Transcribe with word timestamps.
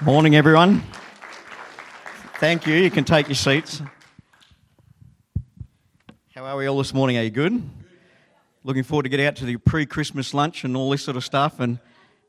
Morning, 0.00 0.34
everyone. 0.34 0.82
Thank 2.40 2.66
you. 2.66 2.74
You 2.74 2.90
can 2.90 3.04
take 3.04 3.28
your 3.28 3.36
seats. 3.36 3.80
How 6.34 6.44
are 6.44 6.56
we 6.56 6.66
all 6.66 6.78
this 6.78 6.92
morning? 6.92 7.16
Are 7.16 7.22
you 7.22 7.30
good? 7.30 7.62
Looking 8.64 8.82
forward 8.82 9.04
to 9.04 9.08
get 9.08 9.20
out 9.20 9.36
to 9.36 9.44
the 9.44 9.56
pre-Christmas 9.56 10.34
lunch 10.34 10.64
and 10.64 10.76
all 10.76 10.90
this 10.90 11.04
sort 11.04 11.16
of 11.16 11.24
stuff. 11.24 11.60
And 11.60 11.78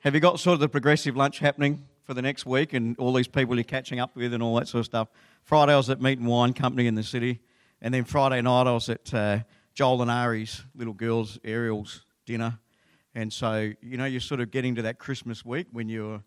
have 0.01 0.13
you 0.13 0.19
got 0.19 0.39
sort 0.39 0.53
of 0.53 0.59
the 0.59 0.69
progressive 0.69 1.17
lunch 1.17 1.39
happening 1.39 1.83
for 2.03 2.13
the 2.13 2.21
next 2.21 2.45
week 2.45 2.73
and 2.73 2.95
all 2.99 3.11
these 3.13 3.27
people 3.27 3.55
you're 3.55 3.63
catching 3.63 3.99
up 3.99 4.15
with 4.15 4.31
and 4.31 4.43
all 4.43 4.55
that 4.57 4.67
sort 4.67 4.81
of 4.81 4.85
stuff? 4.85 5.07
Friday 5.43 5.73
I 5.73 5.77
was 5.77 5.89
at 5.89 5.99
Meat 5.99 6.19
and 6.19 6.27
Wine 6.27 6.53
Company 6.53 6.85
in 6.85 6.93
the 6.93 7.03
city, 7.03 7.41
and 7.81 7.91
then 7.91 8.03
Friday 8.03 8.43
night 8.43 8.67
I 8.67 8.73
was 8.73 8.89
at 8.89 9.11
uh, 9.11 9.39
Joel 9.73 10.03
and 10.03 10.11
Ari's 10.11 10.61
little 10.75 10.93
girls 10.93 11.39
Ariel's 11.43 12.05
dinner. 12.27 12.59
And 13.15 13.33
so 13.33 13.71
you 13.81 13.97
know 13.97 14.05
you're 14.05 14.21
sort 14.21 14.39
of 14.39 14.51
getting 14.51 14.75
to 14.75 14.83
that 14.83 14.99
Christmas 14.99 15.43
week 15.43 15.65
when 15.71 15.89
you're 15.89 16.21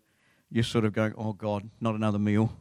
you're 0.51 0.63
sort 0.63 0.85
of 0.85 0.93
going, 0.93 1.13
oh 1.17 1.33
God, 1.33 1.69
not 1.79 1.95
another 1.95 2.19
meal. 2.19 2.51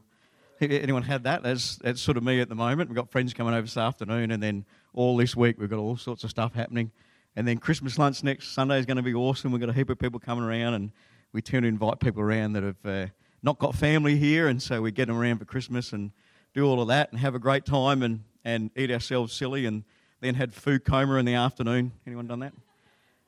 Anyone 0.61 1.03
had 1.03 1.25
that? 1.25 1.43
That's, 1.43 1.77
that's 1.77 2.01
sort 2.01 2.17
of 2.17 2.25
me 2.25 2.41
at 2.41 2.49
the 2.49 2.55
moment. 2.55 2.91
We've 2.91 2.97
got 2.97 3.11
friends 3.11 3.33
coming 3.33 3.55
over 3.55 3.63
this 3.63 3.77
afternoon, 3.77 4.33
and 4.33 4.43
then 4.43 4.65
all 4.93 5.17
this 5.17 5.37
week 5.37 5.57
we've 5.59 5.71
got 5.71 5.79
all 5.79 5.97
sorts 5.97 6.25
of 6.25 6.31
stuff 6.31 6.53
happening. 6.55 6.91
And 7.37 7.47
then 7.47 7.59
Christmas 7.59 7.99
lunch 7.99 8.25
next 8.25 8.49
Sunday 8.53 8.79
is 8.79 8.87
going 8.87 8.97
to 8.97 9.03
be 9.03 9.15
awesome. 9.15 9.53
We've 9.53 9.61
got 9.61 9.71
a 9.71 9.73
heap 9.73 9.89
of 9.91 9.99
people 9.99 10.19
coming 10.19 10.45
around, 10.45 10.75
and 10.75 10.91
we 11.33 11.41
tend 11.41 11.63
to 11.63 11.69
invite 11.69 12.01
people 12.01 12.23
around 12.23 12.55
that 12.55 12.65
have 12.65 12.85
uh, 12.85 13.07
not 13.43 13.59
got 13.59 13.75
family 13.75 14.17
here, 14.17 14.49
and 14.49 14.61
so 14.61 14.83
we 14.83 14.91
get 14.91 15.07
them 15.07 15.17
around 15.17 15.39
for 15.39 15.45
Christmas 15.45 15.93
and 15.93 16.11
do 16.55 16.67
all 16.67 16.83
of 16.83 16.89
that 16.89 17.13
and 17.13 17.21
have 17.21 17.37
a 17.37 17.39
great 17.39 17.65
time 17.65 18.03
and, 18.03 18.25
and 18.45 18.71
eat 18.77 18.91
ourselves 18.91 19.33
silly, 19.33 19.65
and 19.67 19.85
then 20.21 20.35
had 20.35 20.53
food 20.53 20.85
coma 20.85 21.15
in 21.15 21.25
the 21.25 21.35
afternoon. 21.35 21.93
Anyone 22.05 22.27
done 22.27 22.41
that? 22.41 22.53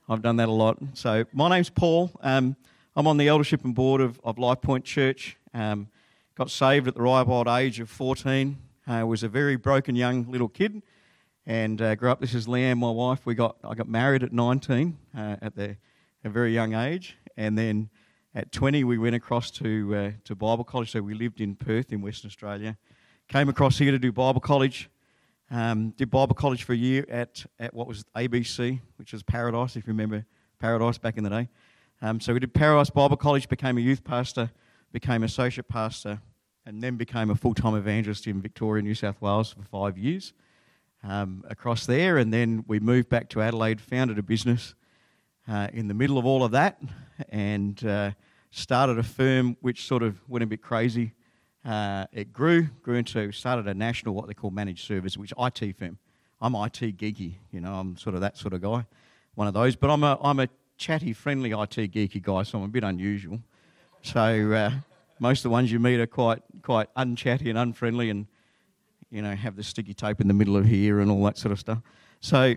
I've 0.09 0.23
done 0.23 0.37
that 0.37 0.49
a 0.49 0.53
lot. 0.53 0.79
So 0.95 1.25
my 1.33 1.49
name's 1.49 1.71
Paul. 1.71 2.11
Um, 2.21 2.57
I'm 2.97 3.07
on 3.07 3.19
the 3.19 3.29
eldership 3.29 3.65
and 3.65 3.73
board 3.73 4.01
of, 4.01 4.21
of 4.25 4.37
Life 4.37 4.63
Point 4.63 4.85
Church. 4.85 5.37
Um, 5.55 5.89
got 6.35 6.51
saved 6.51 6.89
at 6.89 6.97
the 6.97 7.03
ripe 7.03 7.29
old 7.29 7.47
age 7.47 7.79
of 7.79 7.89
14. 7.89 8.59
I 8.85 9.03
uh, 9.03 9.07
was 9.07 9.23
a 9.23 9.29
very 9.29 9.55
broken 9.55 9.95
young 9.95 10.29
little 10.29 10.49
kid 10.49 10.83
and 11.47 11.81
uh, 11.81 11.95
grew 11.95 12.11
up. 12.11 12.21
This 12.21 12.35
is 12.35 12.49
Leanne, 12.49 12.79
my 12.79 12.91
wife. 12.91 13.25
We 13.25 13.37
got 13.37 13.59
I 13.63 13.75
got 13.75 13.89
married 13.89 14.25
at 14.25 14.33
19 14.33 14.99
uh, 15.17 15.37
at 15.41 15.55
the, 15.55 15.77
a 16.25 16.31
very 16.31 16.53
young 16.53 16.75
age, 16.75 17.17
and 17.37 17.57
then 17.57 17.91
at 18.35 18.51
20 18.51 18.83
we 18.83 18.99
went 18.99 19.15
across 19.15 19.53
to 19.53 19.95
uh, 19.95 20.11
to 20.25 20.35
Bible 20.35 20.65
college. 20.65 20.91
So 20.91 21.01
we 21.01 21.15
lived 21.15 21.41
in 21.41 21.55
Perth 21.55 21.93
in 21.93 22.03
Western 22.03 22.27
Australia. 22.27 22.77
Came 23.29 23.49
across 23.49 23.79
here 23.79 23.93
to 23.93 24.01
do 24.01 24.11
Bible 24.11 24.41
college. 24.41 24.91
Um, 25.49 25.91
did 25.91 26.11
Bible 26.11 26.35
college 26.35 26.65
for 26.65 26.73
a 26.73 26.77
year 26.77 27.07
at, 27.09 27.45
at 27.61 27.73
what 27.73 27.87
was 27.87 28.05
ABC, 28.17 28.81
which 28.97 29.13
was 29.13 29.23
Paradise, 29.23 29.77
if 29.77 29.87
you 29.87 29.93
remember 29.93 30.25
Paradise 30.59 30.99
back 30.99 31.17
in 31.17 31.23
the 31.23 31.31
day. 31.31 31.49
Um, 32.03 32.19
so 32.19 32.33
we 32.33 32.41
did 32.41 32.55
Paradise 32.55 32.89
Bible 32.89 33.19
College, 33.19 33.47
became 33.47 33.77
a 33.77 33.81
youth 33.83 34.03
pastor, 34.03 34.51
became 34.91 35.23
associate 35.23 35.69
pastor, 35.69 36.21
and 36.65 36.83
then 36.83 36.97
became 36.97 37.29
a 37.29 37.35
full 37.35 37.53
time 37.53 37.75
evangelist 37.75 38.27
in 38.27 38.41
Victoria, 38.41 38.83
New 38.83 38.95
South 38.95 39.21
Wales 39.21 39.53
for 39.53 39.63
five 39.65 39.99
years 39.99 40.33
um, 41.05 41.45
across 41.49 41.85
there. 41.85 42.17
And 42.17 42.33
then 42.33 42.65
we 42.67 42.81
moved 42.81 43.11
back 43.11 43.29
to 43.31 43.43
Adelaide, 43.43 43.83
founded 43.83 44.19
a 44.19 44.23
business 44.23 44.75
uh, 45.47 45.69
in 45.75 45.89
the 45.89 45.95
middle 45.95 46.17
of 46.17 46.25
all 46.25 46.43
of 46.43 46.53
that, 46.53 46.81
and 47.29 47.85
uh, 47.85 48.13
started 48.51 48.99
a 48.99 49.03
firm 49.03 49.59
which 49.61 49.87
sort 49.87 50.03
of 50.03 50.19
went 50.27 50.43
a 50.43 50.47
bit 50.47 50.63
crazy. 50.63 51.13
Uh, 51.67 52.07
it 52.13 52.33
grew, 52.33 52.63
grew 52.83 52.95
into, 52.95 53.31
started 53.33 53.69
a 53.69 53.75
national, 53.75 54.15
what 54.15 54.27
they 54.27 54.33
call 54.33 54.51
managed 54.51 54.87
service, 54.87 55.19
which 55.19 55.35
IT 55.39 55.77
firm. 55.77 55.99
I'm 56.41 56.55
IT 56.55 56.97
geeky, 56.97 57.35
you 57.53 57.61
know, 57.61 57.75
I'm 57.75 57.99
sort 57.99 58.15
of 58.15 58.23
that 58.23 58.39
sort 58.39 58.55
of 58.55 58.63
guy, 58.63 58.87
one 59.35 59.47
of 59.47 59.53
those. 59.53 59.77
But 59.77 59.91
I'm 59.91 60.03
a, 60.03 60.19
I'm 60.23 60.41
a 60.41 60.49
chatty, 60.81 61.13
friendly 61.13 61.51
IT 61.51 61.93
geeky 61.93 62.23
guy, 62.23 62.43
so 62.43 62.59
I'm 62.59 62.65
a 62.65 62.69
bit 62.69 62.83
unusual. 62.83 63.39
So 64.03 64.53
uh, 64.53 64.71
most 65.21 65.41
of 65.41 65.43
the 65.45 65.51
ones 65.51 65.71
you 65.71 65.79
meet 65.79 66.01
are 66.01 66.07
quite 66.07 66.43
quite 66.63 66.93
unchatty 66.97 67.51
and 67.51 67.59
unfriendly, 67.59 68.09
and 68.09 68.27
you 69.11 69.21
know 69.23 69.35
have 69.35 69.57
the 69.57 69.63
sticky 69.63 69.95
tape 69.95 70.21
in 70.21 70.27
the 70.27 70.35
middle 70.35 70.57
of 70.57 70.65
here 70.65 71.01
and 71.01 71.11
all 71.11 71.23
that 71.25 71.37
sort 71.37 71.53
of 71.53 71.61
stuff. 71.61 71.79
So 72.21 72.55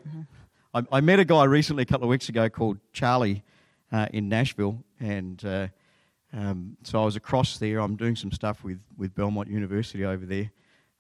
I, 0.74 0.84
I 0.92 1.02
met 1.02 1.20
a 1.20 1.26
guy 1.26 1.44
recently, 1.44 1.84
a 1.84 1.86
couple 1.86 2.06
of 2.06 2.10
weeks 2.10 2.30
ago, 2.30 2.50
called 2.50 2.78
Charlie 2.94 3.44
uh, 3.92 4.08
in 4.14 4.30
Nashville, 4.30 4.82
and 5.02 5.44
uh, 5.46 5.68
um, 6.32 6.78
so 6.84 7.02
I 7.02 7.06
was 7.06 7.18
across 7.18 7.58
there. 7.58 7.80
I'm 7.80 7.98
doing 7.98 8.16
some 8.16 8.32
stuff 8.32 8.64
with 8.64 8.80
with 8.98 9.14
Belmont 9.14 9.50
University 9.50 10.06
over 10.06 10.26
there 10.26 10.50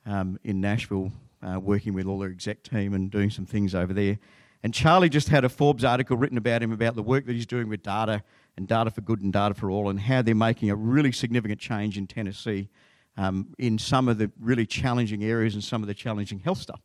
um, 0.05 0.37
in 0.43 0.59
Nashville, 0.59 1.13
uh, 1.41 1.57
working 1.57 1.93
with 1.93 2.05
all 2.05 2.19
their 2.19 2.31
exec 2.31 2.63
team 2.63 2.93
and 2.93 3.09
doing 3.09 3.29
some 3.29 3.45
things 3.45 3.73
over 3.73 3.93
there. 3.93 4.19
And 4.63 4.73
Charlie 4.73 5.09
just 5.09 5.27
had 5.27 5.43
a 5.43 5.49
Forbes 5.49 5.83
article 5.83 6.15
written 6.15 6.37
about 6.37 6.63
him 6.63 6.71
about 6.71 6.95
the 6.95 7.03
work 7.03 7.25
that 7.25 7.33
he's 7.33 7.45
doing 7.45 7.67
with 7.67 7.83
data 7.83 8.23
and 8.55 8.67
data 8.67 8.89
for 8.89 9.01
good 9.01 9.21
and 9.21 9.33
data 9.33 9.53
for 9.53 9.69
all, 9.69 9.89
and 9.89 9.99
how 9.99 10.21
they're 10.21 10.33
making 10.33 10.69
a 10.69 10.75
really 10.75 11.11
significant 11.11 11.59
change 11.59 11.97
in 11.97 12.07
Tennessee 12.07 12.69
um, 13.17 13.53
in 13.57 13.77
some 13.77 14.07
of 14.07 14.17
the 14.17 14.31
really 14.39 14.65
challenging 14.65 15.23
areas 15.23 15.53
and 15.53 15.63
some 15.63 15.81
of 15.81 15.87
the 15.87 15.93
challenging 15.93 16.39
health 16.39 16.59
stuff. 16.59 16.79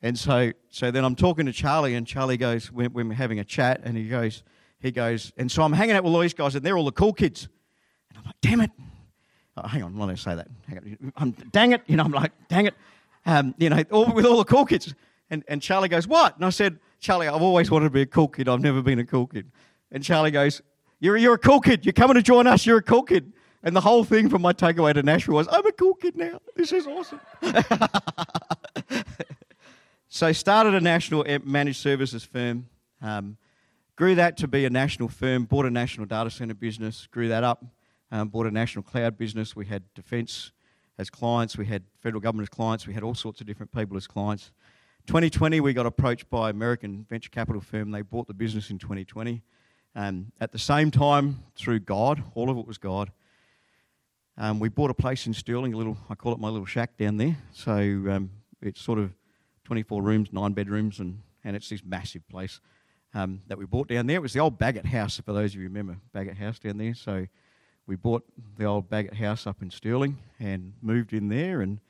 And 0.00 0.16
so, 0.16 0.52
so 0.70 0.92
then 0.92 1.04
I'm 1.04 1.16
talking 1.16 1.46
to 1.46 1.52
Charlie, 1.52 1.94
and 1.94 2.06
Charlie 2.06 2.36
goes, 2.36 2.70
when 2.70 2.92
we're 2.92 3.12
having 3.12 3.40
a 3.40 3.44
chat, 3.44 3.80
and 3.82 3.96
he 3.96 4.08
goes, 4.08 4.44
he 4.78 4.92
goes, 4.92 5.32
and 5.36 5.50
so 5.50 5.62
I'm 5.62 5.72
hanging 5.72 5.96
out 5.96 6.04
with 6.04 6.14
all 6.14 6.20
these 6.20 6.34
guys, 6.34 6.54
and 6.54 6.64
they're 6.64 6.78
all 6.78 6.84
the 6.84 6.92
cool 6.92 7.12
kids. 7.12 7.48
And 8.10 8.18
I'm 8.18 8.24
like, 8.24 8.36
damn 8.40 8.60
it. 8.60 8.70
Oh, 9.56 9.66
hang 9.66 9.82
on, 9.82 9.90
I'm 9.90 9.98
not 9.98 10.04
going 10.04 10.16
to 10.16 10.22
say 10.22 10.34
that. 10.36 10.46
I'm, 11.16 11.32
dang 11.50 11.72
it. 11.72 11.82
You 11.88 11.96
know, 11.96 12.04
I'm 12.04 12.12
like, 12.12 12.30
dang 12.48 12.66
it. 12.66 12.74
Um, 13.26 13.56
you 13.58 13.70
know, 13.70 13.82
all, 13.90 14.12
with 14.12 14.24
all 14.24 14.38
the 14.38 14.44
cool 14.44 14.64
kids. 14.64 14.94
And, 15.30 15.42
and 15.48 15.60
Charlie 15.60 15.88
goes, 15.88 16.06
what? 16.06 16.36
And 16.36 16.44
I 16.44 16.50
said, 16.50 16.78
Charlie, 17.00 17.28
I've 17.28 17.42
always 17.42 17.70
wanted 17.70 17.86
to 17.86 17.90
be 17.90 18.02
a 18.02 18.06
cool 18.06 18.28
kid. 18.28 18.48
I've 18.48 18.60
never 18.60 18.82
been 18.82 18.98
a 18.98 19.04
cool 19.04 19.26
kid. 19.26 19.50
And 19.92 20.02
Charlie 20.02 20.30
goes, 20.30 20.60
you're, 21.00 21.16
you're 21.16 21.34
a 21.34 21.38
cool 21.38 21.60
kid. 21.60 21.86
You're 21.86 21.92
coming 21.92 22.14
to 22.14 22.22
join 22.22 22.46
us. 22.46 22.66
You're 22.66 22.78
a 22.78 22.82
cool 22.82 23.02
kid. 23.02 23.32
And 23.62 23.74
the 23.74 23.80
whole 23.80 24.04
thing 24.04 24.28
from 24.28 24.42
my 24.42 24.52
takeaway 24.52 24.94
to 24.94 25.02
Nashville 25.02 25.34
was, 25.34 25.48
I'm 25.50 25.66
a 25.66 25.72
cool 25.72 25.94
kid 25.94 26.16
now. 26.16 26.40
This 26.56 26.72
is 26.72 26.86
awesome. 26.86 27.20
so 30.08 30.32
started 30.32 30.74
a 30.74 30.80
national 30.80 31.24
managed 31.44 31.80
services 31.80 32.24
firm. 32.24 32.68
Um, 33.00 33.36
grew 33.96 34.14
that 34.16 34.36
to 34.38 34.48
be 34.48 34.64
a 34.64 34.70
national 34.70 35.08
firm. 35.08 35.44
Bought 35.44 35.66
a 35.66 35.70
national 35.70 36.06
data 36.06 36.30
center 36.30 36.54
business. 36.54 37.08
Grew 37.10 37.28
that 37.28 37.44
up. 37.44 37.64
Um, 38.10 38.28
bought 38.28 38.46
a 38.46 38.50
national 38.50 38.84
cloud 38.84 39.18
business. 39.18 39.54
We 39.54 39.66
had 39.66 39.82
defence 39.94 40.52
as 40.98 41.10
clients. 41.10 41.56
We 41.56 41.66
had 41.66 41.82
federal 42.00 42.20
government 42.20 42.48
as 42.48 42.54
clients. 42.54 42.86
We 42.86 42.94
had 42.94 43.02
all 43.02 43.14
sorts 43.14 43.40
of 43.40 43.46
different 43.46 43.72
people 43.72 43.96
as 43.96 44.06
clients. 44.06 44.52
2020, 45.08 45.60
we 45.60 45.72
got 45.72 45.86
approached 45.86 46.28
by 46.28 46.50
American 46.50 47.06
venture 47.08 47.30
capital 47.30 47.62
firm. 47.62 47.90
They 47.90 48.02
bought 48.02 48.26
the 48.26 48.34
business 48.34 48.68
in 48.68 48.78
2020. 48.78 49.42
Um, 49.96 50.32
at 50.38 50.52
the 50.52 50.58
same 50.58 50.90
time, 50.90 51.44
through 51.56 51.80
God, 51.80 52.22
all 52.34 52.50
of 52.50 52.58
it 52.58 52.66
was 52.66 52.76
God. 52.76 53.10
Um, 54.36 54.60
we 54.60 54.68
bought 54.68 54.90
a 54.90 54.94
place 54.94 55.26
in 55.26 55.32
Stirling, 55.32 55.72
a 55.72 55.78
little, 55.78 55.96
I 56.10 56.14
call 56.14 56.34
it 56.34 56.38
my 56.38 56.50
little 56.50 56.66
shack 56.66 56.98
down 56.98 57.16
there. 57.16 57.38
So 57.54 57.72
um, 57.72 58.30
it's 58.60 58.82
sort 58.82 58.98
of 58.98 59.14
24 59.64 60.02
rooms, 60.02 60.28
nine 60.30 60.52
bedrooms, 60.52 61.00
and, 61.00 61.22
and 61.42 61.56
it's 61.56 61.70
this 61.70 61.82
massive 61.82 62.28
place 62.28 62.60
um, 63.14 63.40
that 63.46 63.56
we 63.56 63.64
bought 63.64 63.88
down 63.88 64.08
there. 64.08 64.16
It 64.16 64.22
was 64.22 64.34
the 64.34 64.40
old 64.40 64.58
Baggett 64.58 64.84
House, 64.84 65.18
for 65.20 65.32
those 65.32 65.54
of 65.54 65.60
you 65.62 65.68
remember 65.68 65.96
Baggett 66.12 66.36
House 66.36 66.58
down 66.58 66.76
there. 66.76 66.92
So 66.92 67.26
we 67.86 67.96
bought 67.96 68.24
the 68.58 68.66
old 68.66 68.90
Baggett 68.90 69.14
House 69.14 69.46
up 69.46 69.62
in 69.62 69.70
Stirling 69.70 70.18
and 70.38 70.74
moved 70.82 71.14
in 71.14 71.30
there 71.30 71.62
and, 71.62 71.80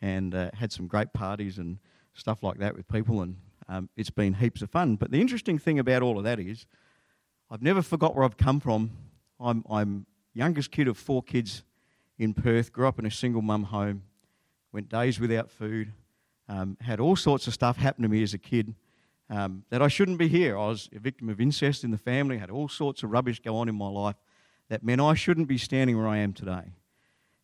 and 0.00 0.36
uh, 0.36 0.50
had 0.54 0.70
some 0.70 0.86
great 0.86 1.12
parties 1.12 1.58
and 1.58 1.78
stuff 2.14 2.42
like 2.42 2.58
that 2.58 2.76
with 2.76 2.88
people, 2.88 3.22
and 3.22 3.36
um, 3.68 3.88
it's 3.96 4.10
been 4.10 4.34
heaps 4.34 4.62
of 4.62 4.70
fun. 4.70 4.96
But 4.96 5.10
the 5.10 5.20
interesting 5.20 5.58
thing 5.58 5.78
about 5.78 6.02
all 6.02 6.18
of 6.18 6.24
that 6.24 6.38
is, 6.38 6.66
I've 7.50 7.62
never 7.62 7.82
forgot 7.82 8.14
where 8.14 8.24
I've 8.24 8.36
come 8.36 8.60
from. 8.60 8.90
I'm, 9.38 9.64
I'm 9.70 10.06
youngest 10.34 10.70
kid 10.70 10.88
of 10.88 10.96
four 10.96 11.22
kids 11.22 11.62
in 12.18 12.34
Perth. 12.34 12.72
Grew 12.72 12.86
up 12.86 12.98
in 12.98 13.06
a 13.06 13.10
single 13.10 13.42
mum 13.42 13.64
home. 13.64 14.02
Went 14.72 14.88
days 14.88 15.18
without 15.18 15.50
food. 15.50 15.92
Um, 16.48 16.76
had 16.80 17.00
all 17.00 17.16
sorts 17.16 17.46
of 17.46 17.54
stuff 17.54 17.76
happen 17.76 18.02
to 18.02 18.08
me 18.08 18.22
as 18.22 18.34
a 18.34 18.38
kid 18.38 18.74
um, 19.30 19.64
that 19.70 19.80
I 19.80 19.88
shouldn't 19.88 20.18
be 20.18 20.28
here. 20.28 20.58
I 20.58 20.66
was 20.66 20.88
a 20.94 20.98
victim 20.98 21.28
of 21.28 21.40
incest 21.40 21.84
in 21.84 21.90
the 21.90 21.98
family. 21.98 22.38
Had 22.38 22.50
all 22.50 22.68
sorts 22.68 23.02
of 23.02 23.10
rubbish 23.10 23.40
go 23.40 23.56
on 23.56 23.68
in 23.68 23.74
my 23.74 23.88
life 23.88 24.16
that 24.68 24.82
meant 24.82 25.00
I 25.00 25.14
shouldn't 25.14 25.48
be 25.48 25.58
standing 25.58 25.96
where 25.96 26.08
I 26.08 26.18
am 26.18 26.32
today. 26.32 26.72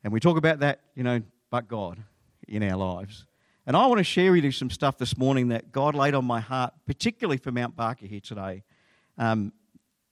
And 0.02 0.12
we 0.12 0.20
talk 0.20 0.36
about 0.36 0.60
that, 0.60 0.80
you 0.94 1.02
know, 1.02 1.22
but 1.50 1.68
God 1.68 2.02
in 2.46 2.62
our 2.62 2.76
lives. 2.76 3.26
And 3.66 3.76
I 3.76 3.84
want 3.86 3.98
to 3.98 4.04
share 4.04 4.30
with 4.30 4.44
you 4.44 4.52
some 4.52 4.70
stuff 4.70 4.96
this 4.96 5.18
morning 5.18 5.48
that 5.48 5.72
God 5.72 5.96
laid 5.96 6.14
on 6.14 6.24
my 6.24 6.38
heart, 6.38 6.72
particularly 6.86 7.36
for 7.36 7.50
Mount 7.50 7.74
Barker 7.74 8.06
here 8.06 8.20
today, 8.20 8.62
um, 9.18 9.52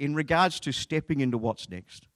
in 0.01 0.17
regards 0.17 0.59
to 0.61 0.73
stepping 0.73 1.21
into 1.21 1.39
what's 1.39 1.71
next. 1.71 2.09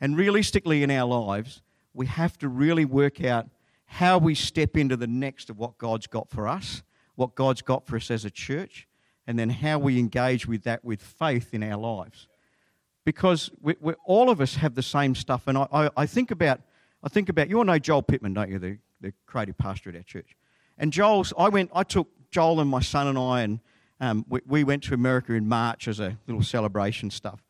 And 0.00 0.16
realistically, 0.16 0.82
in 0.82 0.90
our 0.90 1.06
lives, 1.06 1.60
we 1.92 2.06
have 2.06 2.38
to 2.38 2.48
really 2.48 2.86
work 2.86 3.22
out 3.22 3.48
how 3.84 4.16
we 4.16 4.34
step 4.34 4.78
into 4.78 4.96
the 4.96 5.06
next 5.06 5.50
of 5.50 5.58
what 5.58 5.76
God's 5.76 6.06
got 6.06 6.30
for 6.30 6.48
us, 6.48 6.82
what 7.16 7.34
God's 7.34 7.60
got 7.60 7.86
for 7.86 7.96
us 7.96 8.10
as 8.10 8.24
a 8.24 8.30
church, 8.30 8.88
and 9.26 9.38
then 9.38 9.50
how 9.50 9.78
we 9.78 9.98
engage 9.98 10.46
with 10.46 10.62
that 10.62 10.82
with 10.82 11.02
faith 11.02 11.52
in 11.52 11.62
our 11.62 11.78
lives. 11.78 12.28
Because 13.04 13.50
we, 13.60 13.74
we 13.78 13.92
all 14.06 14.30
of 14.30 14.40
us 14.40 14.54
have 14.54 14.74
the 14.74 14.82
same 14.82 15.14
stuff. 15.14 15.48
And 15.48 15.58
I, 15.58 15.66
I, 15.70 15.90
I, 15.98 16.06
think 16.06 16.30
about, 16.30 16.62
I 17.02 17.10
think 17.10 17.28
about, 17.28 17.50
you 17.50 17.58
all 17.58 17.64
know 17.64 17.78
Joel 17.78 18.02
Pittman, 18.02 18.32
don't 18.32 18.48
you, 18.48 18.58
the, 18.58 18.78
the 19.02 19.12
creative 19.26 19.58
pastor 19.58 19.90
at 19.90 19.96
our 19.96 20.02
church. 20.02 20.34
And 20.82 20.92
Joel's, 20.92 21.32
I 21.38 21.48
went, 21.48 21.70
I 21.72 21.84
took 21.84 22.08
Joel 22.32 22.58
and 22.58 22.68
my 22.68 22.80
son 22.80 23.06
and 23.06 23.16
I, 23.16 23.42
and 23.42 23.60
um, 24.00 24.26
we, 24.28 24.40
we, 24.44 24.64
went 24.64 24.82
to 24.84 24.94
America 24.94 25.32
in 25.32 25.48
March 25.48 25.86
as 25.86 26.00
a 26.00 26.18
little 26.26 26.42
celebration 26.42 27.08
stuff. 27.08 27.40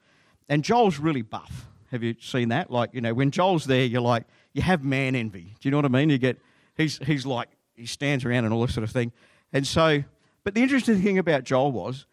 And 0.50 0.62
Joel's 0.62 0.98
really 0.98 1.22
buff. 1.22 1.66
Have 1.92 2.02
you 2.02 2.14
seen 2.20 2.50
that? 2.50 2.70
Like, 2.70 2.90
you 2.92 3.00
know, 3.00 3.14
when 3.14 3.30
Joel's 3.30 3.64
there, 3.64 3.86
you're 3.86 4.02
like, 4.02 4.24
you 4.52 4.60
have 4.60 4.84
man 4.84 5.14
envy. 5.14 5.54
Do 5.58 5.66
you 5.66 5.70
know 5.70 5.78
what 5.78 5.86
I 5.86 5.88
mean? 5.88 6.10
You 6.10 6.18
get, 6.18 6.38
he's, 6.76 6.98
he's 6.98 7.24
like, 7.24 7.48
he 7.74 7.86
stands 7.86 8.26
around 8.26 8.44
and 8.44 8.52
all 8.52 8.60
this 8.60 8.74
sort 8.74 8.84
of 8.84 8.90
thing. 8.90 9.12
And 9.50 9.66
so, 9.66 10.04
but 10.44 10.54
the 10.54 10.62
interesting 10.62 11.00
thing 11.00 11.16
about 11.16 11.44
Joel 11.44 11.72
was, 11.72 12.04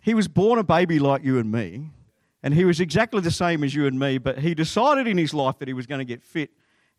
he 0.00 0.14
was 0.14 0.26
born 0.26 0.58
a 0.58 0.64
baby 0.64 0.98
like 0.98 1.22
you 1.22 1.38
and 1.38 1.52
me, 1.52 1.90
and 2.42 2.54
he 2.54 2.64
was 2.64 2.80
exactly 2.80 3.20
the 3.20 3.30
same 3.30 3.62
as 3.62 3.74
you 3.74 3.86
and 3.86 3.98
me, 3.98 4.16
but 4.16 4.38
he 4.38 4.54
decided 4.54 5.06
in 5.06 5.18
his 5.18 5.34
life 5.34 5.58
that 5.58 5.68
he 5.68 5.74
was 5.74 5.86
going 5.86 5.98
to 5.98 6.06
get 6.06 6.22
fit. 6.22 6.50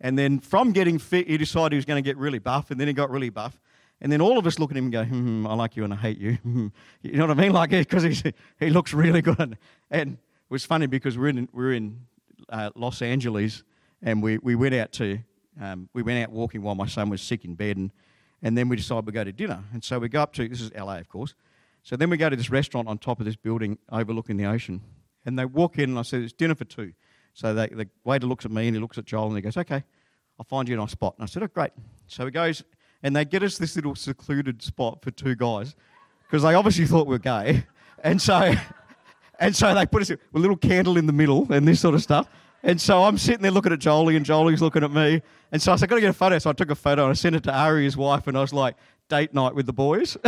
And 0.04 0.20
then 0.20 0.40
from 0.40 0.74
getting 0.74 1.00
fit, 1.00 1.28
he 1.28 1.38
decided 1.38 1.72
he 1.72 1.78
was 1.78 1.86
going 1.86 2.04
to 2.04 2.08
get 2.08 2.18
really 2.18 2.38
buff, 2.38 2.70
and 2.70 2.80
then 2.80 2.88
he 2.88 2.94
got 2.94 3.10
really 3.10 3.30
buff. 3.30 3.60
And 4.02 4.12
then 4.12 4.20
all 4.20 4.38
of 4.38 4.46
us 4.46 4.60
look 4.60 4.70
at 4.70 4.78
him 4.78 4.86
and 4.86 4.94
go, 4.94 5.06
hmm, 5.06 5.22
hmm 5.22 5.48
I 5.48 5.54
like 5.54 5.78
you 5.78 5.86
and 5.86 5.94
I 5.94 5.96
hate 5.96 6.18
you. 6.18 6.38
you 7.02 7.14
know 7.14 7.26
what 7.26 7.40
I 7.40 7.42
mean? 7.42 7.54
Like, 7.54 7.70
because 7.72 8.04
he 8.04 8.70
looks 8.70 8.94
really 8.94 9.22
good. 9.22 9.58
And 9.90 10.12
it 10.12 10.18
was 10.50 10.66
funny 10.66 10.88
because 10.88 11.18
we're 11.18 11.30
in, 11.30 11.48
we're 11.54 11.72
in 11.72 12.02
uh, 12.50 12.72
Los 12.76 13.02
Angeles 13.02 13.64
and 14.02 14.22
we, 14.22 14.40
we 14.40 14.56
went 14.56 14.76
out 14.76 14.92
to, 14.94 15.20
um, 15.62 15.88
we 15.94 16.04
went 16.04 16.22
out 16.22 16.32
walking 16.32 16.62
while 16.62 16.76
my 16.76 16.86
son 16.86 17.10
was 17.10 17.22
sick 17.22 17.46
in 17.46 17.56
bed. 17.56 17.78
And, 17.78 17.92
and 18.42 18.58
then 18.58 18.68
we 18.68 18.76
decided 18.76 19.06
we'd 19.06 19.14
go 19.14 19.24
to 19.24 19.32
dinner. 19.32 19.64
And 19.72 19.82
so 19.82 20.00
we 20.00 20.10
go 20.10 20.22
up 20.22 20.34
to, 20.34 20.50
this 20.50 20.60
is 20.60 20.70
LA, 20.74 20.98
of 20.98 21.08
course. 21.08 21.34
So 21.82 21.96
then 21.96 22.10
we 22.10 22.18
go 22.18 22.30
to 22.30 22.36
this 22.36 22.50
restaurant 22.50 22.90
on 22.90 22.98
top 22.98 23.22
of 23.22 23.26
this 23.26 23.38
building 23.38 23.78
overlooking 23.90 24.36
the 24.36 24.46
ocean. 24.46 24.82
And 25.26 25.40
they 25.40 25.46
walk 25.46 25.78
in 25.78 25.92
and 25.92 26.00
I 26.00 26.02
said, 26.02 26.24
it's 26.24 26.34
dinner 26.34 26.56
for 26.56 26.66
two. 26.66 26.92
So 27.34 27.54
they, 27.54 27.68
the 27.68 27.88
waiter 28.04 28.28
looks 28.28 28.46
at 28.46 28.52
me 28.52 28.68
and 28.68 28.76
he 28.76 28.82
looks 28.82 28.98
at 28.98 29.06
Joel 29.06 29.28
and 29.28 29.36
he 29.36 29.42
goes, 29.42 29.58
okay, 29.58 29.84
I'll 30.40 30.46
find 30.46 30.68
you 30.68 30.76
a 30.76 30.78
nice 30.78 30.92
spot. 30.92 31.16
And 31.18 31.24
I 31.24 31.28
said, 31.28 31.44
oh, 31.44 31.48
great. 31.48 31.72
So 32.08 32.26
he 32.26 32.32
goes 32.32 32.64
and 33.02 33.16
they 33.16 33.26
get 33.26 33.44
us 33.44 33.58
this 33.58 33.76
little 33.76 33.96
secluded 33.96 34.62
spot 34.62 35.04
for 35.04 35.12
two 35.12 35.36
guys 35.36 35.76
because 36.24 36.44
they 36.44 36.54
obviously 36.54 36.86
thought 36.86 37.08
we 37.08 37.16
were 37.16 37.20
gay. 37.20 37.66
And 38.06 38.22
so, 38.22 38.54
and 39.40 39.56
so 39.56 39.74
they 39.74 39.86
put 39.86 40.02
us 40.02 40.12
a 40.12 40.18
little 40.34 40.58
candle 40.58 40.98
in 40.98 41.06
the 41.06 41.14
middle 41.14 41.50
and 41.54 41.66
this 41.66 41.80
sort 41.80 41.96
of 41.96 42.04
stuff. 42.04 42.28
And 42.62 42.82
so 42.82 43.06
I'm 43.06 43.18
sitting 43.18 43.42
there 43.42 43.52
looking 43.52 43.72
at 43.72 43.80
Jolie, 43.80 44.18
and 44.18 44.26
Jolie's 44.26 44.62
looking 44.62 44.84
at 44.84 44.92
me. 44.92 45.22
And 45.54 45.62
so 45.62 45.72
I 45.72 45.78
said, 45.78 45.86
I've 45.86 45.90
got 45.92 45.96
to 45.96 46.02
get 46.02 46.10
a 46.10 46.14
photo. 46.14 46.38
So 46.40 46.50
I 46.50 46.54
took 46.54 46.70
a 46.70 46.76
photo 46.76 47.04
and 47.04 47.12
I 47.12 47.14
sent 47.14 47.36
it 47.36 47.44
to 47.44 47.54
Ari, 47.54 47.86
his 47.86 47.96
wife, 47.96 48.28
and 48.28 48.38
I 48.38 48.42
was 48.42 48.52
like, 48.52 48.76
date 49.08 49.34
night 49.34 49.56
with 49.56 49.68
the 49.68 49.74
boys. 49.74 50.18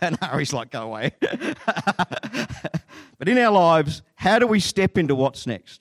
and 0.00 0.16
Ari's 0.22 0.54
like, 0.54 0.70
go 0.70 0.84
away. 0.84 1.12
But 3.18 3.28
in 3.28 3.38
our 3.38 3.52
lives, 3.52 4.02
how 4.16 4.38
do 4.38 4.46
we 4.46 4.60
step 4.60 4.98
into 4.98 5.14
what's 5.14 5.46
next? 5.46 5.80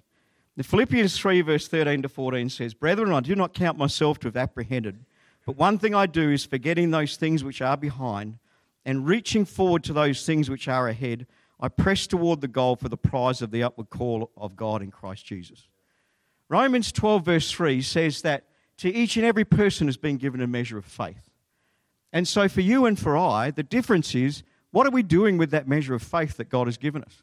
The 0.56 0.64
Philippians 0.64 1.18
3, 1.18 1.42
verse 1.42 1.68
13 1.68 2.04
to 2.04 2.10
14 2.10 2.50
says, 2.50 2.74
Brethren, 2.74 3.12
I 3.12 3.22
do 3.22 3.36
not 3.36 3.54
count 3.54 3.78
myself 3.78 4.20
to 4.20 4.28
have 4.28 4.38
apprehended, 4.38 5.04
but 5.46 5.58
one 5.58 5.80
thing 5.80 5.96
I 5.96 6.06
do 6.06 6.30
is 6.30 6.46
forgetting 6.46 6.92
those 6.92 7.18
things 7.18 7.44
which 7.44 7.62
are 7.62 7.78
behind 7.78 8.38
and 8.86 9.08
reaching 9.08 9.46
forward 9.46 9.84
to 9.86 9.94
those 9.94 10.26
things 10.26 10.50
which 10.50 10.68
are 10.68 10.88
ahead, 10.88 11.26
I 11.60 11.70
press 11.70 12.08
toward 12.08 12.42
the 12.42 12.48
goal 12.48 12.76
for 12.76 12.90
the 12.90 12.98
prize 12.98 13.42
of 13.42 13.52
the 13.52 13.64
upward 13.64 13.90
call 13.90 14.32
of 14.36 14.56
God 14.56 14.82
in 14.82 14.92
Christ 14.92 15.26
Jesus. 15.26 15.68
Romans 16.50 16.92
12, 16.92 17.26
verse 17.26 17.52
3 17.52 17.82
says 17.82 18.22
that 18.22 18.44
to 18.78 18.94
each 18.94 19.16
and 19.16 19.26
every 19.26 19.46
person 19.46 19.88
has 19.88 19.98
been 19.98 20.18
given 20.18 20.42
a 20.42 20.48
measure 20.48 20.78
of 20.78 20.86
faith. 20.86 21.30
And 22.12 22.28
so 22.28 22.48
for 22.48 22.62
you 22.62 22.86
and 22.86 23.00
for 23.00 23.18
I, 23.18 23.52
the 23.52 23.64
difference 23.64 24.14
is 24.14 24.44
what 24.74 24.88
are 24.88 24.92
we 24.92 25.04
doing 25.04 25.38
with 25.38 25.52
that 25.52 25.68
measure 25.68 25.94
of 25.94 26.02
faith 26.02 26.38
that 26.38 26.50
God 26.50 26.66
has 26.66 26.78
given 26.78 27.04
us? 27.04 27.22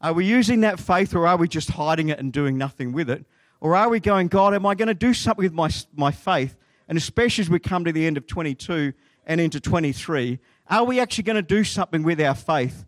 Are 0.00 0.12
we 0.12 0.26
using 0.26 0.60
that 0.60 0.78
faith 0.78 1.12
or 1.12 1.26
are 1.26 1.36
we 1.36 1.48
just 1.48 1.70
hiding 1.70 2.08
it 2.08 2.20
and 2.20 2.32
doing 2.32 2.56
nothing 2.56 2.92
with 2.92 3.10
it? 3.10 3.26
Or 3.60 3.74
are 3.74 3.88
we 3.88 3.98
going, 3.98 4.28
God, 4.28 4.54
am 4.54 4.64
I 4.64 4.76
going 4.76 4.86
to 4.86 4.94
do 4.94 5.12
something 5.12 5.42
with 5.42 5.52
my, 5.52 5.70
my 5.96 6.12
faith? 6.12 6.54
And 6.86 6.96
especially 6.96 7.42
as 7.42 7.50
we 7.50 7.58
come 7.58 7.84
to 7.84 7.90
the 7.90 8.06
end 8.06 8.16
of 8.16 8.28
22 8.28 8.92
and 9.26 9.40
into 9.40 9.58
23, 9.58 10.38
are 10.68 10.84
we 10.84 11.00
actually 11.00 11.24
going 11.24 11.34
to 11.34 11.42
do 11.42 11.64
something 11.64 12.04
with 12.04 12.20
our 12.20 12.36
faith 12.36 12.84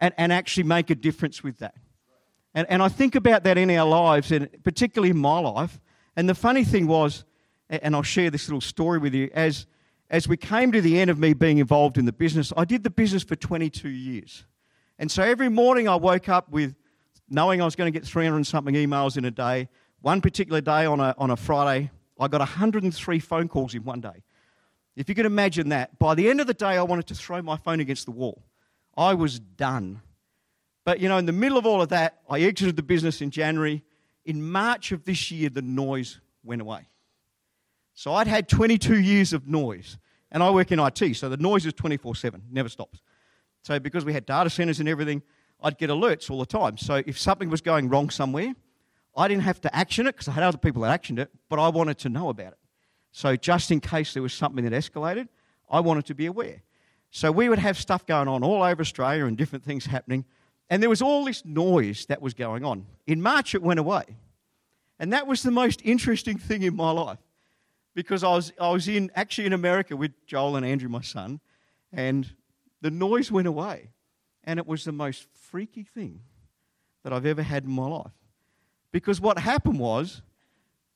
and, 0.00 0.12
and 0.18 0.34
actually 0.34 0.64
make 0.64 0.90
a 0.90 0.94
difference 0.94 1.42
with 1.42 1.56
that? 1.60 1.76
And, 2.54 2.66
and 2.68 2.82
I 2.82 2.88
think 2.88 3.14
about 3.14 3.44
that 3.44 3.56
in 3.56 3.70
our 3.70 3.88
lives, 3.88 4.32
and 4.32 4.50
particularly 4.64 5.12
in 5.12 5.18
my 5.18 5.38
life. 5.38 5.80
And 6.14 6.28
the 6.28 6.34
funny 6.34 6.64
thing 6.64 6.88
was, 6.88 7.24
and 7.70 7.96
I'll 7.96 8.02
share 8.02 8.28
this 8.28 8.48
little 8.48 8.60
story 8.60 8.98
with 8.98 9.14
you, 9.14 9.30
as, 9.32 9.66
as 10.08 10.28
we 10.28 10.36
came 10.36 10.72
to 10.72 10.80
the 10.80 11.00
end 11.00 11.10
of 11.10 11.18
me 11.18 11.32
being 11.34 11.58
involved 11.58 11.98
in 11.98 12.04
the 12.04 12.12
business, 12.12 12.52
I 12.56 12.64
did 12.64 12.84
the 12.84 12.90
business 12.90 13.24
for 13.24 13.36
22 13.36 13.88
years. 13.88 14.44
And 14.98 15.10
so 15.10 15.22
every 15.22 15.48
morning 15.48 15.88
I 15.88 15.96
woke 15.96 16.28
up 16.28 16.48
with 16.50 16.74
knowing 17.28 17.60
I 17.60 17.64
was 17.64 17.74
going 17.74 17.92
to 17.92 17.98
get 17.98 18.06
300 18.06 18.36
and 18.36 18.46
something 18.46 18.74
emails 18.74 19.16
in 19.16 19.24
a 19.24 19.30
day. 19.30 19.68
One 20.00 20.20
particular 20.20 20.60
day 20.60 20.86
on 20.86 21.00
a, 21.00 21.14
on 21.18 21.30
a 21.30 21.36
Friday, 21.36 21.90
I 22.18 22.28
got 22.28 22.40
103 22.40 23.18
phone 23.18 23.48
calls 23.48 23.74
in 23.74 23.84
one 23.84 24.00
day. 24.00 24.22
If 24.94 25.08
you 25.08 25.14
can 25.14 25.26
imagine 25.26 25.70
that, 25.70 25.98
by 25.98 26.14
the 26.14 26.30
end 26.30 26.40
of 26.40 26.46
the 26.46 26.54
day, 26.54 26.76
I 26.78 26.82
wanted 26.82 27.06
to 27.08 27.14
throw 27.14 27.42
my 27.42 27.56
phone 27.56 27.80
against 27.80 28.06
the 28.06 28.12
wall. 28.12 28.42
I 28.96 29.12
was 29.14 29.38
done. 29.38 30.00
But, 30.84 31.00
you 31.00 31.08
know, 31.08 31.18
in 31.18 31.26
the 31.26 31.32
middle 31.32 31.58
of 31.58 31.66
all 31.66 31.82
of 31.82 31.90
that, 31.90 32.20
I 32.30 32.40
exited 32.40 32.76
the 32.76 32.82
business 32.82 33.20
in 33.20 33.30
January. 33.30 33.84
In 34.24 34.42
March 34.42 34.92
of 34.92 35.04
this 35.04 35.30
year, 35.30 35.50
the 35.50 35.60
noise 35.60 36.20
went 36.44 36.62
away. 36.62 36.86
So 37.96 38.12
I'd 38.12 38.26
had 38.26 38.46
22 38.46 39.00
years 39.00 39.32
of 39.32 39.48
noise. 39.48 39.98
And 40.30 40.42
I 40.42 40.50
work 40.50 40.70
in 40.70 40.78
IT, 40.78 41.16
so 41.16 41.28
the 41.30 41.38
noise 41.38 41.64
is 41.64 41.72
24 41.72 42.14
7, 42.14 42.42
never 42.50 42.68
stops. 42.68 43.00
So 43.62 43.80
because 43.80 44.04
we 44.04 44.12
had 44.12 44.26
data 44.26 44.50
centers 44.50 44.80
and 44.80 44.88
everything, 44.88 45.22
I'd 45.62 45.78
get 45.78 45.88
alerts 45.88 46.30
all 46.30 46.38
the 46.38 46.46
time. 46.46 46.76
So 46.76 47.02
if 47.06 47.18
something 47.18 47.48
was 47.48 47.62
going 47.62 47.88
wrong 47.88 48.10
somewhere, 48.10 48.52
I 49.16 49.28
didn't 49.28 49.44
have 49.44 49.62
to 49.62 49.74
action 49.74 50.06
it 50.06 50.12
because 50.12 50.28
I 50.28 50.32
had 50.32 50.44
other 50.44 50.58
people 50.58 50.82
that 50.82 51.00
actioned 51.00 51.18
it, 51.18 51.30
but 51.48 51.58
I 51.58 51.68
wanted 51.68 51.96
to 51.98 52.10
know 52.10 52.28
about 52.28 52.48
it. 52.48 52.58
So 53.12 53.34
just 53.34 53.70
in 53.70 53.80
case 53.80 54.12
there 54.12 54.22
was 54.22 54.34
something 54.34 54.62
that 54.64 54.74
escalated, 54.74 55.28
I 55.70 55.80
wanted 55.80 56.04
to 56.06 56.14
be 56.14 56.26
aware. 56.26 56.62
So 57.10 57.32
we 57.32 57.48
would 57.48 57.60
have 57.60 57.78
stuff 57.78 58.04
going 58.04 58.28
on 58.28 58.44
all 58.44 58.62
over 58.62 58.82
Australia 58.82 59.24
and 59.24 59.38
different 59.38 59.64
things 59.64 59.86
happening. 59.86 60.26
And 60.68 60.82
there 60.82 60.90
was 60.90 61.00
all 61.00 61.24
this 61.24 61.46
noise 61.46 62.04
that 62.06 62.20
was 62.20 62.34
going 62.34 62.62
on. 62.62 62.84
In 63.06 63.22
March, 63.22 63.54
it 63.54 63.62
went 63.62 63.80
away. 63.80 64.04
And 64.98 65.14
that 65.14 65.26
was 65.26 65.42
the 65.42 65.50
most 65.50 65.80
interesting 65.82 66.36
thing 66.36 66.62
in 66.62 66.76
my 66.76 66.90
life 66.90 67.18
because 67.96 68.22
I 68.22 68.28
was, 68.28 68.52
I 68.60 68.68
was 68.68 68.86
in, 68.88 69.10
actually 69.14 69.46
in 69.46 69.54
America 69.54 69.96
with 69.96 70.12
Joel 70.26 70.56
and 70.56 70.66
Andrew, 70.66 70.90
my 70.90 71.00
son, 71.00 71.40
and 71.90 72.30
the 72.82 72.90
noise 72.90 73.32
went 73.32 73.48
away. 73.48 73.88
And 74.44 74.60
it 74.60 74.66
was 74.66 74.84
the 74.84 74.92
most 74.92 75.26
freaky 75.32 75.82
thing 75.82 76.20
that 77.02 77.12
I've 77.12 77.24
ever 77.24 77.42
had 77.42 77.64
in 77.64 77.70
my 77.70 77.88
life. 77.88 78.12
Because 78.92 79.18
what 79.18 79.38
happened 79.38 79.80
was, 79.80 80.20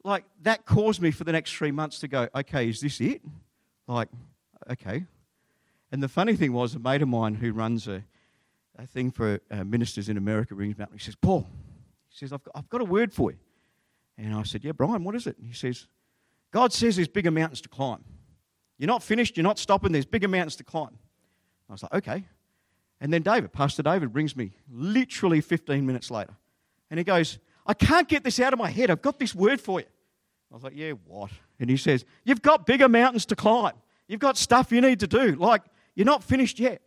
like, 0.05 0.25
that 0.43 0.67
caused 0.67 1.01
me 1.01 1.11
for 1.11 1.25
the 1.25 1.33
next 1.33 1.55
three 1.55 1.73
months 1.73 2.01
to 2.01 2.09
go, 2.09 2.29
okay, 2.35 2.69
is 2.69 2.81
this 2.81 3.01
it? 3.01 3.23
Like, 3.89 4.09
okay. 4.71 5.07
And 5.91 6.03
the 6.03 6.09
funny 6.09 6.37
thing 6.37 6.53
was, 6.53 6.75
a 6.75 6.79
mate 6.79 7.01
of 7.01 7.09
mine 7.09 7.35
who 7.35 7.53
runs 7.53 7.89
a, 7.89 8.05
a 8.79 8.87
thing 8.87 9.11
for 9.11 9.41
uh, 9.51 9.65
ministers 9.65 10.11
in 10.11 10.19
America 10.19 10.55
rings 10.55 10.77
me 10.77 10.85
up 10.85 10.91
and 10.91 11.01
he 11.01 11.05
says, 11.05 11.17
Paul, 11.17 11.49
he 12.11 12.19
says, 12.19 12.31
I've 12.33 12.45
got, 12.45 12.53
I've 12.55 12.69
got 12.69 12.83
a 12.83 12.85
word 12.85 13.13
for 13.13 13.31
you. 13.31 13.39
And 14.19 14.35
I 14.35 14.43
said, 14.43 14.65
Yeah, 14.65 14.73
Brian, 14.73 15.03
what 15.03 15.15
is 15.15 15.27
it? 15.27 15.39
And 15.39 15.47
he 15.47 15.55
says, 15.55 15.87
God 16.51 16.73
says 16.73 16.97
there's 16.97 17.09
bigger 17.09 17.31
mountains 17.31 17.61
to 17.63 17.69
climb. 17.69 18.05
You're 18.79 18.89
not 18.89 19.03
finished, 19.03 19.37
you're 19.37 19.45
not 19.45 19.59
stopping, 19.59 19.93
there's 19.93 20.07
bigger 20.07 20.29
mountains 20.29 20.57
to 20.57 20.65
climb. 20.65 20.97
I 21.69 21.73
was 21.73 21.83
like, 21.83 21.95
okay. 21.95 22.25
And 23.01 23.13
then 23.13 23.23
David, 23.23 23.53
Pastor 23.53 23.83
David, 23.83 24.13
brings 24.13 24.37
me 24.37 24.53
literally 24.71 25.41
15 25.41 25.87
minutes 25.87 26.11
later. 26.11 26.35
And 26.91 26.99
he 26.99 27.05
goes, 27.05 27.39
I 27.67 27.75
can't 27.75 28.09
get 28.09 28.25
this 28.25 28.41
out 28.41 28.53
of 28.53 28.59
my 28.59 28.71
head. 28.71 28.91
I've 28.91 29.03
got 29.03 29.19
this 29.19 29.35
word 29.35 29.61
for 29.61 29.81
you. 29.81 29.87
I 30.51 30.55
was 30.55 30.65
like, 30.65 30.73
yeah, 30.75 30.93
what? 31.07 31.31
And 31.61 31.71
he 31.71 31.77
says, 31.77 32.05
You've 32.25 32.43
got 32.43 32.67
bigger 32.67 32.89
mountains 32.89 33.27
to 33.27 33.37
climb. 33.37 33.75
You've 34.09 34.21
got 34.21 34.37
stuff 34.37 34.73
you 34.73 34.81
need 34.81 35.01
to 35.01 35.07
do. 35.07 35.37
Like, 35.37 35.63
you're 35.95 36.07
not 36.07 36.25
finished 36.25 36.59
yet. 36.59 36.83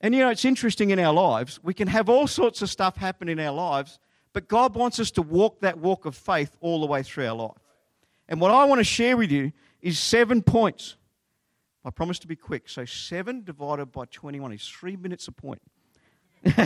And 0.00 0.14
you 0.14 0.20
know, 0.20 0.30
it's 0.30 0.44
interesting 0.44 0.90
in 0.90 0.98
our 0.98 1.12
lives. 1.12 1.60
We 1.62 1.74
can 1.74 1.88
have 1.88 2.08
all 2.08 2.26
sorts 2.26 2.62
of 2.62 2.70
stuff 2.70 2.96
happen 2.96 3.28
in 3.28 3.40
our 3.40 3.52
lives, 3.52 3.98
but 4.32 4.48
God 4.48 4.74
wants 4.74 5.00
us 5.00 5.10
to 5.12 5.22
walk 5.22 5.60
that 5.60 5.78
walk 5.78 6.04
of 6.04 6.14
faith 6.14 6.56
all 6.60 6.80
the 6.80 6.86
way 6.86 7.02
through 7.02 7.26
our 7.26 7.34
life. 7.34 7.56
And 8.32 8.40
what 8.40 8.50
I 8.50 8.64
want 8.64 8.78
to 8.80 8.84
share 8.84 9.14
with 9.18 9.30
you 9.30 9.52
is 9.82 9.98
seven 9.98 10.42
points 10.42 10.96
I 11.84 11.90
promise 11.90 12.18
to 12.20 12.26
be 12.26 12.36
quick. 12.36 12.68
So 12.68 12.86
7 12.86 13.44
divided 13.44 13.92
by 13.92 14.04
21 14.06 14.52
is 14.52 14.66
three 14.66 14.96
minutes 14.96 15.28
a 15.28 15.32
point. 15.32 15.60
and 16.44 16.58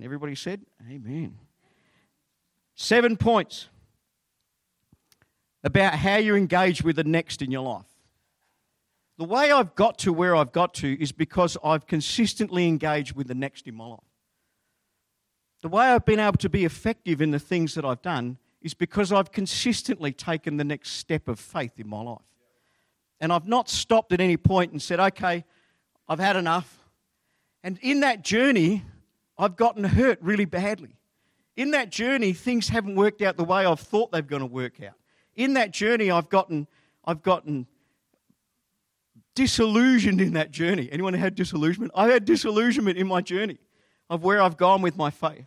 everybody 0.00 0.34
said, 0.34 0.60
Amen. 0.88 1.36
Seven 2.76 3.16
points 3.16 3.68
about 5.64 5.94
how 5.94 6.16
you 6.16 6.36
engage 6.36 6.84
with 6.84 6.94
the 6.96 7.04
next 7.04 7.42
in 7.42 7.50
your 7.50 7.62
life. 7.62 7.86
The 9.16 9.24
way 9.24 9.50
I've 9.50 9.74
got 9.74 9.98
to 10.00 10.12
where 10.12 10.36
I've 10.36 10.52
got 10.52 10.74
to 10.74 11.02
is 11.02 11.10
because 11.10 11.56
I've 11.64 11.88
consistently 11.88 12.68
engaged 12.68 13.16
with 13.16 13.26
the 13.26 13.34
next 13.34 13.66
in 13.66 13.74
my 13.74 13.86
life. 13.86 13.98
The 15.62 15.68
way 15.68 15.86
I've 15.86 16.04
been 16.04 16.20
able 16.20 16.38
to 16.38 16.48
be 16.48 16.64
effective 16.64 17.20
in 17.20 17.32
the 17.32 17.40
things 17.40 17.74
that 17.74 17.84
I've 17.84 18.02
done 18.02 18.38
is 18.62 18.74
because 18.74 19.12
I've 19.12 19.30
consistently 19.30 20.12
taken 20.12 20.56
the 20.56 20.64
next 20.64 20.92
step 20.92 21.28
of 21.28 21.38
faith 21.38 21.78
in 21.78 21.88
my 21.88 22.02
life. 22.02 22.18
And 23.20 23.32
I've 23.32 23.46
not 23.48 23.68
stopped 23.68 24.12
at 24.12 24.20
any 24.20 24.36
point 24.36 24.72
and 24.72 24.80
said, 24.80 25.00
okay, 25.00 25.44
I've 26.08 26.18
had 26.18 26.36
enough. 26.36 26.78
And 27.62 27.78
in 27.82 28.00
that 28.00 28.22
journey, 28.22 28.84
I've 29.36 29.56
gotten 29.56 29.84
hurt 29.84 30.18
really 30.20 30.44
badly. 30.44 30.96
In 31.56 31.72
that 31.72 31.90
journey, 31.90 32.32
things 32.32 32.68
haven't 32.68 32.94
worked 32.94 33.20
out 33.22 33.36
the 33.36 33.44
way 33.44 33.66
I've 33.66 33.80
thought 33.80 34.12
they're 34.12 34.22
going 34.22 34.40
to 34.40 34.46
work 34.46 34.82
out. 34.82 34.94
In 35.34 35.54
that 35.54 35.72
journey, 35.72 36.10
I've 36.10 36.28
gotten, 36.28 36.68
I've 37.04 37.22
gotten 37.22 37.66
disillusioned 39.34 40.20
in 40.20 40.32
that 40.34 40.50
journey. 40.50 40.88
Anyone 40.90 41.14
had 41.14 41.34
disillusionment? 41.34 41.92
I 41.94 42.08
had 42.08 42.24
disillusionment 42.24 42.98
in 42.98 43.06
my 43.06 43.20
journey 43.20 43.58
of 44.10 44.24
where 44.24 44.40
I've 44.42 44.56
gone 44.56 44.82
with 44.82 44.96
my 44.96 45.10
faith. 45.10 45.46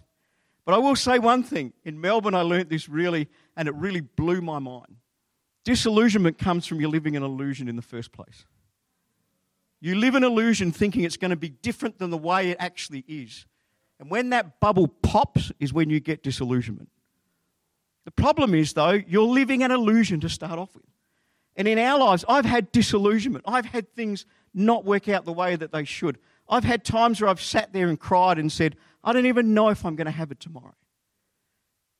But 0.71 0.77
I 0.77 0.79
will 0.79 0.95
say 0.95 1.19
one 1.19 1.43
thing. 1.43 1.73
In 1.83 1.99
Melbourne, 1.99 2.33
I 2.33 2.43
learnt 2.43 2.69
this 2.69 2.87
really, 2.87 3.27
and 3.57 3.67
it 3.67 3.75
really 3.75 3.99
blew 3.99 4.39
my 4.39 4.57
mind. 4.57 4.95
Disillusionment 5.65 6.37
comes 6.37 6.65
from 6.65 6.79
you 6.79 6.87
living 6.87 7.17
an 7.17 7.23
illusion 7.23 7.67
in 7.67 7.75
the 7.75 7.81
first 7.81 8.13
place. 8.13 8.45
You 9.81 9.95
live 9.95 10.15
an 10.15 10.23
illusion 10.23 10.71
thinking 10.71 11.03
it's 11.03 11.17
going 11.17 11.31
to 11.31 11.35
be 11.35 11.49
different 11.49 11.99
than 11.99 12.09
the 12.09 12.17
way 12.17 12.51
it 12.51 12.57
actually 12.57 13.03
is. 13.05 13.45
And 13.99 14.09
when 14.09 14.29
that 14.29 14.61
bubble 14.61 14.87
pops, 14.87 15.51
is 15.59 15.73
when 15.73 15.89
you 15.89 15.99
get 15.99 16.23
disillusionment. 16.23 16.87
The 18.05 18.11
problem 18.11 18.55
is, 18.55 18.71
though, 18.71 18.91
you're 18.91 19.27
living 19.27 19.63
an 19.63 19.71
illusion 19.71 20.21
to 20.21 20.29
start 20.29 20.57
off 20.57 20.73
with. 20.73 20.85
And 21.57 21.67
in 21.67 21.79
our 21.79 21.99
lives, 21.99 22.23
I've 22.29 22.45
had 22.45 22.71
disillusionment. 22.71 23.43
I've 23.45 23.65
had 23.65 23.93
things 23.93 24.25
not 24.53 24.85
work 24.85 25.09
out 25.09 25.25
the 25.25 25.33
way 25.33 25.57
that 25.57 25.73
they 25.73 25.83
should. 25.83 26.17
I've 26.47 26.63
had 26.63 26.85
times 26.85 27.19
where 27.19 27.29
I've 27.29 27.41
sat 27.41 27.73
there 27.73 27.89
and 27.89 27.99
cried 27.99 28.39
and 28.39 28.49
said, 28.49 28.77
I 29.03 29.13
don't 29.13 29.25
even 29.25 29.53
know 29.53 29.69
if 29.69 29.85
I'm 29.85 29.95
going 29.95 30.05
to 30.05 30.11
have 30.11 30.31
it 30.31 30.39
tomorrow. 30.39 30.75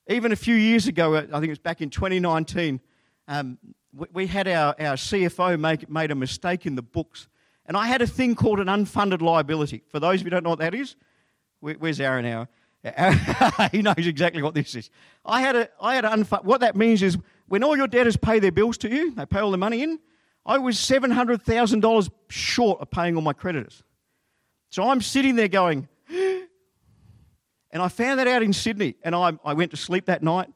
Even 0.07 0.31
a 0.31 0.35
few 0.35 0.55
years 0.55 0.87
ago, 0.87 1.15
I 1.15 1.21
think 1.21 1.45
it 1.45 1.49
was 1.49 1.59
back 1.59 1.81
in 1.81 1.89
2019, 1.89 2.79
um, 3.27 3.57
we, 3.93 4.07
we, 4.13 4.27
had 4.27 4.47
our, 4.47 4.75
our 4.79 4.95
CFO 4.95 5.59
make, 5.59 5.89
made 5.89 6.11
a 6.11 6.15
mistake 6.15 6.65
in 6.65 6.75
the 6.75 6.81
books. 6.81 7.27
And 7.65 7.77
I 7.77 7.87
had 7.87 8.01
a 8.01 8.07
thing 8.07 8.35
called 8.35 8.59
an 8.59 8.67
unfunded 8.67 9.21
liability. 9.21 9.83
For 9.89 9.99
those 9.99 10.15
of 10.15 10.21
you 10.21 10.25
who 10.25 10.29
don't 10.31 10.43
know 10.43 10.49
what 10.49 10.59
that 10.59 10.75
is, 10.75 10.95
where, 11.59 11.75
where's 11.75 11.99
Aaron 11.99 12.25
now? 12.25 12.47
he 13.71 13.81
knows 13.81 14.07
exactly 14.07 14.41
what 14.41 14.55
this 14.55 14.75
is. 14.75 14.89
I 15.23 15.41
had 15.41 15.55
a, 15.55 15.69
I 15.79 15.95
had 15.95 16.05
an 16.05 16.23
unfunded, 16.23 16.45
what 16.45 16.61
that 16.61 16.75
means 16.75 17.03
is 17.03 17.17
when 17.47 17.63
all 17.63 17.77
your 17.77 17.87
debtors 17.87 18.17
pay 18.17 18.39
their 18.39 18.51
bills 18.51 18.77
to 18.79 18.89
you, 18.89 19.13
they 19.13 19.25
pay 19.25 19.39
all 19.39 19.51
the 19.51 19.57
money 19.57 19.83
in, 19.83 19.99
I 20.45 20.57
was 20.57 20.77
$700,000 20.77 22.09
short 22.29 22.81
of 22.81 22.89
paying 22.89 23.15
all 23.15 23.21
my 23.21 23.33
creditors. 23.33 23.83
So 24.71 24.89
I'm 24.89 25.01
sitting 25.01 25.35
there 25.35 25.47
going, 25.47 25.87
and 27.71 27.81
I 27.81 27.87
found 27.87 28.19
that 28.19 28.27
out 28.27 28.43
in 28.43 28.53
Sydney. 28.53 28.95
And 29.03 29.15
I, 29.15 29.33
I 29.43 29.53
went 29.53 29.71
to 29.71 29.77
sleep 29.77 30.05
that 30.05 30.23
night, 30.23 30.49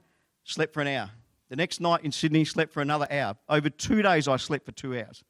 slept 0.43 0.73
for 0.73 0.81
an 0.81 0.87
hour. 0.87 1.11
The 1.49 1.55
next 1.55 1.79
night 1.79 2.01
in 2.03 2.11
Sydney, 2.11 2.43
slept 2.43 2.73
for 2.73 2.81
another 2.81 3.07
hour. 3.09 3.35
Over 3.47 3.69
two 3.69 4.01
days, 4.01 4.27
I 4.27 4.37
slept 4.37 4.65
for 4.65 4.71
two 4.71 4.97
hours. 4.97 5.23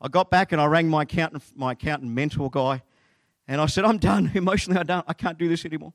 I 0.00 0.08
got 0.08 0.30
back 0.30 0.52
and 0.52 0.60
I 0.60 0.66
rang 0.66 0.88
my 0.88 1.02
accountant, 1.02 1.42
my 1.54 1.72
accountant 1.72 2.12
mentor 2.12 2.50
guy, 2.50 2.82
and 3.48 3.60
I 3.60 3.66
said, 3.66 3.84
I'm 3.84 3.98
done. 3.98 4.30
Emotionally, 4.34 4.78
I'm 4.78 4.86
done. 4.86 5.04
I 5.06 5.14
can't 5.14 5.38
do 5.38 5.48
this 5.48 5.64
anymore. 5.64 5.94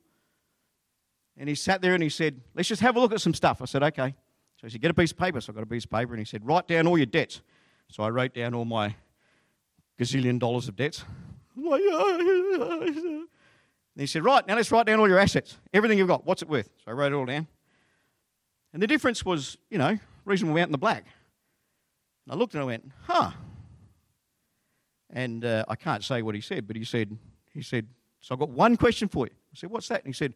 And 1.36 1.48
he 1.48 1.54
sat 1.54 1.80
there 1.80 1.94
and 1.94 2.02
he 2.02 2.08
said, 2.08 2.40
Let's 2.54 2.68
just 2.68 2.82
have 2.82 2.96
a 2.96 3.00
look 3.00 3.12
at 3.12 3.20
some 3.20 3.34
stuff. 3.34 3.62
I 3.62 3.64
said, 3.64 3.82
Okay. 3.82 4.14
So 4.56 4.66
he 4.66 4.70
said, 4.70 4.80
Get 4.80 4.90
a 4.90 4.94
piece 4.94 5.12
of 5.12 5.18
paper. 5.18 5.40
So 5.40 5.52
I 5.52 5.54
got 5.54 5.62
a 5.62 5.66
piece 5.66 5.84
of 5.84 5.90
paper 5.90 6.12
and 6.12 6.18
he 6.18 6.24
said, 6.24 6.44
Write 6.46 6.68
down 6.68 6.86
all 6.86 6.98
your 6.98 7.06
debts. 7.06 7.40
So 7.88 8.02
I 8.02 8.10
wrote 8.10 8.34
down 8.34 8.54
all 8.54 8.64
my 8.64 8.94
gazillion 9.98 10.38
dollars 10.38 10.68
of 10.68 10.76
debts. 10.76 11.04
Uh, 11.54 11.68
And 13.94 14.00
he 14.00 14.06
said, 14.06 14.24
Right, 14.24 14.46
now 14.46 14.56
let's 14.56 14.70
write 14.70 14.86
down 14.86 15.00
all 15.00 15.08
your 15.08 15.18
assets. 15.18 15.58
Everything 15.72 15.98
you've 15.98 16.08
got. 16.08 16.26
What's 16.26 16.42
it 16.42 16.48
worth? 16.48 16.70
So 16.84 16.90
I 16.90 16.92
wrote 16.92 17.12
it 17.12 17.16
all 17.16 17.26
down. 17.26 17.46
And 18.72 18.82
the 18.82 18.86
difference 18.86 19.24
was, 19.24 19.58
you 19.70 19.78
know, 19.78 19.98
reasonable 20.24 20.56
amount 20.56 20.68
in 20.68 20.72
the 20.72 20.78
black. 20.78 21.04
And 22.26 22.32
I 22.32 22.36
looked 22.36 22.54
and 22.54 22.62
I 22.62 22.66
went, 22.66 22.90
Huh. 23.02 23.30
And 25.10 25.44
uh, 25.44 25.64
I 25.68 25.76
can't 25.76 26.02
say 26.02 26.22
what 26.22 26.34
he 26.34 26.40
said, 26.40 26.66
but 26.66 26.74
he 26.74 26.84
said, 26.84 27.16
he 27.52 27.62
said, 27.62 27.86
So 28.20 28.34
I've 28.34 28.38
got 28.38 28.48
one 28.48 28.76
question 28.76 29.08
for 29.08 29.26
you. 29.26 29.32
I 29.32 29.56
said, 29.56 29.70
What's 29.70 29.88
that? 29.88 30.04
And 30.04 30.06
he 30.06 30.16
said, 30.16 30.34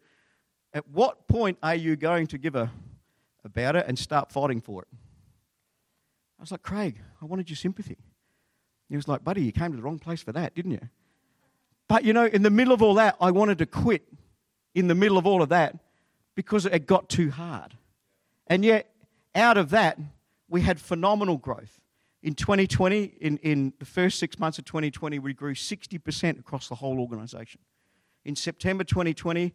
At 0.75 0.87
what 0.89 1.27
point 1.27 1.59
are 1.63 1.75
you 1.75 1.97
going 1.97 2.27
to 2.29 2.39
give 2.39 2.55
a 2.57 2.71
about 3.45 3.77
it 3.77 3.87
and 3.87 3.99
start 3.99 4.31
fighting 4.31 4.61
for 4.61 4.83
it? 4.83 4.89
I 6.39 6.43
was 6.43 6.51
like, 6.51 6.63
Craig, 6.63 7.01
I 7.23 7.25
wanted 7.25 7.49
your 7.49 7.57
sympathy. 7.57 7.97
He 8.91 8.97
was 8.97 9.09
like, 9.09 9.25
Buddy, 9.25 9.43
you 9.43 9.53
came 9.53 9.71
to 9.71 9.77
the 9.77 9.83
wrong 9.83 9.99
place 9.99 10.23
for 10.23 10.33
that, 10.33 10.55
didn't 10.55 10.73
you? 10.73 10.89
But 11.89 12.05
you 12.05 12.13
know, 12.13 12.27
in 12.27 12.43
the 12.43 12.51
middle 12.51 12.73
of 12.73 12.83
all 12.83 12.95
that, 12.95 13.17
I 13.21 13.31
wanted 13.31 13.59
to 13.59 13.67
quit 13.67 14.03
in 14.75 14.89
the 14.89 14.95
middle 14.95 15.19
of 15.19 15.27
all 15.27 15.43
of 15.43 15.49
that 15.51 15.79
because 16.35 16.67
it 16.67 16.87
got 16.87 17.09
too 17.09 17.31
hard. 17.31 17.77
And 18.47 18.65
yet, 18.65 18.91
out 19.35 19.57
of 19.57 19.71
that, 19.71 19.99
we 20.49 20.61
had 20.61 20.81
phenomenal 20.81 21.37
growth. 21.37 21.81
In 22.23 22.35
2020, 22.35 23.05
in, 23.21 23.37
in 23.39 23.73
the 23.79 23.85
first 23.85 24.19
six 24.19 24.39
months 24.39 24.59
of 24.59 24.65
2020, 24.65 25.19
we 25.19 25.33
grew 25.33 25.55
60% 25.55 26.39
across 26.39 26.69
the 26.69 26.75
whole 26.75 27.01
organization. 27.01 27.61
In 28.25 28.35
September 28.35 28.85
2020, 28.85 29.53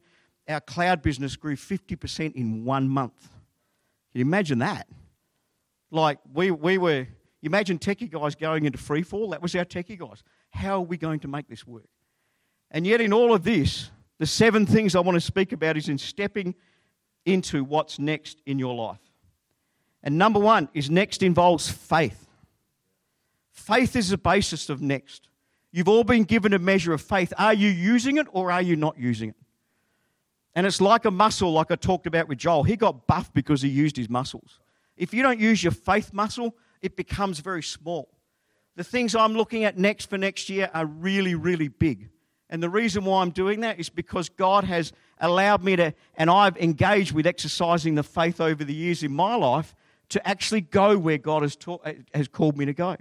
our 0.47 0.61
cloud 0.61 1.01
business 1.01 1.35
grew 1.35 1.55
50% 1.55 2.33
in 2.33 2.63
one 2.63 2.87
month. 2.87 3.29
Can 4.11 4.19
you 4.19 4.25
imagine 4.25 4.59
that? 4.59 4.87
Like, 5.91 6.19
we, 6.33 6.51
we 6.51 6.77
were, 6.77 7.07
imagine 7.41 7.77
techie 7.77 8.09
guys 8.09 8.35
going 8.35 8.65
into 8.65 8.77
free 8.77 9.03
fall. 9.03 9.31
That 9.31 9.41
was 9.41 9.55
our 9.55 9.65
techie 9.65 9.99
guys. 9.99 10.23
How 10.51 10.75
are 10.75 10.85
we 10.85 10.97
going 10.97 11.19
to 11.21 11.27
make 11.27 11.47
this 11.47 11.67
work? 11.67 11.89
And 12.71 12.87
yet, 12.87 13.01
in 13.01 13.13
all 13.13 13.33
of 13.33 13.43
this, 13.43 13.91
the 14.17 14.25
seven 14.25 14.65
things 14.65 14.95
I 14.95 15.01
want 15.01 15.15
to 15.15 15.21
speak 15.21 15.51
about 15.51 15.77
is 15.77 15.89
in 15.89 15.97
stepping 15.97 16.55
into 17.25 17.63
what's 17.63 17.99
next 17.99 18.41
in 18.45 18.57
your 18.57 18.73
life. 18.73 18.99
And 20.03 20.17
number 20.17 20.39
one 20.39 20.69
is 20.73 20.89
next 20.89 21.21
involves 21.21 21.69
faith. 21.69 22.27
Faith 23.51 23.95
is 23.95 24.09
the 24.09 24.17
basis 24.17 24.69
of 24.69 24.81
next. 24.81 25.27
You've 25.71 25.87
all 25.87 26.03
been 26.03 26.23
given 26.23 26.53
a 26.53 26.59
measure 26.59 26.93
of 26.93 27.01
faith. 27.01 27.33
Are 27.37 27.53
you 27.53 27.69
using 27.69 28.17
it 28.17 28.27
or 28.31 28.51
are 28.51 28.61
you 28.61 28.75
not 28.75 28.97
using 28.97 29.29
it? 29.29 29.35
And 30.55 30.67
it's 30.67 30.81
like 30.81 31.05
a 31.05 31.11
muscle, 31.11 31.51
like 31.53 31.71
I 31.71 31.75
talked 31.75 32.07
about 32.07 32.27
with 32.27 32.39
Joel. 32.39 32.63
He 32.63 32.75
got 32.75 33.07
buff 33.07 33.33
because 33.33 33.61
he 33.61 33.69
used 33.69 33.95
his 33.95 34.09
muscles. 34.09 34.59
If 34.97 35.13
you 35.13 35.23
don't 35.23 35.39
use 35.39 35.63
your 35.63 35.71
faith 35.71 36.13
muscle, 36.13 36.55
it 36.81 36.95
becomes 36.95 37.39
very 37.39 37.63
small. 37.63 38.09
The 38.75 38.83
things 38.83 39.15
I'm 39.15 39.33
looking 39.33 39.63
at 39.63 39.77
next 39.77 40.09
for 40.09 40.17
next 40.17 40.49
year 40.49 40.69
are 40.73 40.85
really, 40.85 41.35
really 41.35 41.69
big. 41.69 42.09
And 42.51 42.61
the 42.61 42.69
reason 42.69 43.05
why 43.05 43.21
I'm 43.21 43.31
doing 43.31 43.61
that 43.61 43.79
is 43.79 43.89
because 43.89 44.27
God 44.27 44.65
has 44.65 44.91
allowed 45.21 45.63
me 45.63 45.77
to, 45.77 45.93
and 46.15 46.29
I've 46.29 46.57
engaged 46.57 47.13
with 47.13 47.25
exercising 47.25 47.95
the 47.95 48.03
faith 48.03 48.41
over 48.41 48.65
the 48.65 48.73
years 48.73 49.03
in 49.03 49.13
my 49.13 49.35
life 49.35 49.73
to 50.09 50.27
actually 50.27 50.61
go 50.61 50.97
where 50.97 51.17
God 51.17 51.43
has, 51.43 51.55
taught, 51.55 51.87
has 52.13 52.27
called 52.27 52.57
me 52.57 52.65
to 52.65 52.73
go. 52.73 52.97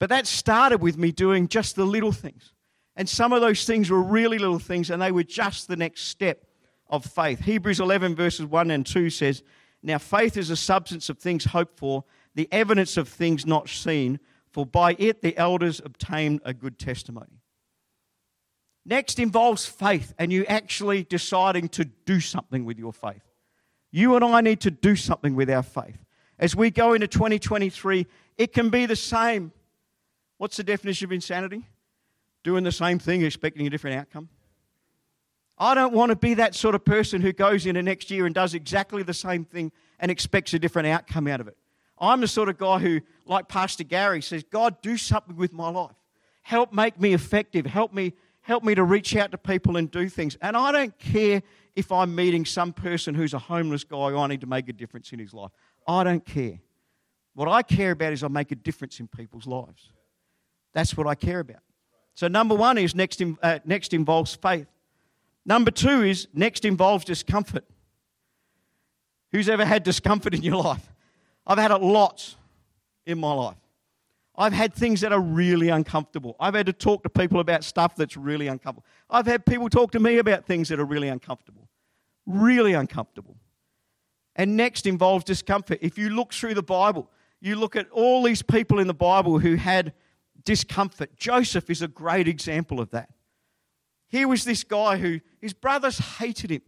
But 0.00 0.08
that 0.08 0.26
started 0.26 0.80
with 0.80 0.98
me 0.98 1.12
doing 1.12 1.46
just 1.46 1.76
the 1.76 1.84
little 1.84 2.10
things. 2.10 2.52
And 2.96 3.08
some 3.08 3.32
of 3.32 3.40
those 3.40 3.64
things 3.64 3.90
were 3.90 4.02
really 4.02 4.38
little 4.38 4.58
things, 4.58 4.90
and 4.90 5.00
they 5.00 5.12
were 5.12 5.22
just 5.22 5.68
the 5.68 5.76
next 5.76 6.02
step 6.08 6.44
of 6.88 7.04
faith. 7.04 7.40
Hebrews 7.40 7.78
11, 7.78 8.16
verses 8.16 8.46
1 8.46 8.70
and 8.72 8.84
2 8.84 9.08
says, 9.08 9.44
Now 9.84 9.98
faith 9.98 10.36
is 10.36 10.50
a 10.50 10.56
substance 10.56 11.08
of 11.08 11.18
things 11.18 11.44
hoped 11.44 11.78
for, 11.78 12.04
the 12.34 12.48
evidence 12.50 12.96
of 12.96 13.08
things 13.08 13.46
not 13.46 13.68
seen, 13.68 14.18
for 14.50 14.66
by 14.66 14.96
it 14.98 15.22
the 15.22 15.36
elders 15.36 15.80
obtained 15.84 16.40
a 16.44 16.52
good 16.52 16.78
testimony. 16.78 17.40
Next 18.86 19.18
involves 19.18 19.66
faith 19.66 20.14
and 20.18 20.32
you 20.32 20.44
actually 20.46 21.04
deciding 21.04 21.68
to 21.70 21.84
do 21.84 22.20
something 22.20 22.64
with 22.64 22.78
your 22.78 22.92
faith. 22.92 23.22
You 23.90 24.16
and 24.16 24.24
I 24.24 24.40
need 24.40 24.60
to 24.62 24.70
do 24.70 24.96
something 24.96 25.34
with 25.34 25.48
our 25.48 25.62
faith. 25.62 25.98
As 26.38 26.54
we 26.54 26.70
go 26.70 26.94
into 26.94 27.06
2023, 27.06 28.06
it 28.36 28.52
can 28.52 28.68
be 28.68 28.86
the 28.86 28.96
same. 28.96 29.52
What's 30.36 30.56
the 30.56 30.64
definition 30.64 31.06
of 31.06 31.12
insanity? 31.12 31.64
Doing 32.42 32.64
the 32.64 32.72
same 32.72 32.98
thing, 32.98 33.22
expecting 33.22 33.66
a 33.66 33.70
different 33.70 33.96
outcome. 33.98 34.28
I 35.56 35.74
don't 35.74 35.94
want 35.94 36.10
to 36.10 36.16
be 36.16 36.34
that 36.34 36.54
sort 36.54 36.74
of 36.74 36.84
person 36.84 37.22
who 37.22 37.32
goes 37.32 37.64
into 37.64 37.82
next 37.82 38.10
year 38.10 38.26
and 38.26 38.34
does 38.34 38.54
exactly 38.54 39.02
the 39.02 39.14
same 39.14 39.44
thing 39.44 39.70
and 40.00 40.10
expects 40.10 40.52
a 40.52 40.58
different 40.58 40.88
outcome 40.88 41.28
out 41.28 41.40
of 41.40 41.48
it. 41.48 41.56
I'm 41.98 42.20
the 42.20 42.28
sort 42.28 42.48
of 42.48 42.58
guy 42.58 42.80
who, 42.80 43.00
like 43.24 43.48
Pastor 43.48 43.84
Gary, 43.84 44.20
says, 44.20 44.42
God, 44.42 44.82
do 44.82 44.96
something 44.96 45.36
with 45.36 45.52
my 45.52 45.70
life. 45.70 45.94
Help 46.42 46.72
make 46.72 47.00
me 47.00 47.14
effective. 47.14 47.64
Help 47.64 47.94
me, 47.94 48.12
help 48.44 48.62
me 48.62 48.74
to 48.74 48.84
reach 48.84 49.16
out 49.16 49.30
to 49.30 49.38
people 49.38 49.78
and 49.78 49.90
do 49.90 50.06
things. 50.08 50.36
And 50.42 50.54
I 50.54 50.70
don't 50.70 50.96
care 50.98 51.42
if 51.74 51.90
I'm 51.90 52.14
meeting 52.14 52.44
some 52.44 52.74
person 52.74 53.14
who's 53.14 53.32
a 53.32 53.38
homeless 53.38 53.84
guy, 53.84 54.14
I 54.14 54.26
need 54.26 54.42
to 54.42 54.46
make 54.46 54.68
a 54.68 54.72
difference 54.72 55.12
in 55.12 55.18
his 55.18 55.32
life. 55.32 55.50
I 55.88 56.04
don't 56.04 56.24
care. 56.24 56.60
What 57.34 57.48
I 57.48 57.62
care 57.62 57.92
about 57.92 58.12
is 58.12 58.22
I 58.22 58.28
make 58.28 58.52
a 58.52 58.54
difference 58.54 59.00
in 59.00 59.08
people's 59.08 59.46
lives. 59.46 59.90
That's 60.74 60.94
what 60.94 61.06
I 61.06 61.14
care 61.14 61.40
about. 61.40 61.62
So, 62.14 62.28
number 62.28 62.54
one 62.54 62.76
is 62.76 62.94
next, 62.94 63.22
uh, 63.42 63.58
next 63.64 63.94
involves 63.94 64.34
faith. 64.34 64.66
Number 65.46 65.70
two 65.70 66.02
is 66.02 66.28
next 66.34 66.64
involves 66.64 67.04
discomfort. 67.04 67.64
Who's 69.32 69.48
ever 69.48 69.64
had 69.64 69.82
discomfort 69.82 70.34
in 70.34 70.42
your 70.42 70.56
life? 70.56 70.92
I've 71.46 71.58
had 71.58 71.70
it 71.70 71.80
lots 71.82 72.36
in 73.06 73.18
my 73.18 73.32
life. 73.32 73.56
I've 74.36 74.52
had 74.52 74.74
things 74.74 75.00
that 75.02 75.12
are 75.12 75.20
really 75.20 75.68
uncomfortable. 75.68 76.34
I've 76.40 76.54
had 76.54 76.66
to 76.66 76.72
talk 76.72 77.04
to 77.04 77.08
people 77.08 77.40
about 77.40 77.62
stuff 77.62 77.94
that's 77.94 78.16
really 78.16 78.48
uncomfortable. 78.48 78.86
I've 79.08 79.26
had 79.26 79.46
people 79.46 79.68
talk 79.68 79.92
to 79.92 80.00
me 80.00 80.18
about 80.18 80.44
things 80.44 80.68
that 80.70 80.80
are 80.80 80.84
really 80.84 81.08
uncomfortable. 81.08 81.68
Really 82.26 82.72
uncomfortable. 82.72 83.36
And 84.34 84.56
next 84.56 84.86
involves 84.86 85.24
discomfort. 85.24 85.78
If 85.82 85.98
you 85.98 86.10
look 86.10 86.32
through 86.32 86.54
the 86.54 86.62
Bible, 86.62 87.10
you 87.40 87.54
look 87.56 87.76
at 87.76 87.88
all 87.90 88.22
these 88.22 88.42
people 88.42 88.80
in 88.80 88.88
the 88.88 88.94
Bible 88.94 89.38
who 89.38 89.54
had 89.54 89.92
discomfort. 90.44 91.16
Joseph 91.16 91.70
is 91.70 91.82
a 91.82 91.88
great 91.88 92.26
example 92.26 92.80
of 92.80 92.90
that. 92.90 93.10
Here 94.08 94.26
was 94.26 94.44
this 94.44 94.64
guy 94.64 94.96
who 94.96 95.20
his 95.40 95.52
brothers 95.52 95.98
hated 95.98 96.50
him. 96.50 96.62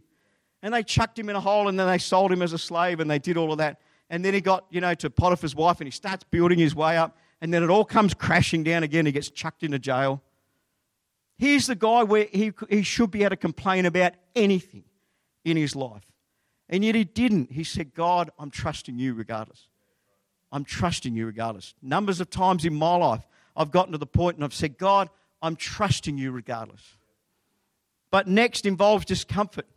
And 0.63 0.73
they 0.73 0.83
chucked 0.83 1.19
him 1.19 1.29
in 1.29 1.35
a 1.35 1.39
hole 1.39 1.67
and 1.67 1.79
then 1.79 1.87
they 1.87 1.97
sold 1.97 2.31
him 2.31 2.41
as 2.41 2.53
a 2.53 2.57
slave 2.57 2.99
and 2.99 3.09
they 3.09 3.19
did 3.19 3.37
all 3.37 3.51
of 3.51 3.59
that. 3.59 3.79
And 4.09 4.23
then 4.23 4.33
he 4.33 4.41
got, 4.41 4.65
you 4.69 4.81
know, 4.81 4.93
to 4.95 5.09
Potiphar's 5.09 5.55
wife 5.55 5.79
and 5.79 5.87
he 5.87 5.91
starts 5.91 6.23
building 6.29 6.57
his 6.57 6.73
way 6.73 6.97
up. 6.97 7.17
And 7.41 7.53
then 7.53 7.63
it 7.63 7.69
all 7.69 7.85
comes 7.85 8.13
crashing 8.13 8.63
down 8.63 8.83
again. 8.83 9.05
He 9.05 9.11
gets 9.11 9.29
chucked 9.29 9.63
into 9.63 9.79
jail. 9.79 10.21
Here's 11.37 11.67
the 11.67 11.75
guy 11.75 12.03
where 12.03 12.27
he, 12.31 12.51
he 12.69 12.81
should 12.81 13.11
be 13.11 13.21
able 13.21 13.31
to 13.31 13.37
complain 13.37 13.85
about 13.85 14.13
anything 14.35 14.83
in 15.45 15.55
his 15.55 15.75
life. 15.75 16.03
And 16.69 16.83
yet 16.83 16.95
he 16.95 17.03
didn't. 17.03 17.51
He 17.51 17.63
said, 17.63 17.93
God, 17.93 18.31
I'm 18.39 18.49
trusting 18.49 18.97
you 18.97 19.13
regardless. 19.13 19.67
I'm 20.51 20.63
trusting 20.63 21.15
you 21.15 21.25
regardless. 21.25 21.75
Numbers 21.81 22.19
of 22.19 22.29
times 22.29 22.65
in 22.65 22.73
my 22.73 22.95
life, 22.95 23.25
I've 23.55 23.71
gotten 23.71 23.91
to 23.91 23.97
the 23.97 24.07
point 24.07 24.37
and 24.37 24.43
I've 24.43 24.53
said, 24.53 24.77
God, 24.77 25.09
I'm 25.41 25.55
trusting 25.55 26.17
you 26.17 26.31
regardless. 26.31 26.81
But 28.09 28.27
next 28.27 28.65
involves 28.65 29.05
discomfort. 29.05 29.67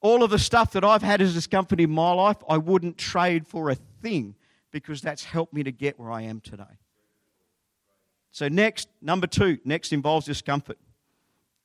All 0.00 0.22
of 0.22 0.30
the 0.30 0.38
stuff 0.38 0.72
that 0.72 0.84
I've 0.84 1.02
had 1.02 1.20
as 1.20 1.34
discomfort 1.34 1.80
in 1.80 1.90
my 1.90 2.12
life, 2.12 2.36
I 2.48 2.58
wouldn't 2.58 2.98
trade 2.98 3.46
for 3.46 3.70
a 3.70 3.74
thing 3.74 4.34
because 4.74 5.00
that's 5.00 5.22
helped 5.22 5.54
me 5.54 5.62
to 5.62 5.70
get 5.70 6.00
where 6.00 6.10
I 6.10 6.22
am 6.22 6.40
today. 6.40 6.64
So, 8.32 8.48
next, 8.48 8.88
number 9.00 9.28
two, 9.28 9.58
next 9.64 9.92
involves 9.92 10.26
discomfort. 10.26 10.78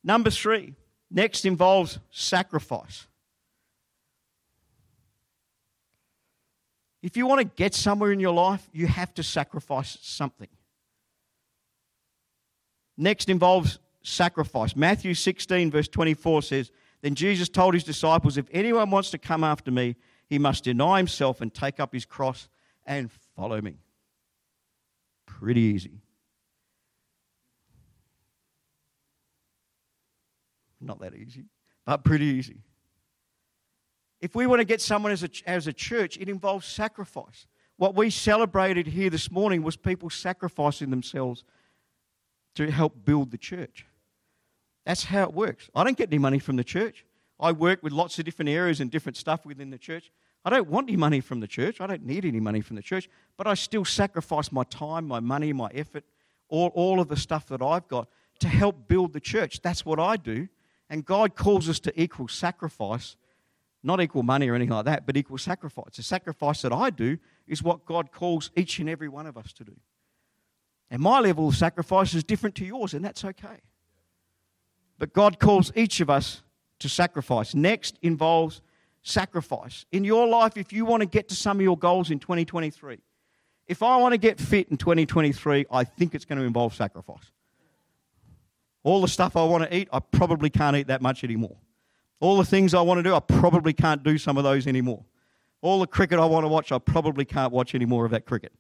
Number 0.04 0.30
three, 0.30 0.76
next 1.10 1.44
involves 1.44 1.98
sacrifice. 2.12 3.08
If 7.02 7.18
you 7.18 7.26
want 7.26 7.42
to 7.42 7.46
get 7.46 7.74
somewhere 7.74 8.12
in 8.12 8.20
your 8.20 8.34
life, 8.34 8.70
you 8.72 8.86
have 8.86 9.12
to 9.16 9.24
sacrifice 9.24 9.98
something. 10.04 10.50
Next 12.96 13.28
involves 13.28 13.80
sacrifice. 14.04 14.76
Matthew 14.76 15.16
16, 15.16 15.72
verse 15.72 15.88
24 15.88 16.44
says, 16.44 16.72
Then 17.02 17.16
Jesus 17.16 17.50
told 17.50 17.74
his 17.74 17.84
disciples, 17.84 18.38
If 18.38 18.46
anyone 18.52 18.92
wants 18.92 19.10
to 19.12 19.18
come 19.18 19.44
after 19.44 19.72
me, 19.72 19.96
he 20.28 20.38
must 20.38 20.64
deny 20.64 20.98
himself 20.98 21.42
and 21.42 21.52
take 21.52 21.80
up 21.80 21.92
his 21.92 22.06
cross 22.06 22.50
and 22.90 23.10
follow 23.38 23.62
me. 23.62 23.76
Pretty 25.28 25.62
easy. 25.62 26.02
Not 30.82 31.00
that 31.02 31.14
easy, 31.14 31.46
but 31.86 32.04
pretty 32.04 32.26
easy. 32.26 32.64
If 34.22 34.36
we 34.36 34.48
want 34.48 34.60
to 34.60 34.66
get 34.66 34.82
someone 34.82 35.12
as 35.12 35.24
a, 35.24 35.30
as 35.46 35.68
a 35.68 35.74
church, 35.74 36.18
it 36.18 36.28
involves 36.28 36.66
sacrifice. 36.66 37.48
What 37.78 37.96
we 37.96 38.10
celebrated 38.10 38.88
here 38.88 39.10
this 39.10 39.32
morning 39.32 39.62
was 39.62 39.78
people 39.78 40.10
sacrificing 40.10 40.90
themselves 40.90 41.46
to 42.56 42.72
help 42.72 43.06
build 43.06 43.32
the 43.32 43.38
church. 43.38 43.86
That's 44.86 45.06
how 45.06 45.24
it 45.24 45.34
works. 45.34 45.70
I 45.76 45.84
don't 45.84 45.96
get 45.98 46.10
any 46.10 46.18
money 46.18 46.40
from 46.40 46.56
the 46.56 46.64
church. 46.64 47.06
I 47.40 47.52
work 47.52 47.84
with 47.84 47.94
lots 47.94 48.18
of 48.20 48.26
different 48.26 48.50
areas 48.50 48.82
and 48.82 48.90
different 48.90 49.16
stuff 49.16 49.46
within 49.46 49.70
the 49.70 49.78
church. 49.78 50.12
I 50.54 50.58
don't 50.58 50.70
want 50.70 50.90
any 50.90 50.98
money 50.98 51.22
from 51.22 51.40
the 51.40 51.48
church. 51.48 51.82
I 51.82 51.88
don't 51.88 52.06
need 52.06 52.26
any 52.26 52.40
money 52.40 52.62
from 52.62 52.76
the 52.76 52.82
church, 52.82 53.10
but 53.38 53.48
I 53.48 53.54
still 53.54 53.86
sacrifice 53.86 54.52
my 54.52 54.64
time, 54.64 55.08
my 55.08 55.20
money, 55.20 55.54
my 55.54 55.70
effort, 55.74 56.04
all, 56.48 56.70
all 56.76 57.00
of 57.00 57.08
the 57.08 57.18
stuff 57.18 57.48
that 57.48 57.62
I've 57.62 57.88
got 57.88 58.08
to 58.40 58.48
help 58.48 58.88
build 58.88 59.14
the 59.14 59.20
church. 59.20 59.62
That's 59.62 59.86
what 59.86 60.00
I 60.00 60.18
do. 60.18 60.48
And 60.90 61.06
God 61.06 61.36
calls 61.36 61.70
us 61.70 61.80
to 61.82 62.02
equal 62.02 62.28
sacrifice 62.28 63.16
not 63.84 64.02
equal 64.02 64.24
money 64.24 64.50
or 64.50 64.56
anything 64.56 64.74
like 64.74 64.86
that, 64.86 65.06
but 65.06 65.16
equal 65.16 65.38
sacrifice. 65.38 65.96
The 65.96 66.04
sacrifice 66.04 66.62
that 66.64 66.74
I 66.74 66.90
do 66.90 67.18
is 67.48 67.64
what 67.64 67.86
God 67.86 68.12
calls 68.12 68.52
each 68.56 68.80
and 68.80 68.90
every 68.90 69.08
one 69.08 69.26
of 69.26 69.38
us 69.38 69.54
to 69.54 69.64
do. 69.64 69.76
And 70.92 71.02
my 71.02 71.20
level 71.20 71.48
of 71.48 71.56
sacrifice 71.56 72.14
is 72.14 72.24
different 72.24 72.56
to 72.56 72.66
yours, 72.66 72.94
and 72.94 73.06
that's 73.06 73.24
okay. 73.24 73.62
But 74.98 75.14
God 75.14 75.40
calls 75.40 75.72
each 75.76 76.02
of 76.02 76.10
us 76.10 76.42
to 76.80 76.90
sacrifice. 76.90 77.56
Next 77.56 77.98
involves 78.02 78.62
sacrifice. 79.02 79.86
In 79.92 80.04
your 80.04 80.28
life, 80.28 80.58
if 80.58 80.74
you 80.74 80.86
want 80.86 81.02
to 81.02 81.08
get 81.08 81.30
to 81.30 81.36
some 81.36 81.58
of 81.58 81.62
your 81.62 81.78
goals 81.78 82.12
in 82.12 82.20
2023, 82.20 83.00
if 83.68 83.84
I 83.84 83.98
want 83.98 84.14
to 84.14 84.18
get 84.18 84.40
fit 84.40 84.70
in 84.70 84.78
2023, 84.78 85.66
I 85.72 85.84
think 85.84 86.16
it's 86.16 86.26
going 86.26 86.40
to 86.40 86.46
involve 86.46 86.74
sacrifice. 86.74 87.32
All 88.84 89.02
the 89.02 89.08
stuff 89.08 89.36
I 89.36 89.44
want 89.44 89.64
to 89.64 89.76
eat, 89.76 89.90
I 89.92 90.00
probably 90.00 90.50
can't 90.50 90.76
eat 90.76 90.88
that 90.88 91.02
much 91.02 91.24
anymore. 91.24 91.58
All 92.20 92.38
the 92.38 92.46
things 92.46 92.74
I 92.74 92.82
want 92.82 93.00
to 93.00 93.04
do, 93.04 93.16
I 93.16 93.20
probably 93.20 93.74
can't 93.74 94.04
do 94.04 94.18
some 94.18 94.38
of 94.38 94.44
those 94.44 94.68
anymore. 94.68 95.04
All 95.62 95.80
the 95.80 95.88
cricket 95.88 96.20
I 96.20 96.26
want 96.26 96.46
to 96.46 96.48
watch, 96.48 96.72
I 96.72 96.80
probably 96.80 97.26
can't 97.26 97.52
watch 97.52 97.76
any 97.76 97.86
more 97.86 98.06
of 98.06 98.12
that 98.12 98.26
cricket. 98.26 98.54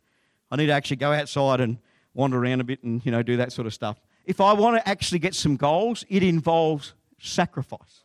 I 0.51 0.55
need 0.55 0.67
to 0.67 0.73
actually 0.73 0.97
go 0.97 1.11
outside 1.11 1.61
and 1.61 1.77
wander 2.13 2.37
around 2.37 2.61
a 2.61 2.63
bit 2.63 2.83
and 2.83 3.05
you 3.05 3.11
know 3.11 3.23
do 3.23 3.37
that 3.37 3.51
sort 3.51 3.67
of 3.67 3.73
stuff. 3.73 3.99
If 4.25 4.41
I 4.41 4.53
want 4.53 4.77
to 4.77 4.87
actually 4.87 5.19
get 5.19 5.35
some 5.35 5.55
goals, 5.55 6.05
it 6.09 6.23
involves 6.23 6.93
sacrifice. 7.19 8.03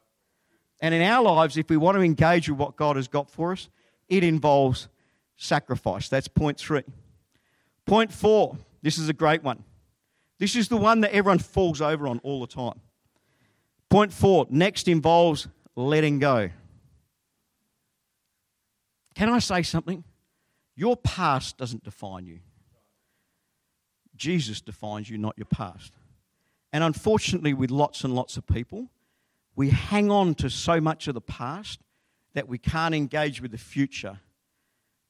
And 0.80 0.94
in 0.94 1.02
our 1.02 1.22
lives, 1.22 1.56
if 1.56 1.70
we 1.70 1.76
want 1.76 1.96
to 1.96 2.02
engage 2.02 2.48
with 2.48 2.58
what 2.58 2.76
God 2.76 2.96
has 2.96 3.08
got 3.08 3.30
for 3.30 3.52
us, 3.52 3.68
it 4.08 4.22
involves 4.22 4.88
sacrifice. 5.36 6.08
That's 6.08 6.28
point 6.28 6.58
three. 6.58 6.82
Point 7.86 8.12
four, 8.12 8.56
this 8.82 8.98
is 8.98 9.08
a 9.08 9.12
great 9.12 9.42
one. 9.42 9.64
This 10.38 10.56
is 10.56 10.68
the 10.68 10.76
one 10.76 11.00
that 11.02 11.14
everyone 11.14 11.38
falls 11.38 11.80
over 11.80 12.06
on 12.06 12.18
all 12.20 12.40
the 12.40 12.46
time. 12.46 12.80
Point 13.88 14.12
four 14.12 14.46
next 14.50 14.88
involves 14.88 15.48
letting 15.76 16.18
go. 16.18 16.50
Can 19.14 19.28
I 19.28 19.38
say 19.38 19.62
something? 19.62 20.02
Your 20.76 20.96
past 20.96 21.56
doesn't 21.56 21.84
define 21.84 22.26
you. 22.26 22.40
Jesus 24.16 24.60
defines 24.60 25.08
you, 25.08 25.18
not 25.18 25.34
your 25.36 25.46
past. 25.46 25.92
And 26.72 26.82
unfortunately, 26.82 27.54
with 27.54 27.70
lots 27.70 28.02
and 28.02 28.14
lots 28.14 28.36
of 28.36 28.46
people, 28.46 28.90
we 29.56 29.70
hang 29.70 30.10
on 30.10 30.34
to 30.36 30.50
so 30.50 30.80
much 30.80 31.08
of 31.08 31.14
the 31.14 31.20
past 31.20 31.80
that 32.34 32.48
we 32.48 32.58
can't 32.58 32.94
engage 32.94 33.40
with 33.40 33.52
the 33.52 33.58
future 33.58 34.20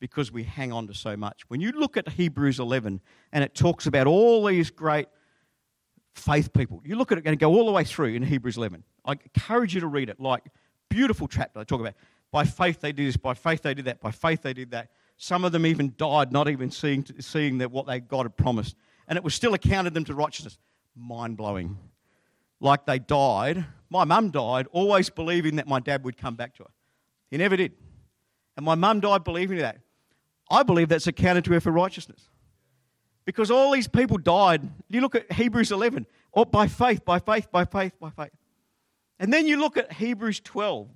because 0.00 0.30
we 0.30 0.42
hang 0.42 0.72
on 0.72 0.86
to 0.86 0.94
so 0.94 1.16
much. 1.16 1.42
When 1.48 1.60
you 1.60 1.72
look 1.72 1.96
at 1.96 2.08
Hebrews 2.08 2.60
11 2.60 3.00
and 3.32 3.44
it 3.44 3.54
talks 3.54 3.86
about 3.86 4.06
all 4.06 4.44
these 4.44 4.70
great 4.70 5.08
faith 6.14 6.52
people. 6.52 6.80
You 6.84 6.96
look 6.96 7.12
at 7.12 7.18
it 7.18 7.26
and 7.26 7.38
go 7.38 7.52
all 7.52 7.66
the 7.66 7.72
way 7.72 7.84
through 7.84 8.14
in 8.14 8.22
Hebrews 8.22 8.56
11. 8.56 8.84
I 9.04 9.12
encourage 9.12 9.74
you 9.74 9.80
to 9.80 9.86
read 9.86 10.08
it. 10.08 10.20
Like, 10.20 10.44
beautiful 10.88 11.28
chapter. 11.28 11.60
I 11.60 11.64
talk 11.64 11.80
about 11.80 11.94
by 12.30 12.44
faith 12.44 12.80
they 12.80 12.92
did 12.92 13.06
this, 13.08 13.16
by 13.16 13.34
faith 13.34 13.62
they 13.62 13.74
did 13.74 13.84
that, 13.86 14.00
by 14.00 14.10
faith 14.10 14.42
they 14.42 14.52
did 14.52 14.70
that. 14.72 14.90
Some 15.16 15.44
of 15.44 15.52
them 15.52 15.66
even 15.66 15.94
died, 15.96 16.32
not 16.32 16.48
even 16.48 16.70
seeing, 16.70 17.04
seeing 17.20 17.58
that 17.58 17.70
what 17.70 17.86
they 17.86 18.00
God 18.00 18.24
had 18.24 18.36
promised. 18.36 18.76
And 19.06 19.16
it 19.16 19.24
was 19.24 19.34
still 19.34 19.54
accounted 19.54 19.94
them 19.94 20.04
to 20.04 20.14
righteousness. 20.14 20.58
Mind 20.96 21.36
blowing. 21.36 21.78
Like 22.60 22.86
they 22.86 22.98
died. 22.98 23.64
My 23.90 24.04
mum 24.04 24.30
died, 24.30 24.66
always 24.72 25.10
believing 25.10 25.56
that 25.56 25.68
my 25.68 25.80
dad 25.80 26.04
would 26.04 26.16
come 26.16 26.34
back 26.34 26.54
to 26.56 26.64
her. 26.64 26.70
He 27.30 27.36
never 27.36 27.56
did. 27.56 27.72
And 28.56 28.64
my 28.64 28.74
mum 28.74 29.00
died 29.00 29.24
believing 29.24 29.58
that. 29.58 29.78
I 30.50 30.62
believe 30.62 30.88
that's 30.88 31.06
accounted 31.06 31.44
to 31.46 31.52
her 31.52 31.60
for 31.60 31.72
righteousness. 31.72 32.28
Because 33.24 33.50
all 33.50 33.72
these 33.72 33.88
people 33.88 34.18
died. 34.18 34.68
You 34.88 35.00
look 35.00 35.14
at 35.14 35.32
Hebrews 35.32 35.72
11, 35.72 36.06
oh, 36.34 36.44
by 36.44 36.66
faith, 36.68 37.04
by 37.04 37.18
faith, 37.18 37.50
by 37.50 37.64
faith, 37.64 37.92
by 37.98 38.10
faith. 38.10 38.32
And 39.18 39.32
then 39.32 39.46
you 39.46 39.58
look 39.58 39.76
at 39.76 39.92
Hebrews 39.92 40.40
12. 40.40 40.88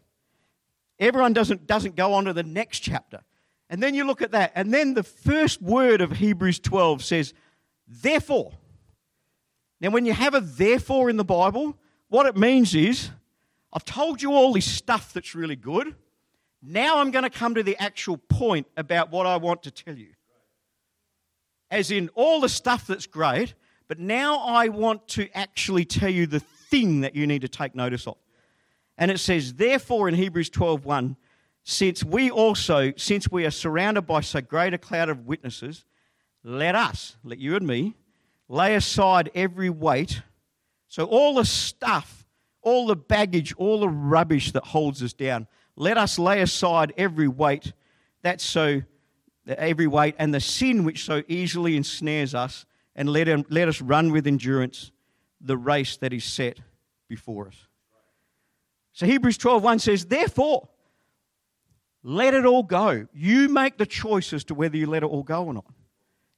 Everyone 0.99 1.33
doesn't, 1.33 1.67
doesn't 1.67 1.97
go 1.97 2.15
on 2.15 2.25
to 2.27 2.33
the 2.33 2.43
next 2.43 2.81
chapter. 2.81 3.21
And 3.71 3.83
then 3.83 3.95
you 3.95 4.05
look 4.05 4.23
at 4.23 4.33
that. 4.33 4.53
And 4.55 4.75
then 4.75 4.95
the 4.95 5.03
first 5.03 5.63
word 5.63 6.01
of 6.01 6.13
Hebrews 6.13 6.59
12 6.61 7.05
says, 7.05 7.35
therefore. 7.87 8.58
Now, 9.81 9.91
when 9.91 10.05
you 10.05 10.13
have 10.13 10.35
a 10.35 10.41
therefore 10.41 11.09
in 11.11 11.17
the 11.17 11.25
Bible, 11.25 11.77
what 12.09 12.27
it 12.27 12.37
means 12.37 12.75
is, 12.75 13.11
I've 13.73 13.85
told 13.85 14.23
you 14.23 14.33
all 14.33 14.53
this 14.53 14.67
stuff 14.67 15.13
that's 15.13 15.35
really 15.35 15.57
good. 15.57 15.95
Now 16.63 16.99
I'm 16.99 17.11
going 17.11 17.23
to 17.23 17.31
come 17.31 17.55
to 17.55 17.63
the 17.63 17.77
actual 17.81 18.17
point 18.17 18.67
about 18.77 19.11
what 19.11 19.27
I 19.27 19.37
want 19.37 19.63
to 19.65 19.71
tell 19.71 19.95
you 19.95 20.09
as 21.71 21.91
in 21.91 22.09
all 22.15 22.41
the 22.41 22.49
stuff 22.49 22.87
that's 22.87 23.07
great, 23.07 23.55
but 23.89 23.99
now 23.99 24.39
I 24.39 24.69
want 24.69 25.07
to 25.09 25.29
actually 25.37 25.85
tell 25.85 26.11
you 26.11 26.27
the 26.27 26.41
thing 26.41 27.01
that 27.03 27.15
you 27.15 27.27
need 27.27 27.43
to 27.43 27.49
take 27.49 27.75
notice 27.75 28.07
of. 28.07 28.17
And 28.97 29.11
it 29.11 29.19
says, 29.19 29.55
therefore, 29.55 30.09
in 30.09 30.15
Hebrews 30.15 30.51
12:1, 30.51 31.17
since 31.63 32.03
we 32.03 32.31
also, 32.31 32.93
since 32.97 33.31
we 33.31 33.45
are 33.45 33.51
surrounded 33.51 34.03
by 34.03 34.23
so 34.23 34.41
great 34.41 34.75
a 34.75 34.79
cloud 34.79 35.09
of 35.09 35.27
witnesses, 35.27 35.85
let 36.43 36.75
us, 36.75 37.17
let 37.23 37.39
you 37.39 37.57
and 37.57 37.67
me, 37.67 37.95
lay 38.49 38.75
aside 38.75 39.31
every 39.35 39.71
weight. 39.71 40.23
So 40.89 41.05
all 41.05 41.35
the 41.35 41.45
stuff, 41.45 42.27
all 42.63 42.87
the 42.87 42.97
baggage, 42.97 43.55
all 43.57 43.81
the 43.81 43.89
rubbish 43.89 44.53
that 44.53 44.65
holds 44.65 45.03
us 45.03 45.13
down, 45.13 45.47
let 45.77 45.97
us 45.97 46.19
lay 46.19 46.41
aside 46.41 46.93
every 46.97 47.29
weight 47.29 47.73
that's 48.23 48.45
so 48.45 48.83
every 49.47 49.87
weight 49.87 50.15
and 50.19 50.35
the 50.35 50.41
sin 50.41 50.85
which 50.85 51.05
so 51.05 51.23
easily 51.29 51.77
ensnares 51.77 52.35
us, 52.35 52.67
and 52.95 53.09
let, 53.09 53.29
him, 53.29 53.45
let 53.49 53.69
us 53.69 53.81
run 53.81 54.13
with 54.13 54.27
endurance 54.27 54.91
the 55.41 55.57
race 55.57 55.97
that 55.99 56.13
is 56.13 56.25
set 56.25 56.59
before 57.09 57.47
us. 57.47 57.57
So 58.93 59.07
Hebrews 59.07 59.39
12:1 59.39 59.81
says, 59.81 60.07
Therefore, 60.07 60.69
let 62.03 62.35
it 62.35 62.45
all 62.45 62.65
go. 62.65 63.07
You 63.15 63.49
make 63.49 63.79
the 63.79 63.87
choice 63.87 64.33
as 64.33 64.45
to 64.45 64.55
whether 64.55 64.77
you 64.77 64.87
let 64.87 65.03
it 65.03 65.07
all 65.07 65.23
go 65.23 65.45
or 65.45 65.55
not. 65.55 65.67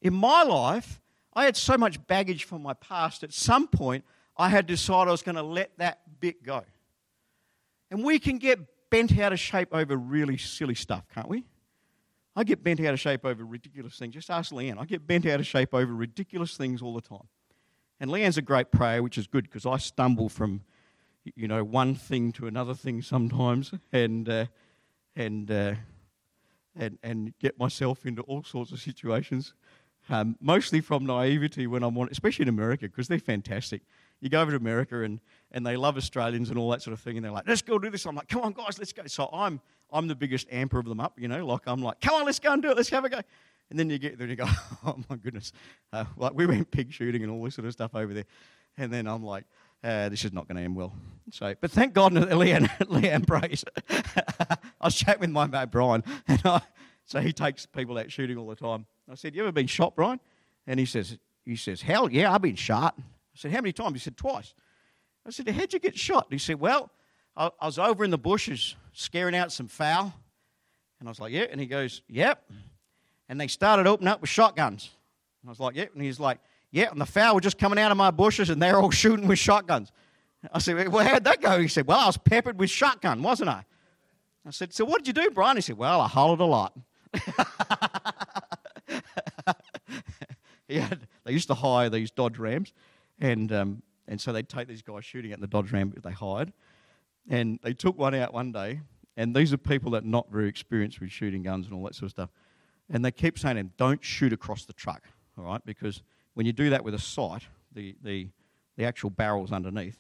In 0.03 0.13
my 0.13 0.43
life, 0.43 1.01
I 1.41 1.47
had 1.47 1.57
so 1.57 1.79
much 1.79 2.07
baggage 2.07 2.45
from 2.45 2.61
my 2.61 2.75
past, 2.75 3.25
at 3.25 3.33
some 3.33 3.67
point, 3.67 4.05
I 4.37 4.51
had 4.51 4.67
decided 4.67 5.09
I 5.09 5.13
was 5.13 5.23
going 5.23 5.37
to 5.37 5.43
let 5.43 5.71
that 5.79 6.01
bit 6.21 6.43
go. 6.43 6.65
And 7.91 8.05
we 8.05 8.19
can 8.19 8.37
get 8.37 8.59
bent 8.91 9.19
out 9.19 9.33
of 9.33 9.41
shape 9.41 9.69
over 9.73 9.97
really 9.97 10.37
silly 10.37 10.75
stuff, 10.75 11.05
can't 11.15 11.31
we? 11.31 11.47
I 12.37 12.45
get 12.45 12.63
bent 12.63 12.79
out 12.81 12.93
of 12.93 13.01
shape 13.01 13.25
over 13.25 13.43
ridiculous 13.43 13.99
things. 13.99 14.13
Just 14.13 14.29
ask 14.29 14.53
Leanne. 14.53 14.79
I 14.79 14.85
get 14.85 15.07
bent 15.07 15.25
out 15.25 15.41
of 15.41 15.47
shape 15.47 15.73
over 15.73 15.95
ridiculous 15.95 16.59
things 16.59 16.83
all 16.83 16.93
the 16.93 17.01
time. 17.01 17.27
And 18.01 18.11
Leanne's 18.11 18.37
a 18.37 18.43
great 18.43 18.71
prayer, 18.71 19.03
which 19.03 19.17
is 19.17 19.27
good 19.27 19.45
because 19.45 19.65
I 19.65 19.79
stumble 19.79 20.29
from, 20.29 20.61
you 21.25 21.49
know, 21.49 21.65
one 21.65 21.95
thing 21.95 22.33
to 22.33 22.49
another 22.49 22.75
thing 22.75 23.01
sometimes, 23.01 23.73
and 23.93 24.29
uh, 24.29 24.45
and 25.17 25.51
uh, 25.51 25.75
and 26.77 26.99
and 27.03 27.33
get 27.39 27.59
myself 27.59 28.05
into 28.05 28.21
all 28.25 28.43
sorts 28.43 28.73
of 28.73 28.81
situations. 28.81 29.55
Um, 30.11 30.37
mostly 30.41 30.81
from 30.81 31.07
naivety 31.07 31.69
when 31.69 31.85
I'm 31.85 31.97
on, 31.97 32.09
especially 32.11 32.43
in 32.43 32.49
America, 32.49 32.87
because 32.87 33.07
they're 33.07 33.21
fantastic. 33.21 33.83
You 34.21 34.29
go 34.29 34.43
over 34.43 34.51
to 34.51 34.57
America 34.57 35.03
and, 35.03 35.21
and 35.53 35.65
they 35.65 35.77
love 35.77 35.97
Australians 35.97 36.51
and 36.51 36.59
all 36.59 36.69
that 36.71 36.83
sort 36.83 36.93
of 36.93 37.01
thing, 37.01 37.17
and 37.17 37.25
they're 37.25 37.33
like, 37.33 37.47
let's 37.47 37.63
go 37.63 37.79
do 37.79 37.89
this. 37.91 38.05
I'm 38.07 38.17
like, 38.17 38.29
come 38.29 38.43
on, 38.43 38.53
guys, 38.53 38.79
let's 38.79 38.93
go. 38.93 39.03
So 39.07 39.31
I'm, 39.33 39.61
I'm 39.93 40.09
the 40.09 40.17
biggest 40.17 40.51
amper 40.51 40.81
of 40.81 40.87
them 40.87 41.01
up, 41.01 41.19
you 41.19 41.29
know, 41.29 41.47
like 41.47 41.63
I'm 41.67 41.81
like, 41.81 42.01
come 42.01 42.15
on, 42.15 42.27
let's 42.27 42.41
go 42.41 42.53
and 42.53 42.61
do 42.61 42.71
it, 42.71 42.77
let's 42.77 42.91
have 42.91 43.05
a 43.05 43.09
go. 43.09 43.21
And 43.71 43.79
then 43.79 43.89
you 43.89 43.99
get 43.99 44.19
there 44.19 44.29
and 44.29 44.37
you 44.37 44.45
go, 44.45 44.51
oh 44.85 44.99
my 45.09 45.17
goodness. 45.17 45.53
Uh, 45.93 46.05
like 46.17 46.35
we 46.35 46.45
went 46.45 46.71
pig 46.71 46.93
shooting 46.93 47.23
and 47.23 47.31
all 47.31 47.43
this 47.45 47.55
sort 47.55 47.67
of 47.67 47.73
stuff 47.73 47.95
over 47.95 48.13
there. 48.13 48.27
And 48.77 48.93
then 48.93 49.07
I'm 49.07 49.25
like, 49.25 49.45
uh, 49.83 50.09
this 50.09 50.25
is 50.25 50.33
not 50.33 50.47
going 50.47 50.57
to 50.57 50.63
end 50.63 50.77
well. 50.77 50.93
So, 51.31 51.55
but 51.61 51.71
thank 51.71 51.95
God 51.95 52.13
Leanne, 52.15 52.69
Leanne 52.81 53.27
prays. 53.27 53.65
I 53.89 54.85
was 54.85 54.95
chatting 54.95 55.21
with 55.21 55.31
my 55.31 55.47
mate 55.47 55.71
Brian, 55.71 56.03
and 56.27 56.41
I, 56.45 56.61
so 57.11 57.21
he 57.21 57.33
takes 57.33 57.67
people 57.67 57.99
out 57.99 58.11
shooting 58.11 58.37
all 58.39 58.47
the 58.47 58.57
time. 58.57 58.87
I 59.11 59.15
said, 59.15 59.35
"You 59.35 59.43
ever 59.43 59.53
been 59.53 59.67
shot, 59.67 59.97
Brian?" 59.97 60.21
And 60.67 60.79
he 60.79 60.87
says, 60.87 61.19
"He 61.45 61.57
says, 61.57 61.83
hell 61.83 62.11
yeah, 62.11 62.33
I've 62.33 62.43
been 62.43 62.57
shot." 62.57 62.95
I 63.35 63.39
said, 63.39 63.53
How 63.53 63.59
many 63.59 63.73
times? 63.73 63.95
He 63.95 63.99
said, 64.01 64.17
Twice. 64.17 64.55
I 65.27 65.31
said, 65.31 65.49
How'd 65.49 65.73
you 65.73 65.79
get 65.79 65.97
shot? 65.97 66.27
he 66.31 66.39
said, 66.39 66.61
Well, 66.61 66.91
I, 67.37 67.51
I 67.61 67.67
was 67.67 67.79
over 67.79 68.05
in 68.05 68.11
the 68.11 68.19
bushes 68.19 68.77
scaring 68.93 69.35
out 69.35 69.53
some 69.53 69.69
fowl. 69.69 70.13
And 70.99 71.09
I 71.09 71.11
was 71.11 71.21
like, 71.21 71.33
Yeah. 71.33 71.47
And 71.51 71.61
he 71.61 71.67
goes, 71.67 72.03
Yep. 72.09 72.51
And 73.29 73.41
they 73.41 73.47
started 73.47 73.87
opening 73.87 74.09
up 74.09 74.21
with 74.21 74.31
shotguns. 74.31 74.91
And 75.43 75.49
I 75.49 75.51
was 75.51 75.61
like, 75.61 75.77
Yep. 75.77 75.93
And 75.95 76.03
he's 76.03 76.21
like, 76.21 76.39
Yeah. 76.71 76.91
And 76.91 77.01
the 77.01 77.07
fowl 77.07 77.35
were 77.35 77.41
just 77.41 77.59
coming 77.59 77.79
out 77.79 77.91
of 77.91 77.97
my 77.97 78.11
bushes 78.11 78.51
and 78.51 78.61
they're 78.61 78.81
all 78.81 78.91
shooting 79.03 79.27
with 79.27 79.39
shotguns. 79.39 79.93
I 80.53 80.59
said, 80.59 80.89
Well, 80.89 81.07
how'd 81.07 81.25
that 81.25 81.41
go? 81.41 81.61
He 81.61 81.69
said, 81.69 81.87
Well, 81.87 81.99
I 81.99 82.07
was 82.07 82.17
peppered 82.17 82.59
with 82.59 82.71
shotgun, 82.71 83.23
wasn't 83.23 83.51
I? 83.51 83.65
I 84.47 84.51
said, 84.51 84.73
So 84.73 84.85
what 84.85 85.05
did 85.05 85.17
you 85.17 85.23
do, 85.23 85.31
Brian? 85.31 85.57
He 85.57 85.61
said, 85.61 85.77
Well, 85.77 86.01
I 86.01 86.09
hollered 86.09 86.41
a 86.41 86.45
lot. 86.45 86.77
they 90.69 91.33
used 91.33 91.49
to 91.49 91.55
hire 91.55 91.91
these 91.91 92.11
Dodge 92.11 92.39
Rams 92.39 92.73
and, 93.21 93.53
um, 93.53 93.83
and 94.09 94.21
so 94.21 94.33
they'd 94.33 94.49
take 94.49 94.67
these 94.69 94.83
guys 94.83 95.05
shooting 95.05 95.33
at 95.33 95.41
the 95.41 95.47
Dodge 95.47 95.73
Ram 95.73 95.91
that 95.91 96.03
they 96.03 96.13
hired. 96.13 96.53
And 97.29 97.59
they 97.63 97.75
took 97.75 97.99
one 97.99 98.15
out 98.15 98.33
one 98.33 98.53
day. 98.53 98.81
And 99.17 99.35
these 99.35 99.53
are 99.53 99.59
people 99.59 99.91
that 99.93 100.05
are 100.05 100.07
not 100.07 100.31
very 100.31 100.49
experienced 100.49 101.01
with 101.01 101.11
shooting 101.11 101.43
guns 101.43 101.67
and 101.67 101.75
all 101.75 101.85
that 101.85 101.95
sort 101.95 102.05
of 102.05 102.11
stuff. 102.11 102.31
And 102.89 103.05
they 103.05 103.11
keep 103.11 103.39
saying 103.39 103.57
to 103.57 103.63
them, 103.63 103.73
don't 103.77 104.03
shoot 104.03 104.33
across 104.33 104.65
the 104.65 104.73
truck, 104.73 105.05
all 105.39 105.45
right? 105.45 105.61
Because 105.65 106.03
when 106.35 106.47
you 106.47 106.53
do 106.53 106.71
that 106.71 106.85
with 106.85 106.95
a 106.95 106.99
sight, 106.99 107.43
the, 107.73 107.95
the, 108.03 108.29
the 108.77 108.85
actual 108.85 109.11
barrel's 109.11 109.53
underneath. 109.53 109.99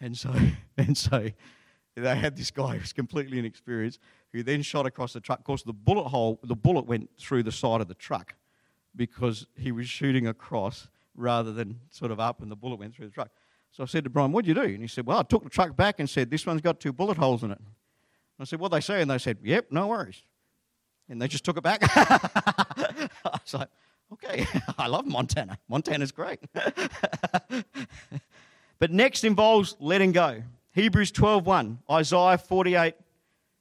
And 0.00 0.16
so, 0.16 0.32
and 0.76 0.96
so 0.96 1.30
they 1.96 2.16
had 2.16 2.36
this 2.36 2.50
guy 2.50 2.74
who 2.74 2.80
was 2.80 2.92
completely 2.92 3.38
inexperienced 3.38 4.00
who 4.32 4.42
then 4.42 4.62
shot 4.62 4.86
across 4.86 5.12
the 5.12 5.20
truck. 5.20 5.38
Of 5.38 5.44
course, 5.44 5.62
the 5.62 5.72
bullet 5.72 6.08
hole, 6.08 6.38
the 6.42 6.56
bullet 6.56 6.86
went 6.86 7.10
through 7.18 7.42
the 7.42 7.52
side 7.52 7.80
of 7.80 7.88
the 7.88 7.94
truck 7.94 8.34
because 8.94 9.46
he 9.56 9.72
was 9.72 9.88
shooting 9.88 10.26
across 10.26 10.88
rather 11.14 11.52
than 11.52 11.80
sort 11.90 12.10
of 12.10 12.20
up 12.20 12.42
and 12.42 12.50
the 12.50 12.56
bullet 12.56 12.78
went 12.78 12.94
through 12.94 13.06
the 13.06 13.12
truck. 13.12 13.30
So 13.72 13.82
I 13.82 13.86
said 13.86 14.04
to 14.04 14.10
Brian, 14.10 14.32
What'd 14.32 14.48
you 14.48 14.54
do? 14.54 14.62
And 14.62 14.80
he 14.80 14.88
said, 14.88 15.06
Well, 15.06 15.18
I 15.18 15.22
took 15.22 15.44
the 15.44 15.50
truck 15.50 15.76
back 15.76 15.98
and 15.98 16.08
said, 16.08 16.30
This 16.30 16.46
one's 16.46 16.60
got 16.60 16.80
two 16.80 16.92
bullet 16.92 17.18
holes 17.18 17.42
in 17.42 17.50
it. 17.50 17.58
And 17.58 17.66
I 18.40 18.44
said, 18.44 18.58
What 18.58 18.72
they 18.72 18.80
say? 18.80 19.02
And 19.02 19.10
they 19.10 19.18
said, 19.18 19.38
Yep, 19.42 19.66
no 19.70 19.88
worries. 19.88 20.22
And 21.08 21.20
they 21.20 21.28
just 21.28 21.44
took 21.44 21.56
it 21.56 21.62
back. 21.62 21.80
I 21.82 23.08
was 23.24 23.54
like, 23.54 23.68
Okay, 24.12 24.46
I 24.78 24.86
love 24.86 25.06
Montana. 25.06 25.58
Montana's 25.68 26.12
great. 26.12 26.40
but 28.78 28.90
next 28.90 29.24
involves 29.24 29.76
letting 29.80 30.12
go. 30.12 30.42
Hebrews 30.72 31.10
12:1, 31.12 31.78
Isaiah 31.90 32.38
48, 32.38 32.94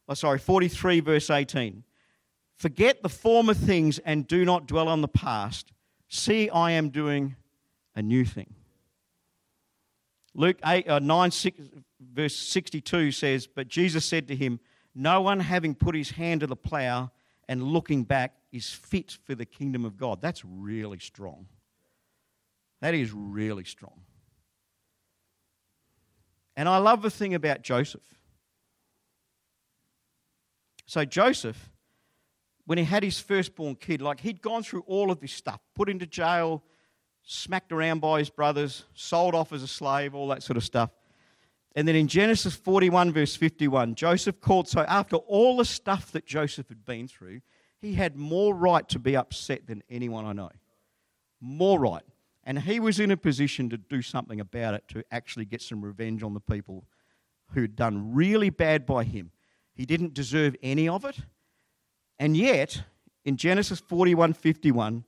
oh, 0.07 0.13
sorry, 0.13 0.39
43, 0.39 0.99
verse 0.99 1.29
18. 1.29 1.83
Forget 2.57 3.03
the 3.03 3.09
former 3.09 3.53
things 3.53 3.99
and 3.99 4.27
do 4.27 4.45
not 4.45 4.67
dwell 4.67 4.87
on 4.87 5.01
the 5.01 5.07
past. 5.07 5.71
See, 6.07 6.49
I 6.49 6.71
am 6.71 6.89
doing 6.89 7.35
a 7.95 8.01
new 8.01 8.25
thing. 8.25 8.53
Luke 10.33 10.57
8, 10.65 10.87
uh, 10.87 10.99
9, 10.99 11.31
6, 11.31 11.59
verse 12.13 12.35
62 12.35 13.11
says, 13.11 13.47
But 13.47 13.67
Jesus 13.67 14.05
said 14.05 14.27
to 14.27 14.35
him, 14.35 14.59
No 14.93 15.21
one 15.21 15.39
having 15.39 15.75
put 15.75 15.95
his 15.95 16.11
hand 16.11 16.41
to 16.41 16.47
the 16.47 16.55
plough 16.55 17.11
and 17.47 17.63
looking 17.63 18.03
back 18.03 18.35
is 18.51 18.69
fit 18.69 19.17
for 19.25 19.35
the 19.35 19.45
kingdom 19.45 19.85
of 19.85 19.97
God. 19.97 20.21
That's 20.21 20.43
really 20.45 20.99
strong. 20.99 21.47
That 22.81 22.93
is 22.93 23.11
really 23.11 23.63
strong. 23.63 24.01
And 26.55 26.69
I 26.69 26.77
love 26.77 27.01
the 27.01 27.09
thing 27.09 27.33
about 27.33 27.61
Joseph. 27.61 28.01
So, 30.85 31.05
Joseph, 31.05 31.69
when 32.65 32.77
he 32.77 32.83
had 32.83 33.03
his 33.03 33.19
firstborn 33.19 33.75
kid, 33.75 34.01
like 34.01 34.19
he'd 34.19 34.41
gone 34.41 34.63
through 34.63 34.83
all 34.87 35.11
of 35.11 35.19
this 35.19 35.33
stuff, 35.33 35.59
put 35.75 35.89
into 35.89 36.05
jail, 36.05 36.63
smacked 37.23 37.71
around 37.71 37.99
by 37.99 38.19
his 38.19 38.29
brothers, 38.29 38.85
sold 38.93 39.35
off 39.35 39.51
as 39.51 39.63
a 39.63 39.67
slave, 39.67 40.13
all 40.13 40.27
that 40.29 40.43
sort 40.43 40.57
of 40.57 40.63
stuff. 40.63 40.91
And 41.75 41.87
then 41.87 41.95
in 41.95 42.07
Genesis 42.07 42.55
41, 42.55 43.11
verse 43.11 43.35
51, 43.35 43.95
Joseph 43.95 44.39
called. 44.39 44.67
So 44.69 44.81
after 44.81 45.17
all 45.17 45.57
the 45.57 45.65
stuff 45.65 46.11
that 46.11 46.25
Joseph 46.25 46.69
had 46.69 46.85
been 46.85 47.07
through, 47.07 47.41
he 47.81 47.93
had 47.93 48.15
more 48.15 48.55
right 48.55 48.87
to 48.89 48.99
be 48.99 49.17
upset 49.17 49.67
than 49.67 49.83
anyone 49.89 50.25
I 50.25 50.33
know. 50.33 50.51
More 51.41 51.79
right. 51.79 52.03
And 52.45 52.59
he 52.59 52.79
was 52.79 52.99
in 52.99 53.11
a 53.11 53.17
position 53.17 53.69
to 53.71 53.77
do 53.77 54.01
something 54.01 54.39
about 54.39 54.75
it, 54.75 54.87
to 54.89 55.03
actually 55.11 55.45
get 55.45 55.61
some 55.61 55.83
revenge 55.83 56.23
on 56.23 56.33
the 56.33 56.39
people 56.39 56.85
who'd 57.51 57.75
done 57.75 58.13
really 58.13 58.49
bad 58.49 58.85
by 58.85 59.03
him. 59.03 59.31
He 59.75 59.85
didn't 59.85 60.13
deserve 60.13 60.55
any 60.63 60.87
of 60.87 61.05
it. 61.05 61.17
And 62.17 62.35
yet, 62.35 62.83
in 63.25 63.37
Genesis 63.37 63.79
41 63.79 64.33
51, 64.33 65.03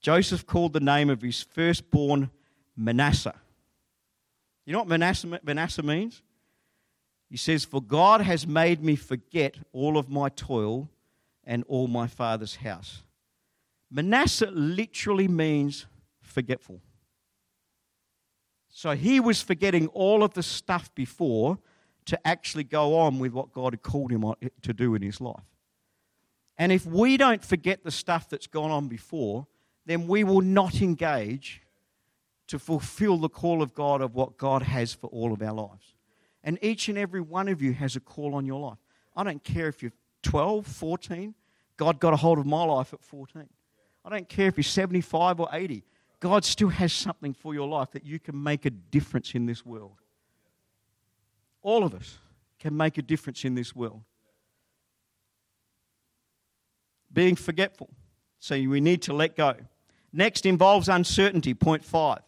Joseph 0.00 0.46
called 0.46 0.72
the 0.72 0.80
name 0.80 1.10
of 1.10 1.20
his 1.20 1.42
firstborn 1.42 2.30
Manasseh. 2.76 3.34
You 4.64 4.72
know 4.72 4.80
what 4.80 4.88
Manasseh, 4.88 5.40
Manasseh 5.42 5.82
means? 5.82 6.22
He 7.28 7.36
says, 7.36 7.64
For 7.64 7.82
God 7.82 8.20
has 8.20 8.46
made 8.46 8.82
me 8.82 8.96
forget 8.96 9.56
all 9.72 9.98
of 9.98 10.08
my 10.08 10.28
toil 10.30 10.88
and 11.44 11.64
all 11.68 11.88
my 11.88 12.06
father's 12.06 12.56
house. 12.56 13.02
Manasseh 13.90 14.50
literally 14.50 15.28
means 15.28 15.86
forgetful. 16.20 16.80
So 18.68 18.92
he 18.92 19.20
was 19.20 19.42
forgetting 19.42 19.88
all 19.88 20.22
of 20.22 20.34
the 20.34 20.42
stuff 20.42 20.94
before 20.94 21.58
to 22.10 22.26
actually 22.26 22.64
go 22.64 22.98
on 22.98 23.20
with 23.20 23.32
what 23.32 23.52
God 23.52 23.72
had 23.72 23.82
called 23.82 24.10
him 24.10 24.24
to 24.62 24.72
do 24.72 24.96
in 24.96 25.02
his 25.02 25.20
life. 25.20 25.44
And 26.58 26.72
if 26.72 26.84
we 26.84 27.16
don't 27.16 27.44
forget 27.44 27.84
the 27.84 27.92
stuff 27.92 28.28
that's 28.28 28.48
gone 28.48 28.72
on 28.72 28.88
before, 28.88 29.46
then 29.86 30.08
we 30.08 30.24
will 30.24 30.40
not 30.40 30.82
engage 30.82 31.62
to 32.48 32.58
fulfill 32.58 33.16
the 33.16 33.28
call 33.28 33.62
of 33.62 33.74
God 33.74 34.00
of 34.00 34.16
what 34.16 34.36
God 34.36 34.62
has 34.62 34.92
for 34.92 35.06
all 35.06 35.32
of 35.32 35.40
our 35.40 35.52
lives. 35.52 35.94
And 36.42 36.58
each 36.62 36.88
and 36.88 36.98
every 36.98 37.20
one 37.20 37.46
of 37.46 37.62
you 37.62 37.72
has 37.74 37.94
a 37.94 38.00
call 38.00 38.34
on 38.34 38.44
your 38.44 38.58
life. 38.58 38.78
I 39.14 39.22
don't 39.22 39.44
care 39.44 39.68
if 39.68 39.80
you're 39.80 39.92
12, 40.22 40.66
14, 40.66 41.34
God 41.76 42.00
got 42.00 42.12
a 42.12 42.16
hold 42.16 42.40
of 42.40 42.46
my 42.46 42.64
life 42.64 42.92
at 42.92 43.04
14. 43.04 43.48
I 44.04 44.10
don't 44.10 44.28
care 44.28 44.48
if 44.48 44.56
you're 44.56 44.64
75 44.64 45.38
or 45.38 45.48
80, 45.52 45.84
God 46.18 46.44
still 46.44 46.68
has 46.70 46.92
something 46.92 47.34
for 47.34 47.54
your 47.54 47.68
life 47.68 47.92
that 47.92 48.04
you 48.04 48.18
can 48.18 48.42
make 48.42 48.66
a 48.66 48.70
difference 48.70 49.34
in 49.36 49.46
this 49.46 49.64
world. 49.64 49.99
All 51.62 51.84
of 51.84 51.94
us 51.94 52.18
can 52.58 52.76
make 52.76 52.98
a 52.98 53.02
difference 53.02 53.44
in 53.44 53.54
this 53.54 53.74
world. 53.74 54.02
Being 57.12 57.36
forgetful. 57.36 57.90
So 58.38 58.54
we 58.54 58.80
need 58.80 59.02
to 59.02 59.12
let 59.12 59.36
go. 59.36 59.54
Next 60.12 60.46
involves 60.46 60.88
uncertainty, 60.88 61.54
point 61.54 61.84
five. 61.84 62.20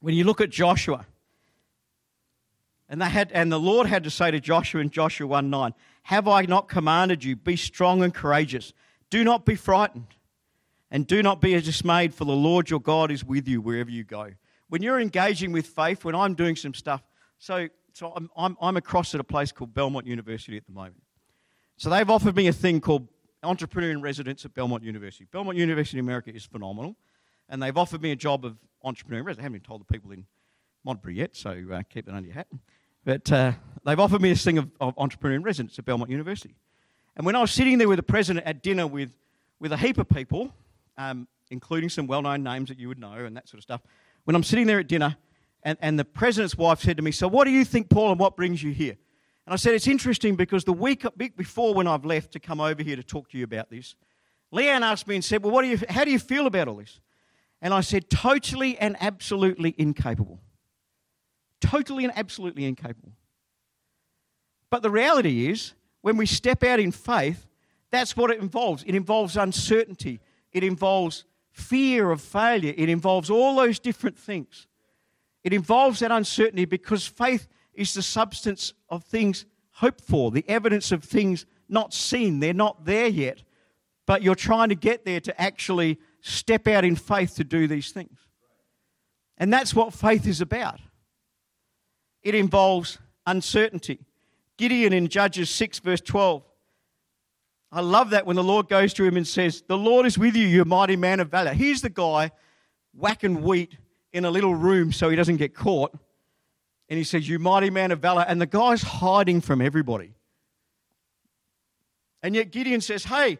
When 0.00 0.14
you 0.14 0.24
look 0.24 0.40
at 0.40 0.50
Joshua, 0.50 1.06
and, 2.88 3.00
they 3.02 3.06
had, 3.06 3.32
and 3.32 3.50
the 3.50 3.58
Lord 3.58 3.86
had 3.86 4.04
to 4.04 4.10
say 4.10 4.30
to 4.30 4.38
Joshua 4.38 4.80
in 4.80 4.90
Joshua 4.90 5.26
1 5.26 5.50
9, 5.50 5.74
Have 6.04 6.28
I 6.28 6.42
not 6.42 6.68
commanded 6.68 7.24
you, 7.24 7.34
be 7.34 7.56
strong 7.56 8.02
and 8.02 8.14
courageous? 8.14 8.72
Do 9.10 9.24
not 9.24 9.44
be 9.44 9.56
frightened, 9.56 10.14
and 10.90 11.06
do 11.06 11.22
not 11.22 11.40
be 11.40 11.58
dismayed, 11.60 12.14
for 12.14 12.24
the 12.24 12.32
Lord 12.32 12.70
your 12.70 12.80
God 12.80 13.10
is 13.10 13.24
with 13.24 13.48
you 13.48 13.60
wherever 13.60 13.90
you 13.90 14.04
go. 14.04 14.32
When 14.68 14.82
you're 14.82 15.00
engaging 15.00 15.52
with 15.52 15.66
faith, 15.66 16.04
when 16.04 16.14
I'm 16.14 16.34
doing 16.34 16.56
some 16.56 16.74
stuff, 16.74 17.02
so, 17.38 17.68
so 17.92 18.12
I'm, 18.14 18.30
I'm, 18.36 18.56
I'm 18.60 18.76
across 18.76 19.14
at 19.14 19.20
a 19.20 19.24
place 19.24 19.52
called 19.52 19.74
Belmont 19.74 20.06
University 20.06 20.56
at 20.56 20.66
the 20.66 20.72
moment. 20.72 21.02
So 21.76 21.90
they've 21.90 22.08
offered 22.08 22.36
me 22.36 22.46
a 22.48 22.52
thing 22.52 22.80
called 22.80 23.08
entrepreneur 23.42 23.90
in 23.90 24.00
residence 24.00 24.44
at 24.44 24.54
Belmont 24.54 24.82
University. 24.82 25.26
Belmont 25.30 25.58
University 25.58 25.98
in 25.98 26.04
America 26.04 26.34
is 26.34 26.44
phenomenal, 26.44 26.96
and 27.48 27.62
they've 27.62 27.76
offered 27.76 28.02
me 28.02 28.12
a 28.12 28.16
job 28.16 28.44
of 28.44 28.56
entrepreneur 28.82 29.20
in 29.20 29.26
residence. 29.26 29.42
I 29.42 29.44
haven't 29.44 29.56
even 29.56 29.66
told 29.66 29.80
the 29.82 29.92
people 29.92 30.10
in 30.12 30.26
Montbury 30.84 31.16
yet, 31.16 31.36
so 31.36 31.50
uh, 31.72 31.82
keep 31.88 32.08
it 32.08 32.14
under 32.14 32.26
your 32.26 32.34
hat. 32.34 32.48
But 33.04 33.30
uh, 33.30 33.52
they've 33.84 34.00
offered 34.00 34.20
me 34.20 34.30
this 34.30 34.44
thing 34.44 34.58
of, 34.58 34.70
of 34.80 34.94
entrepreneur 34.98 35.36
in 35.36 35.42
residence 35.42 35.78
at 35.78 35.84
Belmont 35.84 36.10
University. 36.10 36.54
And 37.16 37.24
when 37.24 37.36
I 37.36 37.40
was 37.40 37.50
sitting 37.50 37.78
there 37.78 37.88
with 37.88 37.98
the 37.98 38.02
president 38.02 38.46
at 38.46 38.62
dinner 38.62 38.86
with, 38.86 39.10
with 39.60 39.72
a 39.72 39.76
heap 39.76 39.98
of 39.98 40.08
people, 40.08 40.52
um, 40.98 41.28
including 41.50 41.88
some 41.88 42.06
well 42.06 42.22
known 42.22 42.42
names 42.42 42.68
that 42.68 42.78
you 42.78 42.88
would 42.88 42.98
know 42.98 43.12
and 43.12 43.36
that 43.36 43.48
sort 43.48 43.58
of 43.58 43.62
stuff. 43.62 43.80
When 44.24 44.34
I'm 44.34 44.42
sitting 44.42 44.66
there 44.66 44.80
at 44.80 44.88
dinner, 44.88 45.16
and, 45.66 45.76
and 45.82 45.98
the 45.98 46.04
president's 46.04 46.56
wife 46.56 46.80
said 46.80 46.96
to 46.96 47.02
me, 47.02 47.10
So, 47.10 47.26
what 47.26 47.44
do 47.44 47.50
you 47.50 47.64
think, 47.64 47.90
Paul, 47.90 48.12
and 48.12 48.20
what 48.20 48.36
brings 48.36 48.62
you 48.62 48.70
here? 48.70 48.96
And 49.44 49.52
I 49.52 49.56
said, 49.56 49.74
It's 49.74 49.88
interesting 49.88 50.36
because 50.36 50.62
the 50.62 50.72
week, 50.72 51.04
before 51.36 51.74
when 51.74 51.88
I've 51.88 52.04
left 52.04 52.32
to 52.34 52.40
come 52.40 52.60
over 52.60 52.84
here 52.84 52.94
to 52.94 53.02
talk 53.02 53.28
to 53.30 53.38
you 53.38 53.42
about 53.42 53.68
this, 53.68 53.96
Leanne 54.54 54.82
asked 54.82 55.08
me 55.08 55.16
and 55.16 55.24
said, 55.24 55.42
Well, 55.42 55.52
what 55.52 55.62
do 55.62 55.68
you, 55.68 55.80
how 55.88 56.04
do 56.04 56.12
you 56.12 56.20
feel 56.20 56.46
about 56.46 56.68
all 56.68 56.76
this? 56.76 57.00
And 57.60 57.74
I 57.74 57.80
said, 57.80 58.08
Totally 58.08 58.78
and 58.78 58.96
absolutely 59.00 59.74
incapable. 59.76 60.38
Totally 61.60 62.04
and 62.04 62.16
absolutely 62.16 62.64
incapable. 62.64 63.10
But 64.70 64.84
the 64.84 64.90
reality 64.90 65.50
is, 65.50 65.72
when 66.00 66.16
we 66.16 66.26
step 66.26 66.62
out 66.62 66.78
in 66.78 66.92
faith, 66.92 67.44
that's 67.90 68.16
what 68.16 68.30
it 68.30 68.38
involves. 68.38 68.84
It 68.84 68.94
involves 68.94 69.36
uncertainty, 69.36 70.20
it 70.52 70.62
involves 70.62 71.24
fear 71.50 72.12
of 72.12 72.20
failure, 72.20 72.72
it 72.76 72.88
involves 72.88 73.30
all 73.30 73.56
those 73.56 73.80
different 73.80 74.16
things. 74.16 74.68
It 75.46 75.52
involves 75.52 76.00
that 76.00 76.10
uncertainty 76.10 76.64
because 76.64 77.06
faith 77.06 77.46
is 77.72 77.94
the 77.94 78.02
substance 78.02 78.72
of 78.88 79.04
things 79.04 79.46
hoped 79.70 80.00
for, 80.00 80.32
the 80.32 80.44
evidence 80.48 80.90
of 80.90 81.04
things 81.04 81.46
not 81.68 81.94
seen. 81.94 82.40
They're 82.40 82.52
not 82.52 82.84
there 82.84 83.06
yet, 83.06 83.44
but 84.06 84.22
you're 84.22 84.34
trying 84.34 84.70
to 84.70 84.74
get 84.74 85.04
there 85.04 85.20
to 85.20 85.40
actually 85.40 86.00
step 86.20 86.66
out 86.66 86.84
in 86.84 86.96
faith 86.96 87.36
to 87.36 87.44
do 87.44 87.68
these 87.68 87.92
things. 87.92 88.18
And 89.38 89.52
that's 89.52 89.72
what 89.72 89.94
faith 89.94 90.26
is 90.26 90.40
about. 90.40 90.80
It 92.24 92.34
involves 92.34 92.98
uncertainty. 93.24 94.00
Gideon 94.56 94.92
in 94.92 95.06
Judges 95.06 95.48
6, 95.50 95.78
verse 95.78 96.00
12. 96.00 96.42
I 97.70 97.82
love 97.82 98.10
that 98.10 98.26
when 98.26 98.34
the 98.34 98.42
Lord 98.42 98.68
goes 98.68 98.92
to 98.94 99.04
him 99.04 99.16
and 99.16 99.28
says, 99.28 99.62
The 99.68 99.78
Lord 99.78 100.06
is 100.06 100.18
with 100.18 100.34
you, 100.34 100.48
you 100.48 100.64
mighty 100.64 100.96
man 100.96 101.20
of 101.20 101.28
valor. 101.28 101.52
Here's 101.52 101.82
the 101.82 101.88
guy 101.88 102.32
whacking 102.92 103.44
wheat 103.44 103.76
in 104.16 104.24
a 104.24 104.30
little 104.30 104.54
room 104.54 104.92
so 104.92 105.08
he 105.08 105.16
doesn't 105.16 105.36
get 105.36 105.54
caught. 105.54 105.92
And 106.88 106.96
he 106.96 107.04
says, 107.04 107.28
You 107.28 107.38
mighty 107.38 107.70
man 107.70 107.92
of 107.92 108.00
valor. 108.00 108.24
And 108.26 108.40
the 108.40 108.46
guy's 108.46 108.82
hiding 108.82 109.40
from 109.40 109.60
everybody. 109.60 110.14
And 112.22 112.34
yet 112.34 112.50
Gideon 112.50 112.80
says, 112.80 113.04
Hey, 113.04 113.38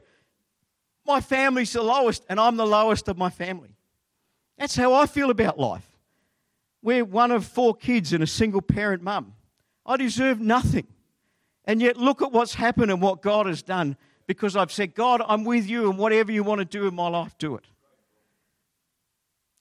my 1.06 1.20
family's 1.20 1.72
the 1.72 1.82
lowest, 1.82 2.24
and 2.28 2.38
I'm 2.38 2.56
the 2.56 2.66
lowest 2.66 3.08
of 3.08 3.16
my 3.16 3.30
family. 3.30 3.70
That's 4.58 4.74
how 4.76 4.94
I 4.94 5.06
feel 5.06 5.30
about 5.30 5.58
life. 5.58 5.86
We're 6.82 7.04
one 7.04 7.30
of 7.30 7.44
four 7.44 7.74
kids 7.74 8.12
and 8.12 8.22
a 8.22 8.26
single 8.26 8.62
parent 8.62 9.02
mum. 9.02 9.34
I 9.84 9.96
deserve 9.96 10.40
nothing. 10.40 10.86
And 11.64 11.80
yet, 11.80 11.96
look 11.96 12.22
at 12.22 12.32
what's 12.32 12.54
happened 12.54 12.90
and 12.90 13.00
what 13.00 13.22
God 13.22 13.46
has 13.46 13.62
done 13.62 13.96
because 14.26 14.56
I've 14.56 14.72
said, 14.72 14.94
God, 14.94 15.22
I'm 15.26 15.44
with 15.44 15.68
you, 15.68 15.88
and 15.88 15.98
whatever 15.98 16.32
you 16.32 16.42
want 16.42 16.58
to 16.58 16.64
do 16.64 16.86
in 16.86 16.94
my 16.94 17.08
life, 17.08 17.36
do 17.38 17.54
it. 17.54 17.64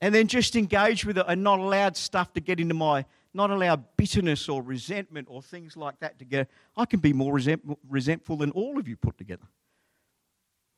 And 0.01 0.13
then 0.13 0.27
just 0.27 0.55
engage 0.55 1.05
with 1.05 1.17
it 1.17 1.25
and 1.27 1.43
not 1.43 1.59
allow 1.59 1.91
stuff 1.91 2.33
to 2.33 2.41
get 2.41 2.59
into 2.59 2.73
my, 2.73 3.05
not 3.33 3.49
allow 3.49 3.77
bitterness 3.77 4.49
or 4.49 4.61
resentment 4.61 5.27
or 5.29 5.41
things 5.41 5.77
like 5.77 5.99
that 5.99 6.19
to 6.19 6.25
get. 6.25 6.49
I 6.75 6.85
can 6.85 6.99
be 6.99 7.13
more 7.13 7.33
resent, 7.33 7.61
resentful 7.87 8.37
than 8.37 8.51
all 8.51 8.77
of 8.77 8.87
you 8.87 8.97
put 8.97 9.17
together. 9.17 9.47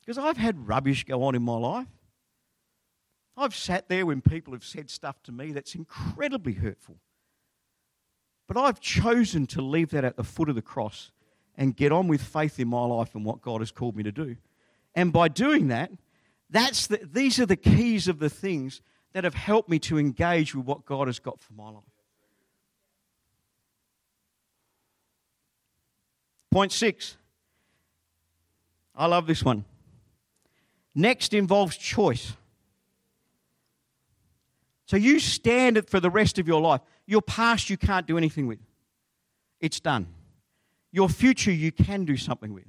Because 0.02 0.18
I've 0.18 0.38
had 0.38 0.68
rubbish 0.68 1.04
go 1.04 1.24
on 1.24 1.36
in 1.36 1.42
my 1.42 1.58
life. 1.58 1.88
I've 3.36 3.56
sat 3.56 3.90
there 3.90 4.06
when 4.06 4.22
people 4.22 4.54
have 4.54 4.64
said 4.64 4.90
stuff 4.90 5.22
to 5.24 5.32
me 5.32 5.52
that's 5.52 5.76
incredibly 5.76 6.54
hurtful. 6.54 6.98
But 8.48 8.58
I've 8.58 8.80
chosen 8.80 9.46
to 9.48 9.62
leave 9.62 9.90
that 9.92 10.06
at 10.06 10.16
the 10.16 10.24
foot 10.24 10.50
of 10.50 10.56
the 10.56 10.62
cross 10.62 11.12
and 11.58 11.76
get 11.76 11.92
on 11.92 12.08
with 12.08 12.22
faith 12.22 12.60
in 12.60 12.68
my 12.68 12.86
life 12.86 13.14
and 13.14 13.26
what 13.26 13.42
God 13.42 13.62
has 13.62 13.72
called 13.72 13.96
me 13.96 14.04
to 14.04 14.12
do. 14.12 14.38
And 14.96 15.12
by 15.12 15.28
doing 15.28 15.68
that, 15.68 15.92
that's 16.50 16.88
the, 16.88 17.02
these 17.04 17.40
are 17.40 17.46
the 17.46 17.58
keys 17.58 18.08
of 18.08 18.20
the 18.20 18.30
things 18.30 18.82
that 19.18 19.24
have 19.24 19.34
helped 19.34 19.68
me 19.68 19.80
to 19.80 19.98
engage 19.98 20.54
with 20.54 20.64
what 20.64 20.86
God 20.86 21.08
has 21.08 21.18
got 21.18 21.40
for 21.40 21.52
my 21.54 21.72
life. 21.72 21.82
Point 26.52 26.72
six. 26.72 27.18
I 28.96 29.08
love 29.08 29.26
this 29.26 29.44
one. 29.44 29.66
Next 30.94 31.34
involves 31.34 31.76
choice. 31.78 32.34
So 34.86 34.98
you 34.98 35.20
stand 35.20 35.78
it 35.78 35.90
for 35.90 36.00
the 36.00 36.12
rest 36.12 36.38
of 36.38 36.48
your 36.48 36.62
life. 36.62 36.82
Your 37.08 37.24
past 37.24 37.72
you 37.72 37.78
can't 37.78 38.06
do 38.06 38.20
anything 38.20 38.46
with, 38.46 38.60
it's 39.60 39.80
done. 39.80 40.06
Your 40.92 41.10
future 41.10 41.52
you 41.52 41.72
can 41.72 42.06
do 42.06 42.18
something 42.18 42.54
with. 42.54 42.68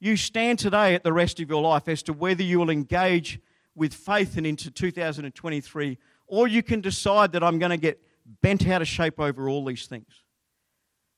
You 0.00 0.16
stand 0.16 0.60
today 0.60 0.94
at 0.94 1.04
the 1.04 1.12
rest 1.12 1.40
of 1.40 1.50
your 1.50 1.60
life 1.60 1.88
as 1.88 2.02
to 2.04 2.14
whether 2.14 2.42
you 2.42 2.58
will 2.58 2.70
engage 2.70 3.38
with 3.78 3.94
faith 3.94 4.36
and 4.36 4.46
into 4.46 4.70
2023, 4.70 5.98
or 6.26 6.48
you 6.48 6.62
can 6.62 6.80
decide 6.80 7.32
that 7.32 7.42
I'm 7.42 7.58
going 7.58 7.70
to 7.70 7.76
get 7.76 8.00
bent 8.42 8.68
out 8.68 8.82
of 8.82 8.88
shape 8.88 9.18
over 9.18 9.48
all 9.48 9.64
these 9.64 9.86
things. 9.86 10.22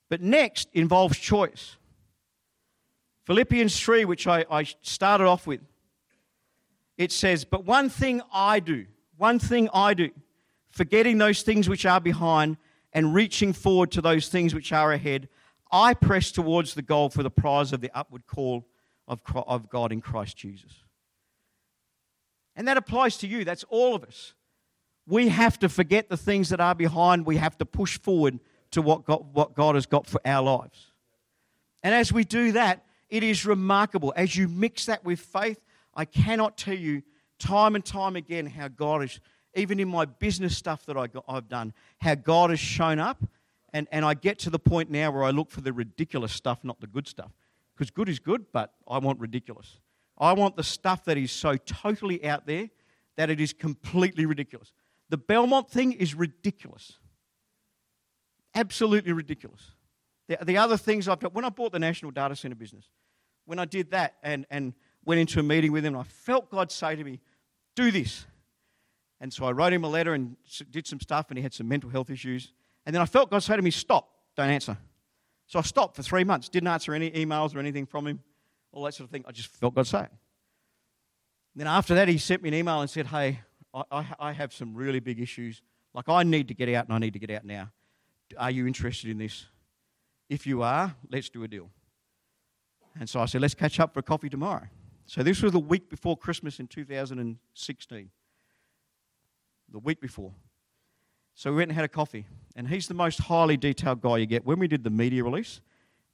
But 0.08 0.20
next 0.20 0.68
involves 0.72 1.18
choice. 1.18 1.76
Philippians 3.24 3.78
3, 3.78 4.04
which 4.04 4.26
I, 4.26 4.44
I 4.50 4.64
started 4.82 5.26
off 5.26 5.46
with, 5.46 5.60
it 6.98 7.12
says, 7.12 7.44
But 7.44 7.64
one 7.64 7.88
thing 7.88 8.20
I 8.32 8.60
do, 8.60 8.86
one 9.16 9.38
thing 9.38 9.68
I 9.72 9.94
do, 9.94 10.10
forgetting 10.68 11.18
those 11.18 11.42
things 11.42 11.68
which 11.68 11.86
are 11.86 12.00
behind 12.00 12.56
and 12.92 13.14
reaching 13.14 13.52
forward 13.52 13.92
to 13.92 14.00
those 14.00 14.28
things 14.28 14.54
which 14.54 14.72
are 14.72 14.92
ahead, 14.92 15.28
I 15.72 15.94
press 15.94 16.32
towards 16.32 16.74
the 16.74 16.82
goal 16.82 17.08
for 17.08 17.22
the 17.22 17.30
prize 17.30 17.72
of 17.72 17.80
the 17.80 17.90
upward 17.94 18.26
call 18.26 18.66
of, 19.06 19.20
of 19.46 19.68
God 19.68 19.92
in 19.92 20.00
Christ 20.00 20.36
Jesus. 20.36 20.72
And 22.56 22.68
that 22.68 22.76
applies 22.76 23.16
to 23.18 23.26
you, 23.26 23.44
that's 23.44 23.64
all 23.68 23.94
of 23.94 24.04
us. 24.04 24.34
We 25.06 25.28
have 25.28 25.58
to 25.60 25.68
forget 25.68 26.08
the 26.08 26.16
things 26.16 26.50
that 26.50 26.60
are 26.60 26.74
behind, 26.74 27.26
we 27.26 27.36
have 27.36 27.56
to 27.58 27.66
push 27.66 27.98
forward 27.98 28.38
to 28.72 28.82
what 28.82 29.04
God, 29.04 29.26
what 29.32 29.54
God 29.54 29.74
has 29.74 29.86
got 29.86 30.06
for 30.06 30.20
our 30.24 30.42
lives. 30.42 30.92
And 31.82 31.94
as 31.94 32.12
we 32.12 32.24
do 32.24 32.52
that, 32.52 32.84
it 33.08 33.22
is 33.22 33.44
remarkable. 33.44 34.12
As 34.16 34.36
you 34.36 34.46
mix 34.46 34.86
that 34.86 35.04
with 35.04 35.20
faith, 35.20 35.60
I 35.94 36.04
cannot 36.04 36.56
tell 36.56 36.76
you 36.76 37.02
time 37.38 37.74
and 37.74 37.84
time 37.84 38.14
again 38.16 38.46
how 38.46 38.68
God 38.68 39.00
has, 39.00 39.20
even 39.54 39.80
in 39.80 39.88
my 39.88 40.04
business 40.04 40.56
stuff 40.56 40.86
that 40.86 40.96
I 40.96 41.08
I've 41.26 41.48
done, 41.48 41.72
how 41.98 42.14
God 42.14 42.50
has 42.50 42.60
shown 42.60 42.98
up. 42.98 43.22
And, 43.72 43.86
and 43.92 44.04
I 44.04 44.14
get 44.14 44.38
to 44.40 44.50
the 44.50 44.58
point 44.58 44.90
now 44.90 45.10
where 45.10 45.24
I 45.24 45.30
look 45.30 45.50
for 45.50 45.60
the 45.60 45.72
ridiculous 45.72 46.32
stuff, 46.32 46.60
not 46.62 46.80
the 46.80 46.86
good 46.86 47.06
stuff. 47.06 47.30
Because 47.74 47.90
good 47.90 48.08
is 48.08 48.18
good, 48.18 48.46
but 48.52 48.74
I 48.86 48.98
want 48.98 49.20
ridiculous. 49.20 49.78
I 50.20 50.34
want 50.34 50.54
the 50.54 50.62
stuff 50.62 51.04
that 51.06 51.16
is 51.16 51.32
so 51.32 51.56
totally 51.56 52.24
out 52.24 52.46
there 52.46 52.68
that 53.16 53.30
it 53.30 53.40
is 53.40 53.52
completely 53.54 54.26
ridiculous. 54.26 54.72
The 55.08 55.16
Belmont 55.16 55.70
thing 55.70 55.92
is 55.92 56.14
ridiculous. 56.14 56.98
Absolutely 58.54 59.12
ridiculous. 59.12 59.62
The, 60.28 60.38
the 60.42 60.58
other 60.58 60.76
things 60.76 61.08
I've 61.08 61.18
done, 61.18 61.32
when 61.32 61.44
I 61.44 61.48
bought 61.48 61.72
the 61.72 61.78
National 61.78 62.10
Data 62.10 62.36
Center 62.36 62.54
business, 62.54 62.84
when 63.46 63.58
I 63.58 63.64
did 63.64 63.90
that 63.92 64.14
and, 64.22 64.46
and 64.50 64.74
went 65.04 65.20
into 65.20 65.40
a 65.40 65.42
meeting 65.42 65.72
with 65.72 65.84
him, 65.84 65.96
I 65.96 66.02
felt 66.02 66.50
God 66.50 66.70
say 66.70 66.94
to 66.94 67.02
me, 67.02 67.20
Do 67.74 67.90
this. 67.90 68.26
And 69.20 69.32
so 69.32 69.44
I 69.44 69.52
wrote 69.52 69.72
him 69.72 69.84
a 69.84 69.88
letter 69.88 70.14
and 70.14 70.36
did 70.70 70.86
some 70.86 71.00
stuff, 71.00 71.26
and 71.30 71.38
he 71.38 71.42
had 71.42 71.52
some 71.52 71.68
mental 71.68 71.90
health 71.90 72.10
issues. 72.10 72.52
And 72.86 72.94
then 72.94 73.02
I 73.02 73.06
felt 73.06 73.30
God 73.30 73.42
say 73.42 73.56
to 73.56 73.62
me, 73.62 73.70
Stop, 73.70 74.08
don't 74.36 74.50
answer. 74.50 74.76
So 75.46 75.58
I 75.58 75.62
stopped 75.62 75.96
for 75.96 76.02
three 76.02 76.24
months, 76.24 76.48
didn't 76.48 76.68
answer 76.68 76.94
any 76.94 77.10
emails 77.10 77.56
or 77.56 77.58
anything 77.58 77.86
from 77.86 78.06
him, 78.06 78.20
all 78.72 78.84
that 78.84 78.94
sort 78.94 79.06
of 79.06 79.10
thing. 79.10 79.24
I 79.26 79.32
just 79.32 79.48
felt 79.48 79.74
God 79.74 79.86
say. 79.86 80.06
Then 81.54 81.66
after 81.66 81.94
that, 81.94 82.08
he 82.08 82.18
sent 82.18 82.42
me 82.42 82.48
an 82.48 82.54
email 82.54 82.80
and 82.80 82.88
said, 82.88 83.06
Hey, 83.06 83.40
I, 83.74 83.82
I, 83.90 84.06
I 84.18 84.32
have 84.32 84.52
some 84.52 84.74
really 84.74 85.00
big 85.00 85.20
issues. 85.20 85.62
Like, 85.92 86.08
I 86.08 86.22
need 86.22 86.48
to 86.48 86.54
get 86.54 86.68
out, 86.68 86.86
and 86.86 86.94
I 86.94 86.98
need 86.98 87.12
to 87.14 87.18
get 87.18 87.30
out 87.30 87.44
now. 87.44 87.70
Are 88.38 88.50
you 88.50 88.66
interested 88.66 89.10
in 89.10 89.18
this? 89.18 89.46
If 90.28 90.46
you 90.46 90.62
are, 90.62 90.94
let's 91.10 91.28
do 91.28 91.42
a 91.42 91.48
deal. 91.48 91.68
And 92.98 93.08
so 93.08 93.20
I 93.20 93.26
said, 93.26 93.40
Let's 93.40 93.54
catch 93.54 93.80
up 93.80 93.92
for 93.92 94.00
a 94.00 94.02
coffee 94.02 94.28
tomorrow. 94.28 94.66
So 95.06 95.24
this 95.24 95.42
was 95.42 95.50
the 95.50 95.58
week 95.58 95.90
before 95.90 96.16
Christmas 96.16 96.60
in 96.60 96.68
2016. 96.68 98.10
The 99.72 99.78
week 99.78 100.00
before. 100.00 100.32
So 101.34 101.50
we 101.50 101.56
went 101.56 101.70
and 101.70 101.74
had 101.74 101.84
a 101.84 101.88
coffee. 101.88 102.26
And 102.54 102.68
he's 102.68 102.86
the 102.86 102.94
most 102.94 103.18
highly 103.18 103.56
detailed 103.56 104.00
guy 104.00 104.18
you 104.18 104.26
get. 104.26 104.44
When 104.44 104.58
we 104.58 104.68
did 104.68 104.84
the 104.84 104.90
media 104.90 105.24
release, 105.24 105.60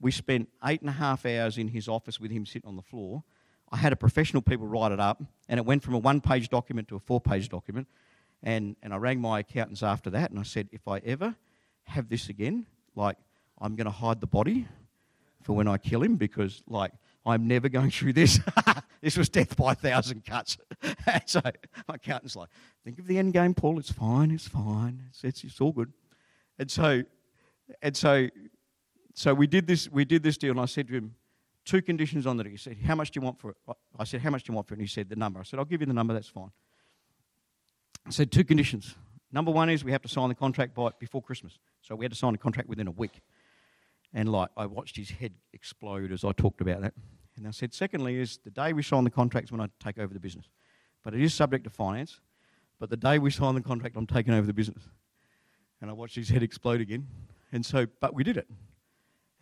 we 0.00 0.10
spent 0.10 0.48
eight 0.64 0.80
and 0.80 0.90
a 0.90 0.94
half 0.94 1.24
hours 1.24 1.58
in 1.58 1.68
his 1.68 1.88
office 1.88 2.20
with 2.20 2.30
him 2.30 2.46
sitting 2.46 2.68
on 2.68 2.76
the 2.76 2.82
floor. 2.82 3.22
I 3.70 3.76
had 3.76 3.92
a 3.92 3.96
professional 3.96 4.42
people 4.42 4.66
write 4.66 4.92
it 4.92 5.00
up, 5.00 5.22
and 5.48 5.58
it 5.58 5.66
went 5.66 5.82
from 5.82 5.94
a 5.94 5.98
one 5.98 6.20
page 6.20 6.48
document 6.48 6.88
to 6.88 6.96
a 6.96 7.00
four 7.00 7.20
page 7.20 7.48
document. 7.48 7.88
And, 8.42 8.76
and 8.82 8.92
I 8.92 8.96
rang 8.96 9.20
my 9.20 9.40
accountants 9.40 9.82
after 9.82 10.10
that, 10.10 10.30
and 10.30 10.38
I 10.38 10.42
said, 10.42 10.68
if 10.70 10.86
I 10.86 10.98
ever 10.98 11.34
have 11.84 12.08
this 12.08 12.28
again, 12.28 12.66
like, 12.94 13.16
I'm 13.58 13.74
going 13.74 13.86
to 13.86 13.90
hide 13.90 14.20
the 14.20 14.26
body 14.26 14.68
for 15.42 15.54
when 15.54 15.66
I 15.66 15.78
kill 15.78 16.02
him 16.02 16.16
because, 16.16 16.62
like, 16.68 16.92
I'm 17.24 17.48
never 17.48 17.68
going 17.68 17.90
through 17.90 18.12
this. 18.12 18.38
this 19.00 19.16
was 19.16 19.28
death 19.28 19.56
by 19.56 19.72
a 19.72 19.74
thousand 19.74 20.24
cuts. 20.24 20.58
so 21.26 21.40
my 21.88 21.94
accountant's 21.94 22.36
like, 22.36 22.48
think 22.84 22.98
of 22.98 23.06
the 23.06 23.18
end 23.18 23.32
game, 23.32 23.54
Paul. 23.54 23.78
It's 23.78 23.90
fine. 23.90 24.30
It's 24.30 24.46
fine. 24.46 25.02
It's, 25.08 25.24
it's, 25.24 25.44
it's 25.44 25.60
all 25.60 25.72
good. 25.72 25.92
And 26.58 26.70
so, 26.70 27.02
and 27.82 27.96
so, 27.96 28.28
so 29.16 29.32
we 29.32 29.46
did 29.46 29.66
this. 29.66 29.88
We 29.88 30.04
did 30.04 30.22
this 30.22 30.36
deal, 30.36 30.50
and 30.50 30.60
I 30.60 30.66
said 30.66 30.88
to 30.88 30.94
him, 30.94 31.14
two 31.64 31.80
conditions 31.80 32.26
on 32.26 32.38
it. 32.38 32.46
He 32.46 32.58
said, 32.58 32.76
"How 32.84 32.94
much 32.94 33.10
do 33.10 33.18
you 33.18 33.24
want 33.24 33.40
for 33.40 33.50
it?" 33.50 33.56
I 33.98 34.04
said, 34.04 34.20
"How 34.20 34.28
much 34.28 34.44
do 34.44 34.52
you 34.52 34.54
want 34.54 34.68
for 34.68 34.74
it?" 34.74 34.76
And 34.76 34.82
he 34.82 34.92
said, 34.92 35.08
"The 35.08 35.16
number." 35.16 35.40
I 35.40 35.42
said, 35.42 35.58
"I'll 35.58 35.64
give 35.64 35.80
you 35.80 35.86
the 35.86 35.94
number. 35.94 36.12
That's 36.12 36.28
fine." 36.28 36.52
I 38.06 38.10
said 38.10 38.30
two 38.30 38.44
conditions. 38.44 38.94
Number 39.32 39.50
one 39.50 39.70
is 39.70 39.82
we 39.82 39.92
have 39.92 40.02
to 40.02 40.08
sign 40.08 40.28
the 40.28 40.34
contract 40.34 40.74
by 40.74 40.90
before 40.98 41.22
Christmas. 41.22 41.58
So 41.80 41.96
we 41.96 42.04
had 42.04 42.12
to 42.12 42.18
sign 42.18 42.32
the 42.32 42.38
contract 42.38 42.68
within 42.68 42.86
a 42.86 42.92
week. 42.92 43.22
And 44.12 44.30
like 44.30 44.50
I 44.54 44.66
watched 44.66 44.96
his 44.96 45.10
head 45.10 45.32
explode 45.54 46.12
as 46.12 46.22
I 46.22 46.32
talked 46.32 46.60
about 46.60 46.82
that. 46.82 46.94
And 47.36 47.48
I 47.48 47.50
said, 47.52 47.72
secondly, 47.72 48.16
is 48.16 48.38
the 48.44 48.50
day 48.50 48.74
we 48.74 48.82
sign 48.82 49.04
the 49.04 49.10
contract 49.10 49.48
is 49.48 49.52
when 49.52 49.60
I 49.62 49.68
take 49.80 49.98
over 49.98 50.12
the 50.12 50.20
business. 50.20 50.48
But 51.02 51.14
it 51.14 51.22
is 51.22 51.34
subject 51.34 51.64
to 51.64 51.70
finance. 51.70 52.20
But 52.78 52.90
the 52.90 52.96
day 52.96 53.18
we 53.18 53.30
sign 53.30 53.54
the 53.54 53.62
contract, 53.62 53.96
I'm 53.96 54.06
taking 54.06 54.34
over 54.34 54.46
the 54.46 54.52
business. 54.52 54.84
And 55.80 55.90
I 55.90 55.94
watched 55.94 56.16
his 56.16 56.28
head 56.28 56.42
explode 56.42 56.80
again. 56.80 57.08
And 57.52 57.64
so, 57.64 57.86
but 58.00 58.14
we 58.14 58.24
did 58.24 58.36
it. 58.36 58.48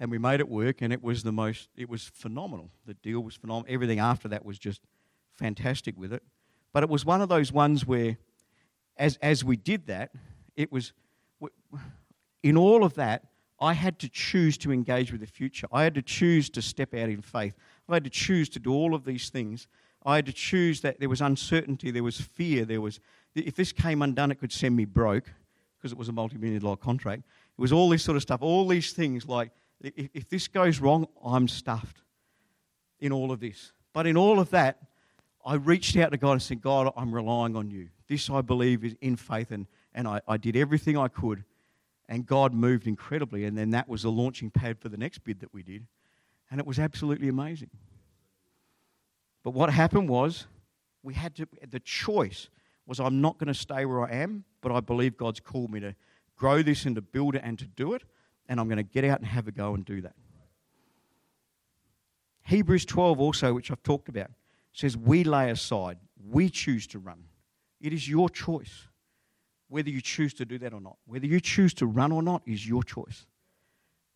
And 0.00 0.10
we 0.10 0.18
made 0.18 0.40
it 0.40 0.48
work, 0.48 0.82
and 0.82 0.92
it 0.92 1.02
was 1.02 1.22
the 1.22 1.32
most, 1.32 1.68
it 1.76 1.88
was 1.88 2.10
phenomenal. 2.14 2.70
The 2.86 2.94
deal 2.94 3.20
was 3.20 3.36
phenomenal. 3.36 3.72
Everything 3.72 4.00
after 4.00 4.28
that 4.28 4.44
was 4.44 4.58
just 4.58 4.80
fantastic 5.34 5.96
with 5.96 6.12
it. 6.12 6.22
But 6.72 6.82
it 6.82 6.88
was 6.88 7.04
one 7.04 7.22
of 7.22 7.28
those 7.28 7.52
ones 7.52 7.86
where, 7.86 8.18
as, 8.96 9.16
as 9.22 9.44
we 9.44 9.56
did 9.56 9.86
that, 9.86 10.10
it 10.56 10.72
was, 10.72 10.92
in 12.42 12.56
all 12.56 12.84
of 12.84 12.94
that, 12.94 13.26
I 13.60 13.72
had 13.72 13.98
to 14.00 14.08
choose 14.08 14.58
to 14.58 14.72
engage 14.72 15.12
with 15.12 15.20
the 15.20 15.26
future. 15.26 15.68
I 15.72 15.84
had 15.84 15.94
to 15.94 16.02
choose 16.02 16.50
to 16.50 16.62
step 16.62 16.92
out 16.92 17.08
in 17.08 17.22
faith. 17.22 17.54
I 17.88 17.94
had 17.94 18.04
to 18.04 18.10
choose 18.10 18.48
to 18.50 18.58
do 18.58 18.72
all 18.72 18.94
of 18.94 19.04
these 19.04 19.30
things. 19.30 19.68
I 20.04 20.16
had 20.16 20.26
to 20.26 20.32
choose 20.32 20.80
that 20.82 21.00
there 21.00 21.08
was 21.08 21.20
uncertainty, 21.20 21.90
there 21.90 22.02
was 22.02 22.20
fear, 22.20 22.64
there 22.64 22.80
was, 22.80 23.00
if 23.34 23.54
this 23.54 23.72
came 23.72 24.02
undone, 24.02 24.30
it 24.30 24.38
could 24.38 24.52
send 24.52 24.76
me 24.76 24.84
broke 24.84 25.32
because 25.78 25.92
it 25.92 25.98
was 25.98 26.08
a 26.08 26.12
multi 26.12 26.36
million 26.36 26.60
dollar 26.60 26.76
contract. 26.76 27.22
It 27.56 27.60
was 27.60 27.72
all 27.72 27.88
this 27.88 28.02
sort 28.02 28.16
of 28.16 28.22
stuff, 28.22 28.42
all 28.42 28.66
these 28.66 28.92
things 28.92 29.26
like, 29.26 29.50
if, 29.84 30.08
if 30.14 30.28
this 30.28 30.48
goes 30.48 30.80
wrong, 30.80 31.06
I'm 31.24 31.48
stuffed 31.48 32.02
in 33.00 33.12
all 33.12 33.32
of 33.32 33.40
this. 33.40 33.72
But 33.92 34.06
in 34.06 34.16
all 34.16 34.40
of 34.40 34.50
that, 34.50 34.78
I 35.44 35.54
reached 35.54 35.96
out 35.96 36.12
to 36.12 36.16
God 36.16 36.32
and 36.32 36.42
said, 36.42 36.62
God, 36.62 36.92
I'm 36.96 37.14
relying 37.14 37.54
on 37.54 37.70
you. 37.70 37.88
This 38.08 38.30
I 38.30 38.40
believe 38.40 38.84
is 38.84 38.96
in 39.00 39.16
faith, 39.16 39.50
and, 39.50 39.66
and 39.94 40.08
I, 40.08 40.20
I 40.26 40.36
did 40.36 40.56
everything 40.56 40.96
I 40.96 41.08
could, 41.08 41.44
and 42.08 42.26
God 42.26 42.54
moved 42.54 42.86
incredibly. 42.86 43.44
And 43.44 43.56
then 43.56 43.70
that 43.70 43.88
was 43.88 44.02
the 44.02 44.10
launching 44.10 44.50
pad 44.50 44.78
for 44.78 44.88
the 44.88 44.96
next 44.96 45.18
bid 45.24 45.40
that 45.40 45.52
we 45.52 45.62
did, 45.62 45.86
and 46.50 46.60
it 46.60 46.66
was 46.66 46.78
absolutely 46.78 47.28
amazing. 47.28 47.70
But 49.42 49.50
what 49.50 49.70
happened 49.70 50.08
was, 50.08 50.46
we 51.02 51.12
had 51.12 51.34
to, 51.36 51.46
the 51.70 51.80
choice 51.80 52.48
was 52.86 53.00
I'm 53.00 53.20
not 53.20 53.38
going 53.38 53.48
to 53.48 53.54
stay 53.54 53.84
where 53.84 54.02
I 54.02 54.12
am, 54.12 54.44
but 54.62 54.72
I 54.72 54.80
believe 54.80 55.16
God's 55.16 55.40
called 55.40 55.70
me 55.70 55.80
to 55.80 55.94
grow 56.36 56.62
this 56.62 56.86
and 56.86 56.96
to 56.96 57.02
build 57.02 57.34
it 57.34 57.42
and 57.44 57.58
to 57.58 57.66
do 57.66 57.92
it, 57.92 58.02
and 58.48 58.60
I'm 58.60 58.68
going 58.68 58.76
to 58.76 58.82
get 58.82 59.04
out 59.04 59.18
and 59.18 59.26
have 59.26 59.48
a 59.48 59.52
go 59.52 59.74
and 59.74 59.84
do 59.84 60.00
that. 60.02 60.14
Hebrews 62.46 62.84
12 62.84 63.20
also, 63.20 63.54
which 63.54 63.70
I've 63.70 63.82
talked 63.82 64.08
about, 64.08 64.30
says, 64.72 64.96
We 64.96 65.24
lay 65.24 65.50
aside, 65.50 65.98
we 66.30 66.50
choose 66.50 66.86
to 66.88 66.98
run. 66.98 67.24
It 67.80 67.92
is 67.92 68.08
your 68.08 68.28
choice 68.28 68.88
whether 69.74 69.90
you 69.90 70.00
choose 70.00 70.32
to 70.34 70.44
do 70.44 70.56
that 70.58 70.72
or 70.72 70.80
not. 70.80 70.98
Whether 71.04 71.26
you 71.26 71.40
choose 71.40 71.74
to 71.74 71.86
run 71.86 72.12
or 72.12 72.22
not 72.22 72.42
is 72.46 72.64
your 72.64 72.84
choice. 72.84 73.26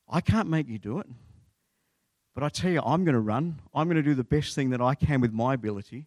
I 0.09 0.21
can't 0.21 0.49
make 0.49 0.69
you 0.69 0.79
do 0.79 1.01
it. 1.01 1.07
But 2.35 2.45
I 2.45 2.49
tell 2.49 2.71
you, 2.71 2.81
I'm 2.81 3.05
going 3.05 3.15
to 3.15 3.21
run. 3.21 3.59
I'm 3.75 3.89
going 3.89 3.97
to 3.97 4.03
do 4.03 4.15
the 4.15 4.23
best 4.23 4.55
thing 4.55 4.71
that 4.71 4.81
I 4.81 4.95
can 4.95 5.21
with 5.21 5.33
my 5.33 5.55
ability. 5.55 6.07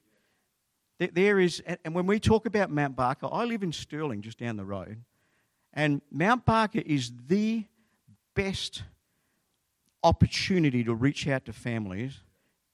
There 1.00 1.40
is, 1.40 1.62
and 1.84 1.94
when 1.94 2.06
we 2.06 2.20
talk 2.20 2.46
about 2.46 2.72
Mount 2.72 2.96
Barker, 2.96 3.28
I 3.30 3.44
live 3.44 3.64
in 3.64 3.74
Stirling, 3.74 4.22
just 4.22 4.38
down 4.38 4.56
the 4.56 4.64
road. 4.64 5.04
And 5.74 6.02
Mount 6.12 6.46
Barker 6.46 6.82
is 6.86 7.12
the 7.28 7.66
best 8.34 8.84
opportunity 10.04 10.84
to 10.84 10.94
reach 10.94 11.28
out 11.28 11.46
to 11.46 11.54
families 11.54 12.20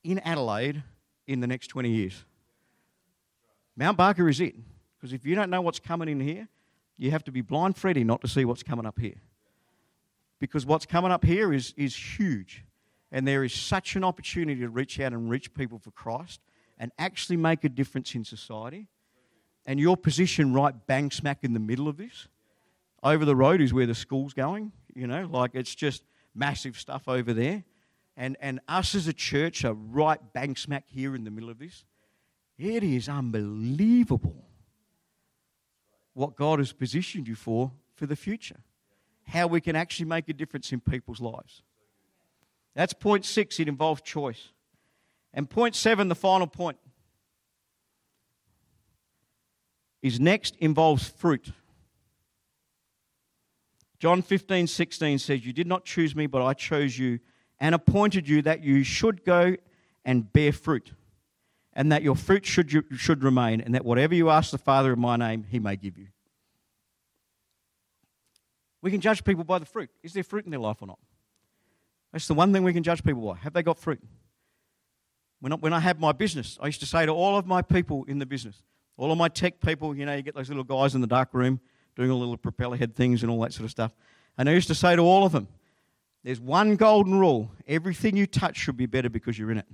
in 0.04 0.20
Adelaide 0.20 0.84
in 1.26 1.40
the 1.40 1.48
next 1.48 1.68
20 1.68 1.90
years. 1.90 2.24
Mount 3.76 3.98
Barker 3.98 4.28
is 4.30 4.40
it. 4.40 4.56
Because 4.98 5.14
if 5.14 5.26
you 5.26 5.36
don't 5.36 5.50
know 5.50 5.62
what's 5.62 5.80
coming 5.80 6.10
in 6.10 6.20
here, 6.20 6.48
you 6.98 7.12
have 7.12 7.24
to 7.26 7.32
be 7.32 7.42
blind 7.42 7.78
Freddy 7.78 8.04
not 8.04 8.22
to 8.22 8.28
see 8.28 8.46
what's 8.46 8.64
coming 8.64 8.86
up 8.86 9.00
here. 9.00 9.22
Because 10.40 10.66
what's 10.66 10.86
coming 10.86 11.12
up 11.12 11.24
here 11.24 11.54
is, 11.54 11.74
is 11.78 11.96
huge. 11.96 12.66
And 13.12 13.28
there 13.28 13.44
is 13.44 13.54
such 13.54 13.96
an 13.96 14.04
opportunity 14.04 14.62
to 14.62 14.70
reach 14.70 15.00
out 15.00 15.14
and 15.14 15.30
reach 15.30 15.54
people 15.54 15.80
for 15.80 15.92
Christ 15.92 16.42
and 16.78 16.92
actually 16.98 17.38
make 17.38 17.64
a 17.64 17.70
difference 17.70 18.16
in 18.16 18.24
society. 18.24 18.88
And 19.66 19.80
your 19.80 19.98
position 19.98 20.54
right 20.54 20.74
bang 20.88 21.12
smack 21.12 21.44
in 21.44 21.54
the 21.54 21.60
middle 21.60 21.88
of 21.88 21.98
this. 21.98 22.28
Over 23.04 23.26
the 23.26 23.36
road 23.36 23.62
is 23.62 23.74
where 23.74 23.86
the 23.86 23.96
school's 23.96 24.34
going, 24.34 24.72
you 24.98 25.06
know, 25.06 25.28
like 25.32 25.52
it's 25.54 25.76
just 25.76 26.04
massive 26.34 26.78
stuff 26.78 27.08
over 27.08 27.34
there 27.34 27.64
and, 28.18 28.36
and 28.42 28.60
us 28.68 28.96
as 28.96 29.08
a 29.08 29.14
church 29.14 29.64
are 29.64 29.74
right 29.74 30.20
bang 30.34 30.56
smack 30.56 30.86
here 30.88 31.16
in 31.16 31.24
the 31.24 31.30
middle 31.30 31.52
of 31.52 31.60
this. 31.60 31.86
It 32.58 32.84
is 32.84 33.08
unbelievable 33.08 34.44
what 36.14 36.36
God 36.36 36.58
has 36.58 36.74
positioned 36.74 37.28
you 37.28 37.36
for 37.36 37.72
for 37.94 38.08
the 38.08 38.16
future. 38.16 38.58
How 39.28 39.46
we 39.46 39.62
can 39.62 39.76
actually 39.76 40.08
make 40.08 40.28
a 40.30 40.34
difference 40.34 40.72
in 40.72 40.80
people's 40.80 41.22
lives. 41.22 41.62
That's 42.74 42.94
point 42.94 43.24
six, 43.24 43.60
it 43.60 43.68
involves 43.68 44.02
choice. 44.02 44.50
And 45.34 45.48
point 45.48 45.76
seven, 45.76 46.08
the 46.08 46.16
final 46.16 46.48
point, 46.48 46.78
is 50.02 50.20
next 50.20 50.56
involves 50.56 51.08
fruit. 51.08 51.52
John 54.00 54.22
15, 54.22 54.68
16 54.68 55.20
says, 55.20 55.46
You 55.46 55.54
did 55.54 55.68
not 55.68 55.84
choose 55.84 56.16
me, 56.16 56.28
but 56.28 56.44
I 56.44 56.54
chose 56.54 56.98
you 56.98 57.20
and 57.60 57.74
appointed 57.74 58.28
you 58.28 58.42
that 58.44 58.64
you 58.64 58.84
should 58.84 59.26
go 59.26 59.56
and 60.06 60.32
bear 60.32 60.52
fruit, 60.54 60.94
and 61.74 61.92
that 61.92 62.04
your 62.04 62.16
fruit 62.16 62.46
should, 62.46 62.86
should 62.96 63.24
remain, 63.24 63.62
and 63.62 63.74
that 63.74 63.84
whatever 63.84 64.16
you 64.16 64.30
ask 64.30 64.52
the 64.52 64.58
Father 64.58 64.94
in 64.94 65.00
my 65.00 65.18
name, 65.18 65.46
he 65.50 65.60
may 65.60 65.76
give 65.76 65.98
you. 65.98 66.08
We 68.82 68.92
can 68.92 69.02
judge 69.02 69.24
people 69.24 69.44
by 69.44 69.60
the 69.60 69.66
fruit. 69.66 69.90
Is 70.04 70.14
there 70.14 70.24
fruit 70.24 70.46
in 70.46 70.52
their 70.52 70.60
life 70.60 70.78
or 70.82 70.88
not? 70.88 71.00
That's 72.14 72.28
the 72.28 72.36
one 72.36 72.54
thing 72.54 72.64
we 72.64 72.74
can 72.74 72.84
judge 72.84 73.04
people 73.04 73.22
by. 73.22 73.38
Have 73.40 73.54
they 73.54 73.64
got 73.64 73.78
fruit? 73.78 74.02
When 75.40 75.52
I, 75.52 75.56
when 75.56 75.74
I 75.74 75.80
had 75.80 76.00
my 76.00 76.12
business, 76.12 76.58
I 76.62 76.68
used 76.68 76.80
to 76.80 76.86
say 76.86 77.06
to 77.06 77.12
all 77.12 77.38
of 77.38 77.46
my 77.46 77.62
people 77.62 78.06
in 78.08 78.20
the 78.20 78.26
business, 78.26 78.64
all 78.96 79.12
of 79.12 79.18
my 79.18 79.28
tech 79.28 79.60
people, 79.60 79.96
you 79.96 80.06
know, 80.06 80.16
you 80.16 80.22
get 80.22 80.36
those 80.36 80.50
little 80.50 80.64
guys 80.64 80.96
in 80.96 81.02
the 81.02 81.08
dark 81.08 81.34
room 81.34 81.60
doing 81.98 82.12
all 82.12 82.20
the 82.20 82.26
little 82.26 82.38
propeller 82.38 82.78
head 82.78 82.96
things 82.96 83.24
and 83.24 83.32
all 83.32 83.42
that 83.42 83.52
sort 83.52 83.66
of 83.66 83.72
stuff. 83.72 83.92
And 84.38 84.48
I 84.48 84.54
used 84.54 84.68
to 84.68 84.76
say 84.76 84.96
to 84.96 85.02
all 85.02 85.26
of 85.26 85.32
them, 85.32 85.48
there's 86.24 86.40
one 86.40 86.76
golden 86.76 87.20
rule 87.20 87.52
everything 87.68 88.16
you 88.16 88.28
touch 88.28 88.56
should 88.56 88.78
be 88.78 88.86
better 88.86 89.10
because 89.10 89.38
you're 89.38 89.52
in 89.52 89.58
it. 89.58 89.66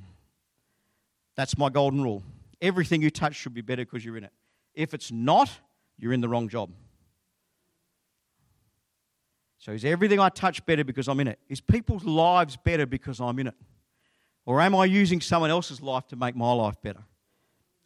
That's 1.36 1.58
my 1.58 1.70
golden 1.70 2.02
rule. 2.02 2.24
Everything 2.62 3.02
you 3.02 3.10
touch 3.10 3.36
should 3.36 3.54
be 3.54 3.62
better 3.62 3.84
because 3.84 4.06
you're 4.06 4.18
in 4.18 4.24
it. 4.24 4.32
If 4.74 4.94
it's 4.94 5.12
not, 5.12 5.52
you're 5.98 6.14
in 6.14 6.22
the 6.22 6.30
wrong 6.30 6.48
job. 6.48 6.72
So, 9.58 9.72
is 9.72 9.84
everything 9.84 10.20
I 10.20 10.30
touch 10.30 10.66
better 10.66 10.84
because 10.84 11.08
I'm 11.08 11.20
in 11.20 11.28
it? 11.28 11.40
Is 11.50 11.60
people's 11.60 12.04
lives 12.04 12.56
better 12.56 12.86
because 12.86 13.20
I'm 13.20 13.38
in 13.40 13.48
it? 13.48 13.56
Or 14.46 14.62
am 14.62 14.76
I 14.76 14.86
using 14.86 15.20
someone 15.22 15.50
else's 15.50 15.82
life 15.82 16.08
to 16.08 16.16
make 16.16 16.36
my 16.36 16.52
life 16.54 16.76
better? 16.82 17.04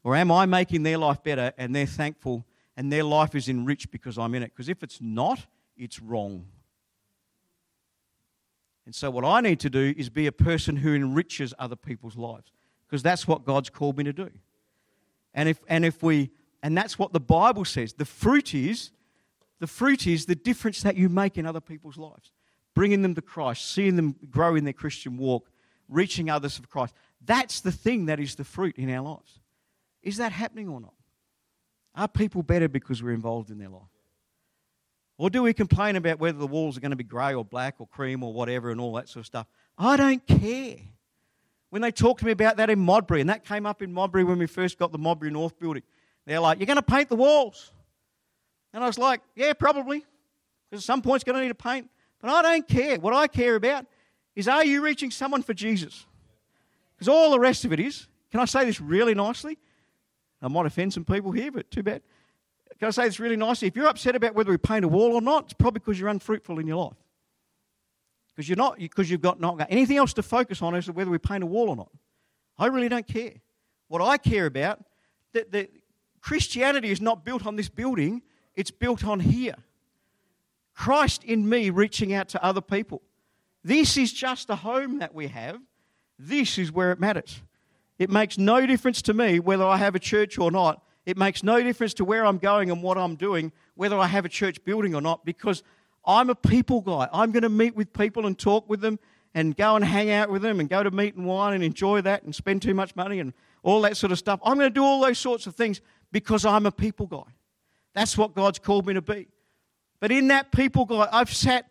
Or 0.04 0.16
am 0.16 0.32
I 0.32 0.46
making 0.46 0.84
their 0.84 0.98
life 0.98 1.24
better 1.24 1.54
and 1.58 1.76
they're 1.76 1.86
thankful 1.86 2.46
and 2.78 2.92
their 2.92 3.04
life 3.04 3.36
is 3.36 3.50
enriched 3.50 3.92
because 3.92 4.18
I'm 4.18 4.34
in 4.36 4.44
it? 4.44 4.52
Because 4.56 4.70
if 4.70 4.84
it's 4.84 5.02
not, 5.02 5.46
it's 5.76 6.02
wrong. 6.02 6.46
And 8.86 8.96
so, 8.96 9.12
what 9.12 9.26
I 9.26 9.42
need 9.42 9.60
to 9.62 9.70
do 9.70 9.94
is 9.98 10.10
be 10.10 10.28
a 10.28 10.32
person 10.32 10.78
who 10.78 10.96
enriches 10.96 11.54
other 11.60 11.76
people's 11.76 12.16
lives 12.16 12.54
because 12.88 13.04
that's 13.04 13.28
what 13.28 13.44
God's 13.44 13.70
called 13.70 13.98
me 13.98 14.06
to 14.06 14.14
do. 14.14 14.30
And 15.34 15.50
if, 15.50 15.60
and 15.68 15.84
if 15.84 16.02
we, 16.02 16.32
and 16.64 16.78
that's 16.78 16.98
what 16.98 17.12
the 17.12 17.20
Bible 17.20 17.66
says 17.66 17.94
the 17.94 18.06
fruit 18.06 18.56
is, 18.56 18.92
the 19.60 19.68
fruit 19.68 20.08
is 20.08 20.26
the 20.26 20.36
difference 20.36 20.84
that 20.84 20.96
you 20.96 21.10
make 21.10 21.38
in 21.38 21.46
other 21.46 21.60
people's 21.60 21.98
lives, 21.98 22.32
bringing 22.74 23.02
them 23.02 23.16
to 23.16 23.22
Christ, 23.22 23.74
seeing 23.74 23.96
them 23.96 24.16
grow 24.30 24.56
in 24.56 24.64
their 24.64 24.74
Christian 24.74 25.18
walk, 25.18 25.50
reaching 25.90 26.30
others 26.30 26.58
for 26.58 26.68
Christ. 26.68 26.94
That's 27.26 27.60
the 27.62 27.72
thing 27.72 28.06
that 28.06 28.20
is 28.20 28.36
the 28.36 28.44
fruit 28.44 28.78
in 28.78 28.90
our 28.90 29.02
lives. 29.02 29.40
Is 30.02 30.18
that 30.18 30.32
happening 30.32 30.70
or 30.70 30.80
not? 30.80 30.94
Are 31.98 32.08
people 32.08 32.44
better 32.44 32.70
because 32.70 33.02
we're 33.02 33.14
involved 33.14 33.50
in 33.50 33.58
their 33.58 33.70
life? 33.70 33.82
Or 35.18 35.32
do 35.32 35.42
we 35.42 35.52
complain 35.52 35.96
about 35.96 36.20
whether 36.20 36.38
the 36.38 36.46
walls 36.46 36.78
are 36.78 36.80
going 36.80 36.92
to 36.92 36.98
be 36.98 37.04
grey 37.04 37.34
or 37.34 37.44
black 37.44 37.76
or 37.80 37.88
cream 37.88 38.24
or 38.24 38.32
whatever 38.32 38.70
and 38.70 38.80
all 38.80 38.94
that 38.94 39.10
sort 39.10 39.22
of 39.22 39.26
stuff? 39.26 39.48
I 39.80 39.98
don't 39.98 40.26
care. 40.28 40.76
When 41.72 41.82
they 41.82 41.92
talked 41.92 42.20
to 42.20 42.26
me 42.28 42.32
about 42.32 42.58
that 42.58 42.70
in 42.70 42.80
Modbury, 42.80 43.20
and 43.20 43.30
that 43.32 43.44
came 43.44 43.66
up 43.66 43.82
in 43.82 43.92
Modbury 43.92 44.24
when 44.24 44.38
we 44.38 44.46
first 44.46 44.78
got 44.78 44.92
the 44.92 45.00
Modbury 45.00 45.32
North 45.32 45.60
building, 45.60 45.82
they're 46.28 46.40
like, 46.40 46.60
You're 46.60 46.68
going 46.68 46.78
to 46.78 46.84
paint 46.84 47.10
the 47.10 47.16
walls. 47.16 47.72
And 48.74 48.84
I 48.84 48.88
was 48.88 49.00
like, 49.00 49.22
Yeah, 49.36 49.54
probably. 49.54 50.06
Because 50.70 50.84
at 50.84 50.86
some 50.86 51.02
point 51.02 51.16
it's 51.16 51.24
going 51.24 51.38
to 51.38 51.42
need 51.42 51.52
a 51.52 51.56
paint. 51.56 51.90
But 52.22 52.30
I 52.30 52.42
don't 52.44 52.68
care. 52.68 53.00
What 53.00 53.14
I 53.14 53.28
care 53.28 53.56
about 53.56 53.88
is 54.36 54.48
are 54.48 54.64
you 54.64 54.84
reaching 54.84 55.10
someone 55.10 55.42
for 55.42 55.56
Jesus? 55.56 56.06
Because 56.96 57.08
all 57.08 57.32
the 57.32 57.40
rest 57.40 57.66
of 57.66 57.74
it 57.74 57.80
is, 57.80 58.08
can 58.32 58.40
I 58.40 58.46
say 58.46 58.66
this 58.66 58.80
really 58.80 59.16
nicely? 59.16 59.58
I 60.42 60.48
might 60.48 60.66
offend 60.66 60.94
some 60.94 61.06
people 61.06 61.32
here, 61.32 61.52
but 61.52 61.70
too 61.72 61.84
bad. 61.84 62.02
Can 62.80 62.90
I 62.90 62.92
say 62.92 63.06
this 63.06 63.20
really 63.20 63.36
nicely? 63.36 63.68
If 63.68 63.76
you're 63.76 63.88
upset 63.88 64.16
about 64.16 64.36
whether 64.36 64.52
we 64.52 64.58
paint 64.58 64.86
a 64.86 64.88
wall 64.88 65.14
or 65.14 65.22
not, 65.22 65.46
it's 65.46 65.54
probably 65.54 65.80
because 65.80 66.00
you're 66.00 66.10
unfruitful 66.10 66.60
in 66.60 66.68
your 66.68 66.86
life. 66.86 66.98
Because 68.36 68.48
you're 68.48 68.58
not 68.58 68.78
because 68.78 69.10
you've 69.10 69.22
got 69.22 69.40
not 69.40 69.58
got 69.58 69.68
anything 69.72 69.98
else 69.98 70.14
to 70.14 70.24
focus 70.24 70.62
on 70.62 70.76
as 70.76 70.86
to 70.86 70.92
whether 70.92 71.10
we 71.10 71.18
paint 71.18 71.44
a 71.44 71.48
wall 71.48 71.70
or 71.70 71.76
not. 71.76 71.90
I 72.58 72.68
really 72.68 72.90
don't 72.90 73.08
care. 73.08 73.34
What 73.88 74.02
I 74.02 74.18
care 74.18 74.46
about, 74.46 74.84
that, 75.34 75.52
the, 75.52 75.70
Christianity 76.22 76.92
is 76.92 77.02
not 77.02 77.24
built 77.24 77.46
on 77.46 77.56
this 77.56 77.70
building, 77.70 78.22
it's 78.56 78.72
built 78.72 79.06
on 79.06 79.20
here. 79.20 79.56
Christ 80.76 81.24
in 81.24 81.48
me 81.48 81.70
reaching 81.70 82.14
out 82.14 82.30
to 82.30 82.44
other 82.44 82.62
people. 82.62 83.02
This 83.64 83.98
is 83.98 84.14
just 84.14 84.50
a 84.50 84.56
home 84.56 85.00
that 85.00 85.16
we 85.16 85.28
have. 85.28 85.60
This 86.20 86.58
is 86.58 86.72
where 86.72 86.92
it 86.92 87.00
matters. 87.00 87.42
It 88.00 88.10
makes 88.10 88.38
no 88.38 88.66
difference 88.66 89.02
to 89.04 89.14
me 89.14 89.40
whether 89.40 89.66
I 89.66 89.78
have 89.78 89.96
a 89.96 90.00
church 90.00 90.38
or 90.38 90.52
not. 90.52 90.84
It 91.06 91.18
makes 91.18 91.42
no 91.42 91.62
difference 91.62 91.94
to 91.96 92.06
where 92.06 92.26
I'm 92.26 92.38
going 92.38 92.70
and 92.70 92.84
what 92.84 92.98
I'm 92.98 93.16
doing, 93.16 93.52
whether 93.76 93.98
I 93.98 94.08
have 94.08 94.26
a 94.26 94.30
church 94.30 94.64
building 94.64 94.94
or 94.94 95.02
not, 95.02 95.26
because 95.26 95.64
I'm 96.06 96.30
a 96.30 96.36
people 96.36 96.82
guy. 96.82 97.08
I'm 97.12 97.32
going 97.32 97.44
to 97.44 97.50
meet 97.50 97.76
with 97.76 97.94
people 97.94 98.26
and 98.26 98.38
talk 98.38 98.70
with 98.70 98.82
them 98.82 99.00
and 99.34 99.56
go 99.56 99.76
and 99.76 99.86
hang 99.86 100.10
out 100.10 100.30
with 100.30 100.42
them 100.42 100.60
and 100.60 100.70
go 100.70 100.84
to 100.84 100.92
meat 100.92 101.16
and 101.16 101.26
wine 101.26 101.54
and 101.54 101.64
enjoy 101.64 102.02
that 102.02 102.24
and 102.24 102.34
spend 102.34 102.62
too 102.62 102.74
much 102.74 102.96
money 102.96 103.20
and 103.20 103.34
all 103.64 103.82
that 103.82 103.98
sort 103.98 104.12
of 104.12 104.18
stuff. 104.18 104.40
I'm 104.44 104.58
going 104.58 104.70
to 104.70 104.74
do 104.74 104.84
all 104.84 105.02
those 105.02 105.20
sorts 105.20 105.48
of 105.48 105.56
things 105.56 105.82
because 106.12 106.46
I'm 106.46 106.66
a 106.66 106.72
people 106.72 107.08
guy. 107.08 107.34
That's 107.94 108.18
what 108.18 108.34
God's 108.36 108.60
called 108.60 108.86
me 108.86 108.94
to 108.94 109.02
be. 109.02 109.28
But 110.00 110.12
in 110.12 110.28
that 110.28 110.52
people 110.52 110.86
guy, 110.86 111.08
I've 111.12 111.34
sat, 111.34 111.70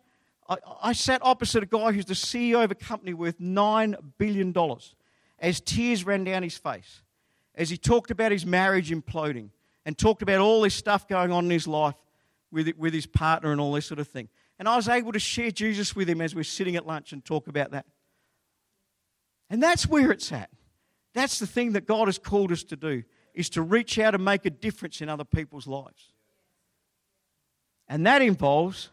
I, 0.48 0.56
I 0.82 0.92
sat 0.92 1.20
opposite 1.24 1.62
a 1.62 1.66
guy 1.66 1.92
who's 1.92 2.04
the 2.04 2.14
CEO 2.14 2.62
of 2.64 2.70
a 2.70 2.74
company 2.74 3.14
worth 3.14 3.38
$9 3.38 3.96
billion 4.18 4.52
as 5.38 5.60
tears 5.60 6.04
ran 6.04 6.24
down 6.24 6.42
his 6.42 6.56
face, 6.56 7.02
as 7.54 7.70
he 7.70 7.76
talked 7.76 8.10
about 8.10 8.32
his 8.32 8.46
marriage 8.46 8.90
imploding 8.90 9.50
and 9.84 9.96
talked 9.96 10.22
about 10.22 10.40
all 10.40 10.62
this 10.62 10.74
stuff 10.74 11.06
going 11.06 11.32
on 11.32 11.44
in 11.44 11.50
his 11.50 11.66
life 11.68 11.94
with, 12.50 12.68
with 12.76 12.94
his 12.94 13.06
partner 13.06 13.52
and 13.52 13.60
all 13.60 13.72
this 13.72 13.86
sort 13.86 14.00
of 14.00 14.08
thing. 14.08 14.28
And 14.58 14.68
I 14.68 14.76
was 14.76 14.88
able 14.88 15.12
to 15.12 15.18
share 15.18 15.50
Jesus 15.50 15.94
with 15.94 16.08
him 16.08 16.20
as 16.20 16.34
we're 16.34 16.44
sitting 16.44 16.76
at 16.76 16.86
lunch 16.86 17.12
and 17.12 17.24
talk 17.24 17.48
about 17.48 17.72
that. 17.72 17.86
And 19.50 19.62
that's 19.62 19.86
where 19.86 20.10
it's 20.10 20.32
at. 20.32 20.50
That's 21.14 21.38
the 21.38 21.46
thing 21.46 21.72
that 21.72 21.86
God 21.86 22.08
has 22.08 22.18
called 22.18 22.52
us 22.52 22.64
to 22.64 22.76
do, 22.76 23.02
is 23.34 23.48
to 23.50 23.62
reach 23.62 23.98
out 23.98 24.14
and 24.14 24.24
make 24.24 24.44
a 24.46 24.50
difference 24.50 25.00
in 25.00 25.08
other 25.08 25.24
people's 25.24 25.66
lives. 25.66 26.12
And 27.88 28.06
that 28.06 28.22
involves 28.22 28.90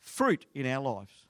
fruit 0.00 0.46
in 0.54 0.66
our 0.66 0.82
lives. 0.82 1.23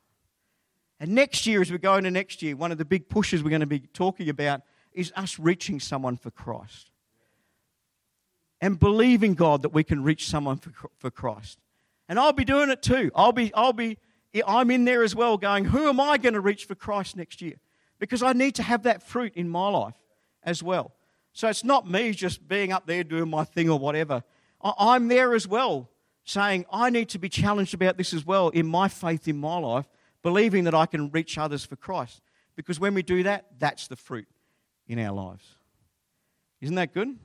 And 1.00 1.14
next 1.14 1.46
year, 1.46 1.60
as 1.60 1.70
we 1.70 1.78
go 1.78 1.96
into 1.96 2.10
next 2.10 2.42
year, 2.42 2.56
one 2.56 2.72
of 2.72 2.78
the 2.78 2.84
big 2.84 3.08
pushes 3.08 3.42
we're 3.42 3.50
going 3.50 3.60
to 3.60 3.66
be 3.66 3.80
talking 3.80 4.28
about 4.28 4.62
is 4.92 5.12
us 5.16 5.38
reaching 5.38 5.80
someone 5.80 6.16
for 6.16 6.30
Christ. 6.30 6.90
And 8.60 8.78
believing 8.78 9.34
God 9.34 9.62
that 9.62 9.70
we 9.70 9.84
can 9.84 10.02
reach 10.02 10.28
someone 10.28 10.56
for, 10.56 10.72
for 10.96 11.10
Christ. 11.10 11.58
And 12.08 12.18
I'll 12.18 12.32
be 12.32 12.44
doing 12.44 12.70
it 12.70 12.80
too. 12.80 13.10
I'll 13.14 13.32
be, 13.32 13.52
I'll 13.54 13.72
be, 13.72 13.98
I'm 14.46 14.70
in 14.70 14.84
there 14.84 15.02
as 15.02 15.14
well 15.14 15.36
going, 15.36 15.66
who 15.66 15.88
am 15.88 16.00
I 16.00 16.16
going 16.18 16.34
to 16.34 16.40
reach 16.40 16.64
for 16.64 16.74
Christ 16.74 17.16
next 17.16 17.42
year? 17.42 17.54
Because 17.98 18.22
I 18.22 18.32
need 18.32 18.54
to 18.56 18.62
have 18.62 18.84
that 18.84 19.02
fruit 19.02 19.34
in 19.34 19.48
my 19.48 19.68
life 19.68 19.94
as 20.42 20.62
well. 20.62 20.92
So 21.32 21.48
it's 21.48 21.64
not 21.64 21.90
me 21.90 22.12
just 22.12 22.46
being 22.46 22.72
up 22.72 22.86
there 22.86 23.02
doing 23.04 23.28
my 23.28 23.44
thing 23.44 23.68
or 23.68 23.78
whatever. 23.78 24.22
I'm 24.62 25.08
there 25.08 25.34
as 25.34 25.46
well, 25.46 25.90
saying, 26.24 26.64
I 26.72 26.90
need 26.90 27.08
to 27.10 27.18
be 27.18 27.28
challenged 27.28 27.74
about 27.74 27.98
this 27.98 28.14
as 28.14 28.24
well 28.24 28.48
in 28.50 28.66
my 28.66 28.88
faith 28.88 29.28
in 29.28 29.36
my 29.36 29.58
life, 29.58 29.86
believing 30.24 30.64
that 30.64 30.74
I 30.74 30.86
can 30.86 31.10
reach 31.12 31.38
others 31.38 31.64
for 31.64 31.76
Christ. 31.76 32.22
Because 32.56 32.80
when 32.80 32.94
we 32.94 33.02
do 33.02 33.22
that, 33.22 33.46
that's 33.58 33.86
the 33.86 33.94
fruit 33.94 34.26
in 34.88 34.98
our 34.98 35.14
lives. 35.14 35.44
Isn't 36.60 36.74
that 36.76 36.92
good? 36.92 37.16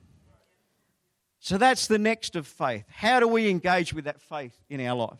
So 1.40 1.56
that's 1.56 1.86
the 1.86 1.98
next 1.98 2.36
of 2.36 2.46
faith. 2.46 2.84
How 2.88 3.18
do 3.18 3.26
we 3.26 3.48
engage 3.48 3.94
with 3.94 4.04
that 4.04 4.20
faith 4.20 4.54
in 4.68 4.84
our 4.86 4.94
life? 4.94 5.18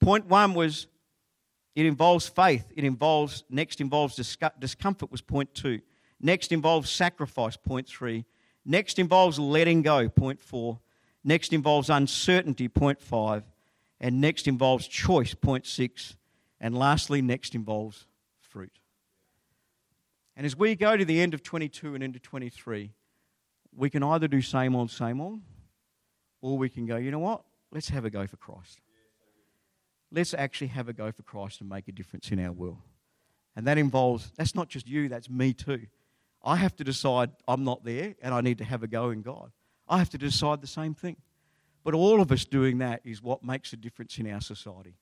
Point 0.00 0.26
one 0.26 0.52
was 0.52 0.88
it 1.76 1.86
involves 1.86 2.28
faith. 2.28 2.70
It 2.74 2.84
involves, 2.84 3.44
next 3.48 3.80
involves 3.80 4.16
discomfort, 4.58 5.12
was 5.12 5.22
point 5.22 5.54
two. 5.54 5.80
Next 6.20 6.50
involves 6.50 6.90
sacrifice, 6.90 7.56
point 7.56 7.86
three. 7.86 8.24
Next 8.64 8.98
involves 8.98 9.38
letting 9.38 9.82
go, 9.82 10.08
point 10.08 10.42
four. 10.42 10.80
Next 11.22 11.52
involves 11.52 11.88
uncertainty, 11.88 12.68
point 12.68 13.00
five. 13.00 13.44
And 14.00 14.20
next 14.20 14.48
involves 14.48 14.88
choice, 14.88 15.34
point 15.34 15.66
six. 15.66 16.16
And 16.62 16.78
lastly, 16.78 17.20
next 17.20 17.56
involves 17.56 18.06
fruit. 18.40 18.78
And 20.36 20.46
as 20.46 20.56
we 20.56 20.76
go 20.76 20.96
to 20.96 21.04
the 21.04 21.20
end 21.20 21.34
of 21.34 21.42
22 21.42 21.96
and 21.96 22.04
into 22.04 22.20
23, 22.20 22.92
we 23.76 23.90
can 23.90 24.02
either 24.04 24.28
do 24.28 24.40
same 24.40 24.76
old, 24.76 24.90
same 24.90 25.20
old, 25.20 25.40
or 26.40 26.56
we 26.56 26.68
can 26.68 26.86
go, 26.86 26.96
you 26.96 27.10
know 27.10 27.18
what? 27.18 27.42
Let's 27.72 27.88
have 27.88 28.04
a 28.04 28.10
go 28.10 28.26
for 28.28 28.36
Christ. 28.36 28.80
Let's 30.12 30.34
actually 30.34 30.68
have 30.68 30.88
a 30.88 30.92
go 30.92 31.10
for 31.10 31.22
Christ 31.22 31.60
and 31.60 31.68
make 31.68 31.88
a 31.88 31.92
difference 31.92 32.30
in 32.30 32.38
our 32.38 32.52
world. 32.52 32.78
And 33.56 33.66
that 33.66 33.76
involves, 33.76 34.30
that's 34.36 34.54
not 34.54 34.68
just 34.68 34.88
you, 34.88 35.08
that's 35.08 35.28
me 35.28 35.52
too. 35.52 35.86
I 36.44 36.56
have 36.56 36.76
to 36.76 36.84
decide 36.84 37.30
I'm 37.48 37.64
not 37.64 37.84
there 37.84 38.14
and 38.22 38.32
I 38.32 38.40
need 38.40 38.58
to 38.58 38.64
have 38.64 38.82
a 38.82 38.88
go 38.88 39.10
in 39.10 39.22
God. 39.22 39.50
I 39.88 39.98
have 39.98 40.10
to 40.10 40.18
decide 40.18 40.60
the 40.60 40.66
same 40.68 40.94
thing. 40.94 41.16
But 41.82 41.94
all 41.94 42.20
of 42.20 42.30
us 42.30 42.44
doing 42.44 42.78
that 42.78 43.00
is 43.04 43.20
what 43.20 43.42
makes 43.42 43.72
a 43.72 43.76
difference 43.76 44.18
in 44.18 44.30
our 44.30 44.40
society. 44.40 44.94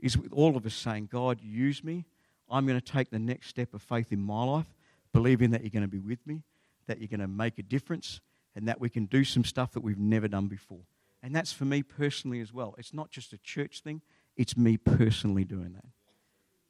Is 0.00 0.16
with 0.16 0.32
all 0.32 0.56
of 0.56 0.64
us 0.64 0.74
saying, 0.74 1.08
God, 1.10 1.40
use 1.40 1.82
me. 1.82 2.04
I'm 2.50 2.66
going 2.66 2.80
to 2.80 2.92
take 2.92 3.10
the 3.10 3.18
next 3.18 3.48
step 3.48 3.74
of 3.74 3.82
faith 3.82 4.12
in 4.12 4.20
my 4.20 4.44
life, 4.44 4.72
believing 5.12 5.50
that 5.50 5.62
you're 5.62 5.70
going 5.70 5.82
to 5.82 5.88
be 5.88 5.98
with 5.98 6.24
me, 6.26 6.42
that 6.86 6.98
you're 6.98 7.08
going 7.08 7.20
to 7.20 7.28
make 7.28 7.58
a 7.58 7.62
difference, 7.62 8.20
and 8.54 8.68
that 8.68 8.80
we 8.80 8.88
can 8.88 9.06
do 9.06 9.24
some 9.24 9.44
stuff 9.44 9.72
that 9.72 9.80
we've 9.80 9.98
never 9.98 10.28
done 10.28 10.46
before. 10.46 10.80
And 11.22 11.34
that's 11.34 11.52
for 11.52 11.64
me 11.64 11.82
personally 11.82 12.40
as 12.40 12.52
well. 12.52 12.74
It's 12.78 12.94
not 12.94 13.10
just 13.10 13.32
a 13.32 13.38
church 13.38 13.80
thing, 13.82 14.02
it's 14.36 14.56
me 14.56 14.76
personally 14.76 15.44
doing 15.44 15.72
that. 15.74 15.84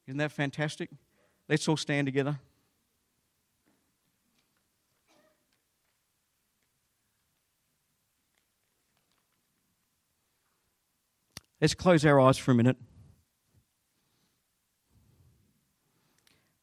Isn't 0.06 0.18
that 0.18 0.32
fantastic? 0.32 0.90
Let's 1.48 1.68
all 1.68 1.76
stand 1.76 2.06
together. 2.06 2.38
Let's 11.60 11.74
close 11.74 12.06
our 12.06 12.20
eyes 12.20 12.38
for 12.38 12.52
a 12.52 12.54
minute. 12.54 12.76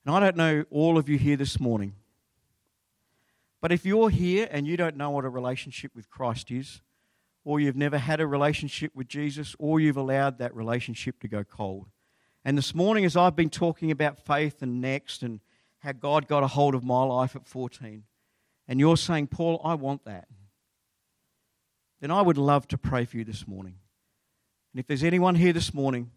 And 0.05 0.13
I 0.13 0.19
don't 0.19 0.37
know 0.37 0.65
all 0.69 0.97
of 0.97 1.09
you 1.09 1.17
here 1.17 1.35
this 1.35 1.59
morning. 1.59 1.95
But 3.59 3.71
if 3.71 3.85
you're 3.85 4.11
here 4.11 4.47
and 4.51 4.67
you 4.67 4.77
don't 4.77 4.95
know 4.95 5.09
what 5.09 5.25
a 5.25 5.29
relationship 5.29 5.95
with 5.95 6.09
Christ 6.11 6.51
is, 6.51 6.81
or 7.43 7.59
you've 7.59 7.75
never 7.75 7.97
had 7.97 8.19
a 8.19 8.27
relationship 8.27 8.91
with 8.95 9.07
Jesus, 9.07 9.55
or 9.57 9.79
you've 9.79 9.97
allowed 9.97 10.37
that 10.37 10.55
relationship 10.55 11.19
to 11.21 11.27
go 11.27 11.43
cold. 11.43 11.87
And 12.43 12.55
this 12.55 12.75
morning, 12.75 13.05
as 13.05 13.17
I've 13.17 13.35
been 13.35 13.49
talking 13.49 13.89
about 13.89 14.19
faith 14.19 14.61
and 14.61 14.79
next 14.79 15.23
and 15.23 15.39
how 15.79 15.93
God 15.93 16.27
got 16.27 16.43
a 16.43 16.47
hold 16.47 16.75
of 16.75 16.83
my 16.83 17.03
life 17.03 17.35
at 17.35 17.47
14, 17.47 18.03
and 18.67 18.79
you're 18.79 18.97
saying, 18.97 19.27
Paul, 19.27 19.59
I 19.63 19.73
want 19.73 20.05
that, 20.05 20.27
then 22.01 22.11
I 22.11 22.21
would 22.21 22.37
love 22.37 22.67
to 22.67 22.77
pray 22.77 23.05
for 23.05 23.17
you 23.17 23.23
this 23.23 23.47
morning. 23.47 23.77
And 24.73 24.79
if 24.79 24.85
there's 24.85 25.03
anyone 25.03 25.35
here 25.35 25.53
this 25.53 25.73
morning 25.73 26.11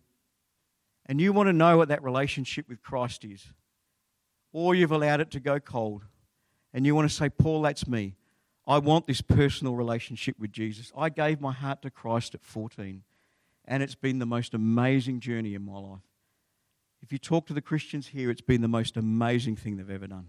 and 1.06 1.20
you 1.20 1.32
want 1.32 1.48
to 1.48 1.54
know 1.54 1.78
what 1.78 1.88
that 1.88 2.02
relationship 2.02 2.68
with 2.68 2.82
Christ 2.82 3.24
is, 3.24 3.46
or 4.58 4.74
you've 4.74 4.90
allowed 4.90 5.20
it 5.20 5.30
to 5.30 5.38
go 5.38 5.60
cold, 5.60 6.04
and 6.74 6.84
you 6.84 6.92
want 6.92 7.08
to 7.08 7.14
say, 7.14 7.28
Paul, 7.28 7.62
that's 7.62 7.86
me. 7.86 8.16
I 8.66 8.78
want 8.78 9.06
this 9.06 9.20
personal 9.20 9.76
relationship 9.76 10.34
with 10.36 10.50
Jesus. 10.50 10.90
I 10.98 11.10
gave 11.10 11.40
my 11.40 11.52
heart 11.52 11.80
to 11.82 11.90
Christ 11.90 12.34
at 12.34 12.42
14, 12.42 13.04
and 13.66 13.82
it's 13.84 13.94
been 13.94 14.18
the 14.18 14.26
most 14.26 14.54
amazing 14.54 15.20
journey 15.20 15.54
in 15.54 15.64
my 15.64 15.78
life. 15.78 16.00
If 17.00 17.12
you 17.12 17.18
talk 17.18 17.46
to 17.46 17.54
the 17.54 17.62
Christians 17.62 18.08
here, 18.08 18.32
it's 18.32 18.40
been 18.40 18.60
the 18.60 18.66
most 18.66 18.96
amazing 18.96 19.54
thing 19.54 19.76
they've 19.76 19.88
ever 19.88 20.08
done. 20.08 20.26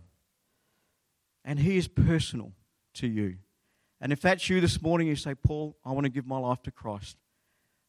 And 1.43 1.57
He 1.57 1.77
is 1.77 1.87
personal 1.87 2.51
to 2.95 3.07
you. 3.07 3.37
And 3.99 4.13
if 4.13 4.21
that's 4.21 4.47
you 4.47 4.61
this 4.61 4.79
morning, 4.79 5.07
you 5.07 5.15
say, 5.15 5.33
Paul, 5.33 5.75
I 5.83 5.91
want 5.91 6.03
to 6.03 6.11
give 6.11 6.27
my 6.27 6.37
life 6.37 6.61
to 6.63 6.71
Christ, 6.71 7.17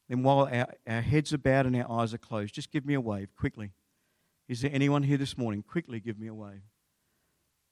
then 0.08 0.22
while 0.22 0.48
our, 0.50 0.68
our 0.86 1.02
heads 1.02 1.34
are 1.34 1.38
bowed 1.38 1.66
and 1.66 1.76
our 1.76 2.00
eyes 2.00 2.14
are 2.14 2.18
closed, 2.18 2.54
just 2.54 2.72
give 2.72 2.86
me 2.86 2.94
a 2.94 3.00
wave 3.00 3.36
quickly. 3.36 3.72
Is 4.50 4.62
there 4.62 4.70
anyone 4.74 5.04
here 5.04 5.16
this 5.16 5.38
morning? 5.38 5.62
Quickly 5.62 6.00
give 6.00 6.18
me 6.18 6.26
a 6.26 6.34
wave. 6.34 6.62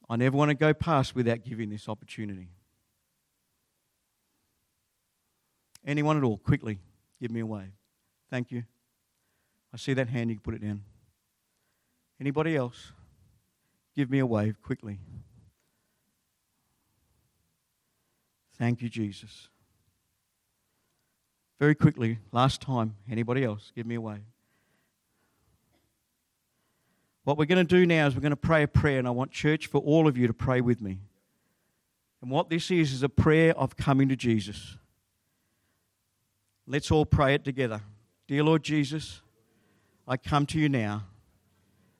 I 0.08 0.14
never 0.14 0.36
want 0.36 0.50
to 0.50 0.54
go 0.54 0.72
past 0.72 1.12
without 1.12 1.42
giving 1.42 1.70
this 1.70 1.88
opportunity. 1.88 2.50
Anyone 5.84 6.16
at 6.16 6.22
all, 6.22 6.38
quickly, 6.38 6.78
give 7.20 7.32
me 7.32 7.40
a 7.40 7.46
wave. 7.46 7.72
Thank 8.30 8.52
you. 8.52 8.62
I 9.74 9.76
see 9.76 9.92
that 9.94 10.08
hand, 10.08 10.30
you 10.30 10.36
can 10.36 10.42
put 10.42 10.54
it 10.54 10.62
down. 10.62 10.84
Anybody 12.20 12.54
else? 12.54 12.92
Give 13.96 14.08
me 14.08 14.20
a 14.20 14.26
wave 14.26 14.62
quickly. 14.62 15.00
Thank 18.56 18.82
you, 18.82 18.88
Jesus. 18.88 19.48
Very 21.58 21.74
quickly, 21.74 22.20
last 22.30 22.60
time. 22.60 22.94
Anybody 23.10 23.42
else? 23.42 23.72
Give 23.74 23.84
me 23.84 23.96
a 23.96 24.00
wave. 24.00 24.22
What 27.28 27.36
we're 27.36 27.44
going 27.44 27.66
to 27.66 27.76
do 27.76 27.84
now 27.84 28.06
is 28.06 28.14
we're 28.14 28.22
going 28.22 28.30
to 28.30 28.36
pray 28.36 28.62
a 28.62 28.66
prayer, 28.66 28.98
and 28.98 29.06
I 29.06 29.10
want 29.10 29.32
church 29.32 29.66
for 29.66 29.82
all 29.82 30.08
of 30.08 30.16
you 30.16 30.26
to 30.28 30.32
pray 30.32 30.62
with 30.62 30.80
me. 30.80 30.96
And 32.22 32.30
what 32.30 32.48
this 32.48 32.70
is, 32.70 32.90
is 32.90 33.02
a 33.02 33.08
prayer 33.10 33.54
of 33.54 33.76
coming 33.76 34.08
to 34.08 34.16
Jesus. 34.16 34.78
Let's 36.66 36.90
all 36.90 37.04
pray 37.04 37.34
it 37.34 37.44
together. 37.44 37.82
Dear 38.28 38.44
Lord 38.44 38.62
Jesus, 38.62 39.20
I 40.06 40.16
come 40.16 40.46
to 40.46 40.58
you 40.58 40.70
now 40.70 41.04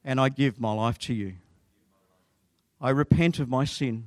and 0.02 0.18
I 0.18 0.30
give 0.30 0.58
my 0.58 0.72
life 0.72 0.98
to 1.00 1.12
you. 1.12 1.34
I 2.80 2.88
repent 2.88 3.38
of 3.38 3.50
my 3.50 3.66
sin 3.66 4.06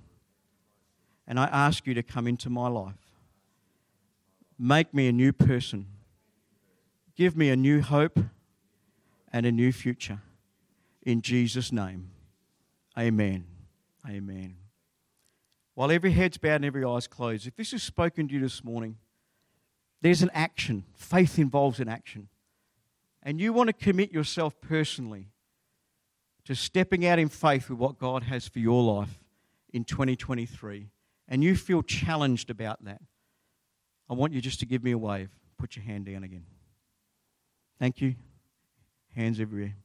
and 1.27 1.39
I 1.39 1.45
ask 1.45 1.85
you 1.85 1.93
to 1.93 2.01
come 2.01 2.25
into 2.25 2.49
my 2.49 2.67
life. 2.67 2.95
Make 4.57 4.91
me 4.91 5.07
a 5.07 5.11
new 5.11 5.33
person. 5.33 5.85
Give 7.15 7.37
me 7.37 7.51
a 7.51 7.55
new 7.55 7.83
hope 7.83 8.17
and 9.31 9.45
a 9.45 9.51
new 9.51 9.71
future. 9.71 10.21
In 11.03 11.21
Jesus' 11.21 11.71
name. 11.71 12.11
Amen. 12.97 13.45
Amen. 14.07 14.55
While 15.73 15.91
every 15.91 16.11
head's 16.11 16.37
bowed 16.37 16.55
and 16.55 16.65
every 16.65 16.83
eye's 16.83 17.07
closed, 17.07 17.47
if 17.47 17.55
this 17.55 17.71
has 17.71 17.81
spoken 17.81 18.27
to 18.27 18.33
you 18.33 18.39
this 18.39 18.63
morning, 18.63 18.97
there's 20.01 20.21
an 20.21 20.31
action. 20.33 20.85
Faith 20.93 21.39
involves 21.39 21.79
an 21.79 21.87
action. 21.87 22.27
And 23.23 23.39
you 23.39 23.53
want 23.53 23.67
to 23.67 23.73
commit 23.73 24.11
yourself 24.11 24.59
personally 24.61 25.29
to 26.45 26.55
stepping 26.55 27.05
out 27.05 27.19
in 27.19 27.29
faith 27.29 27.69
with 27.69 27.77
what 27.77 27.99
God 27.99 28.23
has 28.23 28.47
for 28.47 28.59
your 28.59 28.81
life 28.83 29.19
in 29.71 29.83
2023, 29.83 30.89
and 31.27 31.43
you 31.43 31.55
feel 31.55 31.81
challenged 31.81 32.49
about 32.49 32.83
that, 32.83 33.01
I 34.09 34.13
want 34.13 34.33
you 34.33 34.41
just 34.41 34.59
to 34.59 34.65
give 34.65 34.83
me 34.83 34.91
a 34.91 34.97
wave. 34.97 35.29
Put 35.57 35.75
your 35.75 35.85
hand 35.85 36.05
down 36.05 36.23
again. 36.23 36.45
Thank 37.79 38.01
you. 38.01 38.15
Hands 39.15 39.39
everywhere. 39.39 39.75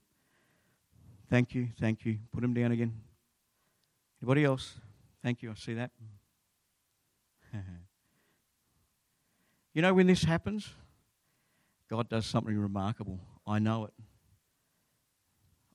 Thank 1.29 1.55
you. 1.55 1.69
Thank 1.81 2.05
you. 2.05 2.19
Put 2.33 2.43
them 2.43 2.55
down 2.55 2.73
again. 2.73 2.93
Anybody 4.23 4.45
else? 4.45 4.75
Thank 5.23 5.43
you. 5.43 5.51
I 5.51 5.55
see 5.55 5.75
that. 5.75 5.91
you 9.75 9.83
know, 9.83 9.93
when 9.93 10.07
this 10.07 10.25
happens, 10.25 10.69
God 11.91 12.09
does 12.09 12.27
something 12.27 12.57
remarkable. 12.57 13.19
I 13.47 13.59
know 13.59 13.85
it. 13.87 13.95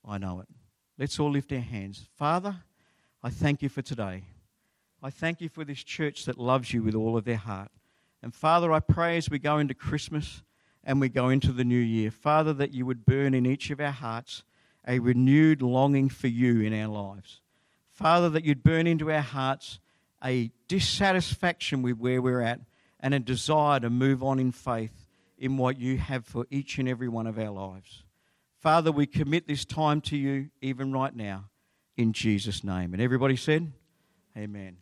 I 0.04 0.18
know 0.18 0.40
it. 0.40 0.48
Let's 0.98 1.18
all 1.20 1.30
lift 1.30 1.52
our 1.52 1.58
hands. 1.58 2.08
Father, 2.16 2.56
I 3.22 3.30
thank 3.30 3.62
you 3.62 3.68
for 3.68 3.82
today. 3.82 4.24
I 5.02 5.10
thank 5.10 5.40
you 5.40 5.48
for 5.48 5.64
this 5.64 5.82
church 5.82 6.24
that 6.24 6.38
loves 6.38 6.72
you 6.72 6.82
with 6.82 6.94
all 6.94 7.16
of 7.16 7.24
their 7.24 7.36
heart. 7.36 7.70
And 8.22 8.34
Father, 8.34 8.72
I 8.72 8.80
pray 8.80 9.16
as 9.16 9.28
we 9.28 9.38
go 9.38 9.58
into 9.58 9.74
Christmas 9.74 10.42
and 10.84 11.00
we 11.00 11.08
go 11.08 11.28
into 11.28 11.52
the 11.52 11.64
new 11.64 11.78
year, 11.78 12.10
Father, 12.10 12.52
that 12.54 12.72
you 12.72 12.86
would 12.86 13.04
burn 13.04 13.34
in 13.34 13.46
each 13.46 13.70
of 13.70 13.80
our 13.80 13.90
hearts 13.90 14.44
a 14.86 14.98
renewed 14.98 15.62
longing 15.62 16.08
for 16.08 16.28
you 16.28 16.60
in 16.60 16.74
our 16.74 16.88
lives. 16.88 17.40
Father, 17.92 18.28
that 18.30 18.44
you'd 18.44 18.62
burn 18.62 18.86
into 18.86 19.10
our 19.10 19.20
hearts 19.20 19.78
a 20.24 20.50
dissatisfaction 20.68 21.82
with 21.82 21.98
where 21.98 22.22
we're 22.22 22.40
at 22.40 22.60
and 23.00 23.14
a 23.14 23.18
desire 23.18 23.80
to 23.80 23.90
move 23.90 24.22
on 24.22 24.38
in 24.38 24.52
faith 24.52 25.06
in 25.38 25.56
what 25.56 25.78
you 25.78 25.98
have 25.98 26.24
for 26.24 26.46
each 26.50 26.78
and 26.78 26.88
every 26.88 27.08
one 27.08 27.26
of 27.26 27.38
our 27.38 27.50
lives. 27.50 28.04
Father, 28.60 28.92
we 28.92 29.06
commit 29.06 29.48
this 29.48 29.64
time 29.64 30.00
to 30.00 30.16
you 30.16 30.50
even 30.60 30.92
right 30.92 31.14
now 31.14 31.46
in 31.96 32.12
Jesus' 32.12 32.62
name. 32.62 32.92
And 32.92 33.02
everybody 33.02 33.36
said, 33.36 33.72
Amen. 34.36 34.81